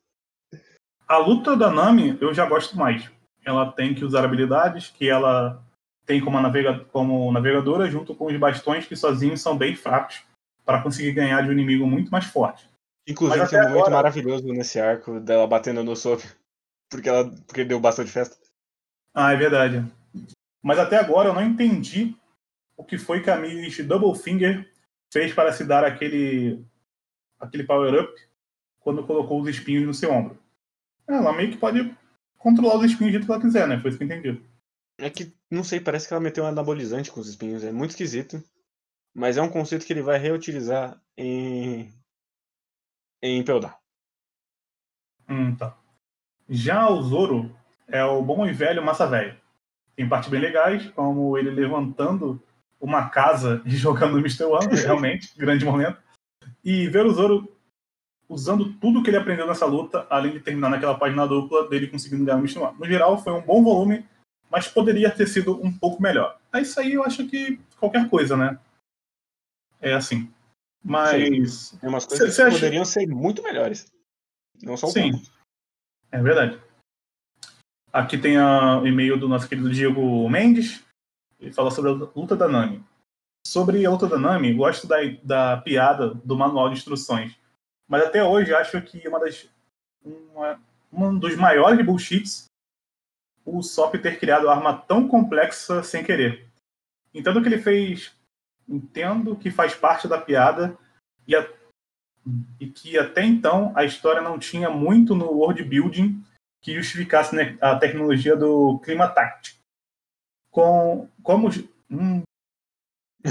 A 1.07 1.17
luta 1.17 1.55
da 1.55 1.71
Nami 1.71 2.17
eu 2.19 2.33
já 2.33 2.45
gosto 2.45 2.77
mais. 2.77 3.09
Ela 3.45 3.71
tem 3.71 3.95
que 3.95 4.03
usar 4.03 4.25
habilidades 4.25 4.89
que 4.89 5.09
ela 5.09 5.63
tem 6.09 6.19
como, 6.19 6.41
navega 6.41 6.83
como 6.85 7.31
navegadora, 7.31 7.87
junto 7.87 8.15
com 8.15 8.25
os 8.25 8.35
bastões 8.35 8.87
que 8.87 8.95
sozinhos 8.95 9.41
são 9.41 9.55
bem 9.55 9.75
fracos 9.75 10.23
para 10.65 10.81
conseguir 10.81 11.11
ganhar 11.11 11.43
de 11.43 11.49
um 11.49 11.51
inimigo 11.51 11.85
muito 11.85 12.09
mais 12.09 12.25
forte. 12.25 12.67
Inclusive 13.07 13.47
tem 13.47 13.59
um 13.59 13.61
agora... 13.61 13.75
momento 13.75 13.91
maravilhoso 13.91 14.47
nesse 14.47 14.79
arco 14.79 15.19
dela 15.19 15.45
batendo 15.45 15.83
no 15.83 15.95
Sop 15.95 16.19
porque 16.89 17.07
ela 17.07 17.29
porque 17.45 17.63
deu 17.63 17.79
bastante 17.79 18.09
festa. 18.09 18.35
Ah, 19.13 19.33
é 19.33 19.35
verdade. 19.35 19.85
Mas 20.63 20.79
até 20.79 20.97
agora 20.97 21.29
eu 21.29 21.33
não 21.33 21.45
entendi 21.45 22.15
o 22.75 22.83
que 22.83 22.97
foi 22.97 23.21
que 23.21 23.29
a 23.29 23.37
Miss 23.37 23.77
Double 23.85 24.19
Finger 24.19 24.67
fez 25.13 25.31
para 25.31 25.53
se 25.53 25.63
dar 25.63 25.83
aquele 25.83 26.65
aquele 27.39 27.65
power-up 27.65 28.11
quando 28.79 29.05
colocou 29.05 29.39
os 29.39 29.47
espinhos 29.47 29.85
no 29.85 29.93
seu 29.93 30.11
ombro. 30.11 30.39
Ela 31.07 31.33
meio 31.33 31.51
que 31.51 31.57
pode 31.57 31.95
controlar 32.39 32.77
os 32.77 32.85
espinhos 32.85 33.11
do 33.11 33.17
jeito 33.17 33.25
que 33.27 33.31
ela 33.31 33.41
quiser, 33.41 33.67
né? 33.67 33.79
Foi 33.79 33.89
isso 33.89 33.99
que 33.99 34.03
eu 34.03 34.07
entendi. 34.07 34.48
É 34.99 35.09
que, 35.09 35.33
não 35.49 35.63
sei, 35.63 35.79
parece 35.79 36.07
que 36.07 36.13
ela 36.13 36.21
meteu 36.21 36.43
um 36.43 36.47
anabolizante 36.47 37.11
com 37.11 37.19
os 37.19 37.29
espinhos. 37.29 37.63
É 37.63 37.71
muito 37.71 37.91
esquisito. 37.91 38.43
Mas 39.13 39.37
é 39.37 39.41
um 39.41 39.49
conceito 39.49 39.85
que 39.85 39.93
ele 39.93 40.01
vai 40.01 40.17
reutilizar 40.17 40.99
em. 41.17 41.91
em 43.21 43.43
Peldar. 43.43 43.79
Hum, 45.27 45.55
tá. 45.55 45.77
Já 46.47 46.89
o 46.89 47.01
Zoro 47.01 47.55
é 47.87 48.03
o 48.03 48.21
bom 48.21 48.45
e 48.45 48.53
velho 48.53 48.83
massa 48.83 49.07
velho. 49.07 49.37
Tem 49.95 50.07
partes 50.07 50.29
bem 50.29 50.39
legais, 50.39 50.89
como 50.91 51.37
ele 51.37 51.51
levantando 51.51 52.41
uma 52.79 53.09
casa 53.09 53.61
e 53.65 53.71
jogando 53.71 54.15
o 54.15 54.19
Mr. 54.19 54.45
One, 54.45 54.75
realmente, 54.75 55.31
grande 55.37 55.65
momento. 55.65 55.97
E 56.63 56.87
ver 56.87 57.05
o 57.05 57.11
Zoro 57.11 57.55
usando 58.27 58.73
tudo 58.73 59.01
que 59.01 59.09
ele 59.09 59.17
aprendeu 59.17 59.47
nessa 59.47 59.65
luta, 59.65 60.05
além 60.09 60.33
de 60.33 60.39
terminar 60.39 60.69
naquela 60.69 60.97
página 60.97 61.27
dupla 61.27 61.67
dele 61.67 61.87
conseguindo 61.87 62.23
ganhar 62.23 62.37
o 62.37 62.39
Mr. 62.39 62.59
One. 62.59 62.77
No 62.79 62.85
geral, 62.85 63.17
foi 63.17 63.33
um 63.33 63.41
bom 63.41 63.63
volume, 63.63 64.05
mas 64.49 64.67
poderia 64.67 65.11
ter 65.11 65.27
sido 65.27 65.63
um 65.63 65.71
pouco 65.71 66.01
melhor. 66.01 66.39
É 66.53 66.61
isso 66.61 66.79
aí, 66.79 66.93
eu 66.93 67.03
acho 67.03 67.27
que 67.27 67.59
qualquer 67.79 68.09
coisa, 68.09 68.35
né? 68.35 68.59
É 69.79 69.93
assim. 69.93 70.31
Mas. 70.83 71.53
Sim. 71.53 71.77
Tem 71.77 71.89
umas 71.89 72.05
coisas 72.05 72.33
cê, 72.33 72.43
que 72.43 72.49
cê 72.49 72.55
poderiam 72.55 72.81
acha... 72.81 72.91
ser 72.91 73.07
muito 73.07 73.43
melhores. 73.43 73.91
Não 74.61 74.75
só 74.75 74.87
o 74.87 74.91
Sim. 74.91 75.11
Ponto. 75.11 75.31
É 76.11 76.21
verdade. 76.21 76.59
Aqui 77.91 78.17
tem 78.17 78.37
o 78.39 78.85
e-mail 78.85 79.17
do 79.17 79.27
nosso 79.27 79.47
querido 79.47 79.69
Diego 79.69 80.29
Mendes. 80.29 80.83
Ele 81.39 81.53
fala 81.53 81.71
sobre 81.71 81.91
a 81.91 81.93
luta 81.93 82.35
da 82.35 82.47
Nami. 82.47 82.83
Sobre 83.47 83.85
a 83.85 83.89
luta 83.89 84.07
da 84.07 84.19
Nami, 84.19 84.53
gosto 84.53 84.85
da, 84.85 84.97
da 85.23 85.57
piada 85.57 86.13
do 86.13 86.35
manual 86.35 86.69
de 86.69 86.75
instruções. 86.75 87.35
Mas 87.87 88.03
até 88.03 88.23
hoje 88.23 88.53
acho 88.53 88.79
que 88.81 89.07
uma 89.07 89.19
das, 89.19 89.47
uma, 90.03 90.61
um 90.91 91.17
dos 91.17 91.35
maiores 91.35 91.83
bullshits 91.83 92.48
o 93.57 93.61
Sop 93.61 93.95
ter 93.95 94.19
criado 94.19 94.49
arma 94.49 94.77
tão 94.77 95.07
complexa 95.07 95.83
sem 95.83 96.03
querer. 96.03 96.47
Entendo 97.13 97.41
que 97.41 97.47
ele 97.47 97.61
fez. 97.61 98.15
Entendo 98.67 99.35
que 99.35 99.49
faz 99.49 99.73
parte 99.73 100.07
da 100.07 100.19
piada 100.19 100.77
e, 101.27 101.35
a, 101.35 101.47
e 102.59 102.67
que 102.67 102.97
até 102.97 103.23
então 103.23 103.73
a 103.75 103.83
história 103.83 104.21
não 104.21 104.37
tinha 104.37 104.69
muito 104.69 105.15
no 105.15 105.31
world 105.31 105.63
building 105.63 106.23
que 106.61 106.75
justificasse 106.75 107.35
né, 107.35 107.57
a 107.61 107.75
tecnologia 107.75 108.35
do 108.35 108.79
clima 108.79 109.07
táctico. 109.07 109.59
Com, 110.51 111.09
como 111.23 111.49
hum, 111.89 112.21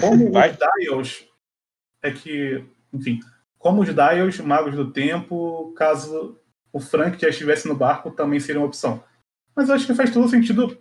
como 0.01 0.31
os 0.39 0.57
dials 0.57 1.27
é 2.03 2.11
que, 2.11 2.65
enfim, 2.93 3.21
como 3.59 3.83
os 3.83 3.95
dials, 3.95 4.39
magos 4.41 4.75
do 4.75 4.93
tempo, 4.93 5.73
caso 5.77 6.41
o 6.73 6.81
Frank 6.81 7.21
já 7.21 7.29
estivesse 7.29 7.67
no 7.67 7.77
barco, 7.77 8.11
também 8.11 8.39
seria 8.39 8.61
uma 8.61 8.69
opção. 8.69 9.03
Mas 9.59 9.69
eu 9.69 9.75
acho 9.75 9.89
que 9.89 9.95
faz 9.95 10.13
todo 10.13 10.29
sentido 10.29 10.81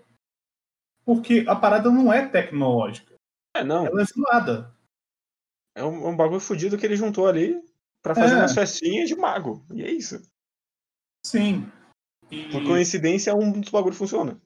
porque 1.03 1.43
a 1.47 1.55
parada 1.55 1.89
não 1.89 2.13
é 2.13 2.27
tecnológica. 2.27 3.15
É, 3.55 3.63
não. 3.63 3.87
Ela 3.87 4.03
é 4.03 4.05
zoada. 4.05 4.71
É 5.75 5.83
um, 5.83 6.09
um 6.09 6.15
bagulho 6.15 6.39
fodido 6.39 6.77
que 6.77 6.85
ele 6.85 6.95
juntou 6.95 7.25
ali 7.25 7.59
para 8.03 8.13
fazer 8.13 8.35
é. 8.35 8.37
umas 8.37 8.53
festinhas 8.53 9.09
de 9.09 9.15
mago. 9.15 9.65
E 9.73 9.81
é 9.81 9.89
isso. 9.89 10.21
Sim. 11.25 11.67
E... 12.29 12.51
Por 12.51 12.63
coincidência, 12.65 13.33
um 13.33 13.59
dos 13.59 13.71
bagulhos 13.71 13.97
funciona. 13.97 14.39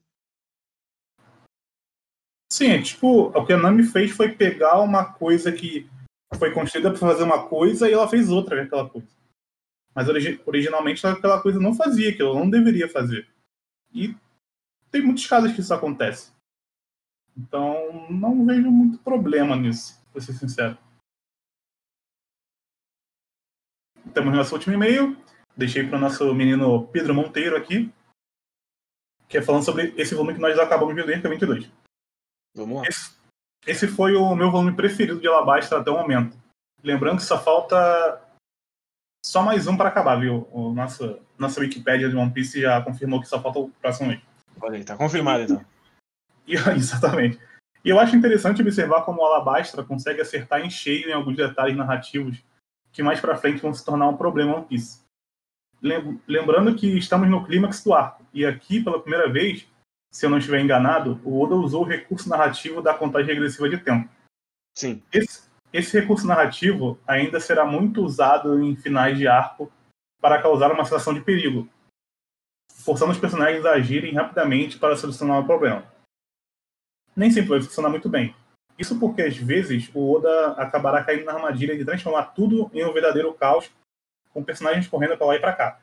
Sim, 2.49 2.67
é 2.67 2.82
tipo, 2.82 3.38
o 3.38 3.45
que 3.45 3.51
a 3.51 3.57
Nami 3.57 3.84
fez 3.84 4.11
foi 4.11 4.34
pegar 4.34 4.79
uma 4.79 5.11
coisa 5.13 5.51
que 5.51 5.89
foi 6.38 6.53
construída 6.53 6.89
para 6.89 6.99
fazer 6.99 7.23
uma 7.23 7.49
coisa 7.49 7.89
e 7.89 7.91
ela 7.91 8.07
fez 8.07 8.29
outra 8.29 8.63
aquela 8.63 8.89
coisa. 8.89 9.09
Mas 9.93 10.07
originalmente 10.47 11.05
aquela 11.05 11.41
coisa 11.41 11.59
não 11.59 11.75
fazia, 11.75 12.15
que 12.15 12.21
ela 12.21 12.34
não 12.34 12.49
deveria 12.49 12.88
fazer. 12.88 13.29
E 13.93 14.15
tem 14.89 15.01
muitos 15.01 15.25
casos 15.25 15.53
que 15.53 15.61
isso 15.61 15.73
acontece. 15.73 16.31
Então, 17.35 18.09
não 18.09 18.45
vejo 18.45 18.69
muito 18.69 18.99
problema 18.99 19.55
nisso, 19.55 19.99
para 20.11 20.21
ser 20.21 20.33
sincero. 20.33 20.77
Temos 24.13 24.35
nosso 24.35 24.53
último 24.53 24.73
e-mail. 24.73 25.17
Deixei 25.55 25.87
para 25.87 25.97
o 25.97 26.01
nosso 26.01 26.33
menino 26.33 26.87
Pedro 26.87 27.13
Monteiro 27.13 27.55
aqui, 27.55 27.91
que 29.27 29.37
é 29.37 29.41
falando 29.41 29.63
sobre 29.63 29.93
esse 29.97 30.15
volume 30.15 30.33
que 30.33 30.41
nós 30.41 30.57
acabamos 30.57 30.95
de 30.95 31.01
ler, 31.01 31.21
que 31.21 31.27
é 31.27 31.29
22. 31.29 31.71
Vamos 32.55 32.81
lá. 32.81 32.87
Esse, 32.87 33.17
esse 33.65 33.87
foi 33.87 34.15
o 34.15 34.35
meu 34.35 34.51
volume 34.51 34.75
preferido 34.75 35.19
de 35.19 35.27
Alabasta 35.27 35.79
até 35.79 35.91
o 35.91 35.97
momento. 35.97 36.37
Lembrando 36.83 37.17
que 37.17 37.23
só 37.23 37.41
falta 37.41 38.20
só 39.24 39.43
mais 39.43 39.67
um 39.67 39.78
para 39.78 39.89
acabar, 39.89 40.19
viu? 40.19 40.47
O 40.51 40.74
nosso, 40.74 41.19
nossa 41.38 41.59
Wikipédia 41.59 42.09
de 42.09 42.15
One 42.15 42.32
Piece 42.32 42.61
já 42.61 42.82
confirmou 42.82 43.22
que 43.22 43.28
só 43.28 43.41
falta 43.41 43.59
o 43.59 43.69
próximo 43.69 44.09
mês. 44.09 44.22
Olha 44.59 44.78
aí, 44.78 44.84
tá 44.84 44.95
confirmado 44.95 45.43
então. 45.43 45.65
E, 46.47 46.55
exatamente. 46.76 47.39
E 47.84 47.89
eu 47.89 47.99
acho 47.99 48.15
interessante 48.15 48.61
observar 48.61 49.03
como 49.03 49.22
o 49.22 49.26
Alabastra 49.26 49.84
consegue 49.84 50.22
acertar 50.22 50.61
em 50.61 50.69
cheio 50.69 51.09
em 51.09 51.13
alguns 51.13 51.36
detalhes 51.36 51.76
narrativos 51.76 52.43
que 52.91 53.01
mais 53.01 53.19
para 53.19 53.38
frente 53.38 53.61
vão 53.61 53.74
se 53.74 53.86
tornar 53.86 54.07
um 54.07 54.17
problema 54.17 54.55
One 54.55 54.65
Piece. 54.65 55.01
Lembrando 56.28 56.76
que 56.76 56.97
estamos 56.97 57.30
no 57.30 57.43
clímax 57.45 57.84
do 57.84 57.93
arco, 57.93 58.24
e 58.34 58.45
aqui, 58.45 58.84
pela 58.84 59.01
primeira 59.01 59.32
vez, 59.32 59.67
se 60.11 60.26
eu 60.26 60.30
não 60.30 60.38
estiver 60.38 60.59
enganado, 60.59 61.19
o 61.24 61.41
Oda 61.41 61.55
usou 61.55 61.84
o 61.84 61.88
recurso 61.88 62.30
narrativo 62.30 62.82
da 62.82 62.93
contagem 62.93 63.34
regressiva 63.34 63.67
de 63.67 63.78
tempo. 63.78 64.07
Sim. 64.78 65.01
Esse, 65.11 65.49
esse 65.74 65.99
recurso 65.99 66.28
narrativo 66.28 66.99
ainda 67.07 67.39
será 67.39 67.65
muito 67.65 68.03
usado 68.03 68.61
em 68.61 68.76
finais 68.76 69.17
de 69.17 69.28
arco 69.28 69.72
para 70.19 70.41
causar 70.41 70.72
uma 70.72 70.84
sensação 70.84 71.13
de 71.13 71.22
perigo, 71.22 71.67
forçando 72.74 73.11
os 73.11 73.17
personagens 73.17 73.65
a 73.65 73.72
agirem 73.72 74.13
rapidamente 74.13 74.78
para 74.78 74.95
solucionar 74.95 75.39
o 75.39 75.45
problema. 75.45 75.86
Nem 77.15 77.32
sempre 77.32 77.49
vai 77.49 77.61
funcionar 77.61 77.89
muito 77.89 78.09
bem. 78.09 78.36
Isso 78.78 78.99
porque, 78.99 79.22
às 79.22 79.36
vezes, 79.36 79.89
o 79.93 80.13
Oda 80.13 80.53
acabará 80.53 81.03
caindo 81.03 81.26
na 81.26 81.34
armadilha 81.34 81.78
de 81.78 81.86
transformar 81.86 82.24
tudo 82.34 82.69
em 82.74 82.86
um 82.86 82.93
verdadeiro 82.93 83.34
caos, 83.34 83.69
com 84.34 84.43
personagens 84.43 84.88
correndo 84.88 85.17
para 85.17 85.28
lá 85.28 85.36
e 85.36 85.39
para 85.39 85.53
cá. 85.53 85.80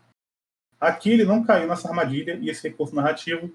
Aqui 0.80 1.11
ele 1.11 1.24
não 1.24 1.45
caiu 1.45 1.66
nessa 1.66 1.89
armadilha 1.89 2.39
e 2.41 2.49
esse 2.49 2.68
recurso 2.68 2.95
narrativo 2.95 3.53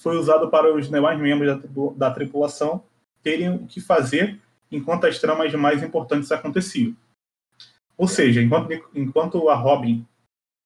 foi 0.00 0.16
usado 0.16 0.50
para 0.50 0.74
os 0.74 0.88
demais 0.88 1.18
membros 1.18 1.62
da, 1.62 2.08
da 2.08 2.14
tripulação 2.14 2.82
terem 3.22 3.54
o 3.54 3.66
que 3.66 3.80
fazer 3.80 4.40
enquanto 4.72 5.06
as 5.06 5.18
tramas 5.18 5.52
mais 5.54 5.82
importantes 5.82 6.32
aconteciam. 6.32 6.96
Ou 7.96 8.08
seja, 8.08 8.42
enquanto, 8.42 8.72
enquanto 8.94 9.48
a 9.48 9.54
Robin 9.54 10.04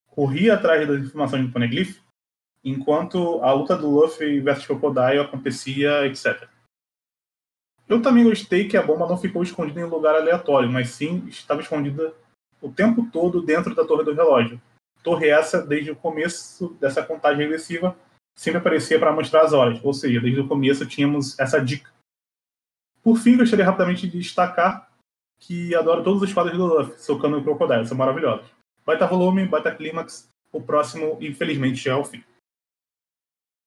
corria 0.07 0.55
atrás 0.55 0.87
das 0.87 1.01
informações 1.01 1.45
do 1.45 1.53
Poneglyph, 1.53 1.99
enquanto 2.65 3.43
a 3.43 3.53
luta 3.53 3.77
do 3.77 3.91
Luffy 3.91 4.41
versus 4.41 4.67
Crocodile 4.67 5.21
acontecia, 5.21 6.07
etc. 6.07 6.49
Eu 7.89 8.01
também 8.01 8.25
gostei 8.25 8.67
que 8.67 8.77
a 8.77 8.83
bomba 8.83 9.07
não 9.07 9.19
ficou 9.19 9.43
escondida 9.43 9.81
em 9.81 9.85
um 9.85 9.89
lugar 9.89 10.15
aleatório, 10.15 10.69
mas 10.69 10.91
sim 10.91 11.25
estava 11.29 11.61
escondida 11.61 12.15
o 12.61 12.71
tempo 12.71 13.09
todo 13.13 13.43
dentro 13.43 13.75
da 13.75 13.85
torre 13.85 14.05
do 14.05 14.15
relógio. 14.15 14.61
Torre 15.03 15.29
essa, 15.29 15.65
desde 15.65 15.91
o 15.91 15.97
começo 15.97 16.77
dessa 16.81 17.03
contagem 17.03 17.43
regressiva, 17.43 17.97
sempre 18.35 18.59
aparecia 18.59 18.99
para 18.99 19.13
mostrar 19.13 19.43
as 19.43 19.53
horas, 19.53 19.79
ou 19.85 19.95
seja, 19.95 20.21
desde 20.21 20.41
o 20.41 20.49
começo 20.49 20.85
tínhamos 20.87 21.39
essa 21.39 21.61
dica. 21.61 21.91
Por 23.07 23.19
fim, 23.19 23.37
gostaria 23.37 23.65
rapidamente 23.65 24.09
de 24.09 24.19
destacar 24.19 24.91
que 25.39 25.73
adoro 25.77 26.03
todos 26.03 26.21
os 26.23 26.33
quadros 26.33 26.59
do 26.59 26.67
Luffy, 26.67 26.99
socando 26.99 27.39
o 27.39 27.45
Crocodile, 27.45 27.87
são 27.87 27.97
maravilhosos. 27.97 28.51
Baita 28.85 29.07
volume, 29.07 29.47
baita 29.47 29.73
clímax, 29.73 30.29
o 30.51 30.61
próximo, 30.61 31.17
infelizmente, 31.21 31.85
já 31.85 31.93
é 31.93 31.95
o 31.95 32.05
fim. 32.05 32.25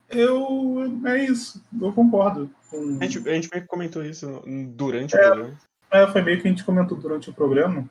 Eu. 0.09 1.01
É 1.05 1.23
isso, 1.23 1.63
eu 1.81 1.93
concordo. 1.93 2.53
Com... 2.69 2.97
A, 2.99 3.05
gente, 3.05 3.29
a 3.29 3.33
gente 3.33 3.49
meio 3.49 3.63
que 3.63 3.69
comentou 3.69 4.03
isso 4.03 4.43
durante 4.75 5.15
é, 5.15 5.21
o 5.21 5.21
programa. 5.21 5.59
É, 5.89 6.07
foi 6.07 6.21
meio 6.21 6.41
que 6.41 6.47
a 6.49 6.51
gente 6.51 6.65
comentou 6.65 6.97
durante 6.97 7.29
o 7.29 7.33
programa. 7.33 7.89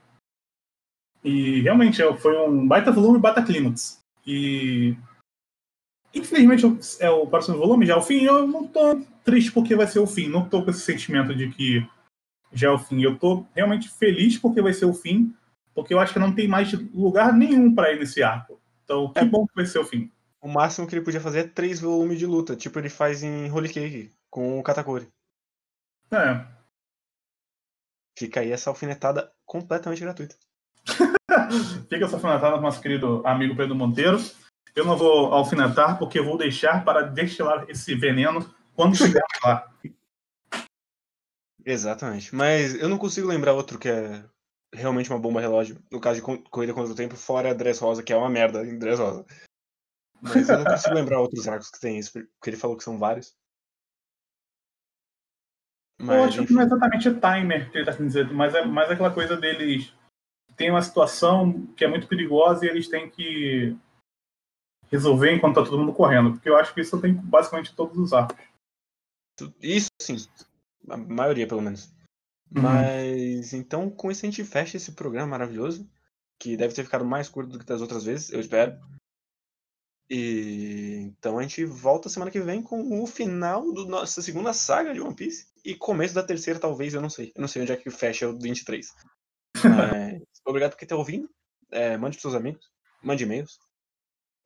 E 1.24 1.62
realmente 1.62 2.02
é, 2.02 2.16
foi 2.18 2.36
um 2.46 2.68
baita 2.68 2.92
volume, 2.92 3.18
baita 3.18 3.42
clímax. 3.42 4.02
E 4.26 4.94
Infelizmente 6.14 6.64
é 7.00 7.10
o 7.10 7.26
próximo 7.26 7.58
volume, 7.58 7.86
já 7.86 7.94
é 7.94 7.96
o 7.96 8.02
fim. 8.02 8.24
Eu 8.24 8.46
não 8.46 8.66
tô 8.66 9.00
triste 9.28 9.52
porque 9.52 9.76
vai 9.76 9.86
ser 9.86 9.98
o 9.98 10.06
fim. 10.06 10.26
Não 10.26 10.48
tô 10.48 10.64
com 10.64 10.70
esse 10.70 10.80
sentimento 10.80 11.34
de 11.34 11.50
que 11.50 11.86
já 12.50 12.68
é 12.68 12.70
o 12.70 12.78
fim. 12.78 13.02
Eu 13.02 13.18
tô 13.18 13.44
realmente 13.54 13.90
feliz 13.90 14.38
porque 14.38 14.62
vai 14.62 14.72
ser 14.72 14.86
o 14.86 14.94
fim, 14.94 15.34
porque 15.74 15.92
eu 15.92 16.00
acho 16.00 16.14
que 16.14 16.18
não 16.18 16.34
tem 16.34 16.48
mais 16.48 16.72
lugar 16.94 17.34
nenhum 17.34 17.74
para 17.74 17.92
ir 17.92 17.98
nesse 17.98 18.22
arco. 18.22 18.58
Então, 18.84 19.12
que 19.12 19.18
é. 19.18 19.24
bom 19.26 19.46
que 19.46 19.54
vai 19.54 19.66
ser 19.66 19.80
o 19.80 19.84
fim. 19.84 20.10
O 20.40 20.48
máximo 20.48 20.86
que 20.86 20.94
ele 20.94 21.04
podia 21.04 21.20
fazer 21.20 21.40
é 21.40 21.48
três 21.48 21.78
volumes 21.80 22.18
de 22.18 22.24
luta, 22.24 22.56
tipo 22.56 22.78
ele 22.78 22.88
faz 22.88 23.22
em 23.22 23.50
Holy 23.50 23.68
Cake, 23.68 24.10
com 24.30 24.58
o 24.58 24.62
Katakuri. 24.62 25.08
É. 26.10 26.46
Fica 28.18 28.40
aí 28.40 28.50
essa 28.50 28.70
alfinetada 28.70 29.30
completamente 29.44 30.00
gratuita. 30.00 30.36
Fica 31.90 32.06
essa 32.06 32.16
alfinetada 32.16 32.56
com 32.56 32.62
nosso 32.62 32.80
querido 32.80 33.20
amigo 33.26 33.54
Pedro 33.54 33.74
Monteiro. 33.74 34.18
Eu 34.74 34.86
não 34.86 34.96
vou 34.96 35.34
alfinetar 35.34 35.98
porque 35.98 36.20
vou 36.20 36.38
deixar 36.38 36.82
para 36.82 37.02
destilar 37.02 37.66
esse 37.68 37.94
veneno 37.94 38.48
quando 38.78 38.96
chegar 38.96 39.26
lá. 39.44 39.68
Exatamente. 41.64 42.32
Mas 42.32 42.76
eu 42.76 42.88
não 42.88 42.96
consigo 42.96 43.26
lembrar 43.26 43.52
outro 43.52 43.76
que 43.76 43.88
é 43.88 44.24
realmente 44.72 45.10
uma 45.10 45.18
bomba 45.18 45.40
relógio. 45.40 45.82
No 45.90 46.00
caso 46.00 46.20
de 46.20 46.48
Corrida 46.48 46.72
contra 46.72 46.92
o 46.92 46.94
Tempo, 46.94 47.16
fora 47.16 47.50
a 47.50 47.54
Dress 47.54 47.80
Rosa, 47.80 48.04
que 48.04 48.12
é 48.12 48.16
uma 48.16 48.30
merda 48.30 48.64
em 48.64 48.78
Dress 48.78 49.00
Rosa. 49.00 49.26
Mas 50.22 50.48
eu 50.48 50.58
não 50.58 50.64
consigo 50.64 50.94
lembrar 50.94 51.20
outros 51.20 51.48
arcos 51.48 51.70
que 51.70 51.80
tem 51.80 51.98
isso, 51.98 52.12
porque 52.12 52.50
ele 52.50 52.56
falou 52.56 52.76
que 52.76 52.84
são 52.84 53.00
vários. 53.00 53.34
Mas, 56.00 56.16
eu 56.16 56.24
acho 56.24 56.46
que 56.46 56.52
não 56.52 56.62
é 56.62 56.64
exatamente 56.64 57.08
o 57.08 57.20
timer 57.20 57.70
que 57.72 57.78
ele 57.78 57.84
tá 57.84 57.90
querendo 57.90 58.06
dizer, 58.06 58.32
mas 58.32 58.54
é 58.54 58.64
mais 58.64 58.88
aquela 58.88 59.12
coisa 59.12 59.36
deles. 59.36 59.92
Tem 60.56 60.70
uma 60.70 60.82
situação 60.82 61.66
que 61.76 61.84
é 61.84 61.88
muito 61.88 62.06
perigosa 62.06 62.64
e 62.64 62.68
eles 62.68 62.86
têm 62.86 63.10
que 63.10 63.76
resolver 64.88 65.32
enquanto 65.32 65.56
tá 65.56 65.64
todo 65.64 65.78
mundo 65.78 65.92
correndo. 65.92 66.32
Porque 66.32 66.48
eu 66.48 66.56
acho 66.56 66.72
que 66.72 66.80
isso 66.80 67.00
tem 67.00 67.12
basicamente 67.12 67.74
todos 67.74 67.98
os 67.98 68.12
arcos. 68.12 68.36
Isso 69.60 69.88
sim. 70.00 70.16
A 70.88 70.96
maioria, 70.96 71.46
pelo 71.46 71.62
menos. 71.62 71.92
Uhum. 72.54 72.62
Mas 72.62 73.52
então 73.52 73.90
com 73.90 74.10
isso 74.10 74.24
a 74.24 74.28
gente 74.30 74.44
fecha 74.44 74.76
esse 74.76 74.92
programa 74.92 75.28
maravilhoso. 75.28 75.88
Que 76.40 76.56
deve 76.56 76.72
ter 76.72 76.84
ficado 76.84 77.04
mais 77.04 77.28
curto 77.28 77.50
do 77.50 77.58
que 77.58 77.64
das 77.64 77.80
outras 77.80 78.04
vezes, 78.04 78.30
eu 78.30 78.40
espero. 78.40 78.78
E 80.10 81.00
então 81.02 81.38
a 81.38 81.42
gente 81.42 81.64
volta 81.64 82.08
semana 82.08 82.30
que 82.30 82.40
vem 82.40 82.62
com 82.62 83.02
o 83.02 83.06
final 83.06 83.72
da 83.74 83.84
nossa 83.84 84.22
segunda 84.22 84.52
saga 84.52 84.94
de 84.94 85.00
One 85.00 85.14
Piece. 85.14 85.46
E 85.64 85.74
começo 85.74 86.14
da 86.14 86.22
terceira, 86.22 86.58
talvez, 86.58 86.94
eu 86.94 87.02
não 87.02 87.10
sei. 87.10 87.32
Eu 87.34 87.40
não 87.40 87.48
sei 87.48 87.62
onde 87.62 87.72
é 87.72 87.76
que 87.76 87.90
fecha 87.90 88.28
o 88.28 88.38
23. 88.38 88.86
Mas 89.64 90.22
obrigado 90.46 90.76
por 90.76 90.86
ter 90.86 90.94
ouvindo. 90.94 91.28
É, 91.70 91.96
mande 91.96 92.16
pros 92.16 92.22
seus 92.22 92.34
amigos. 92.34 92.64
Mande 93.02 93.24
e-mails. 93.24 93.58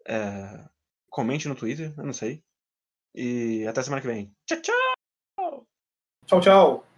É, 0.09 0.65
comente 1.09 1.47
no 1.47 1.55
Twitter, 1.55 1.95
eu 1.97 2.05
não 2.05 2.13
sei. 2.13 2.43
E 3.15 3.67
até 3.67 3.83
semana 3.83 4.01
que 4.01 4.09
vem. 4.09 4.35
Tchau, 4.47 4.61
tchau! 4.61 4.82
Tchau, 6.33 6.41
tchau! 6.41 6.92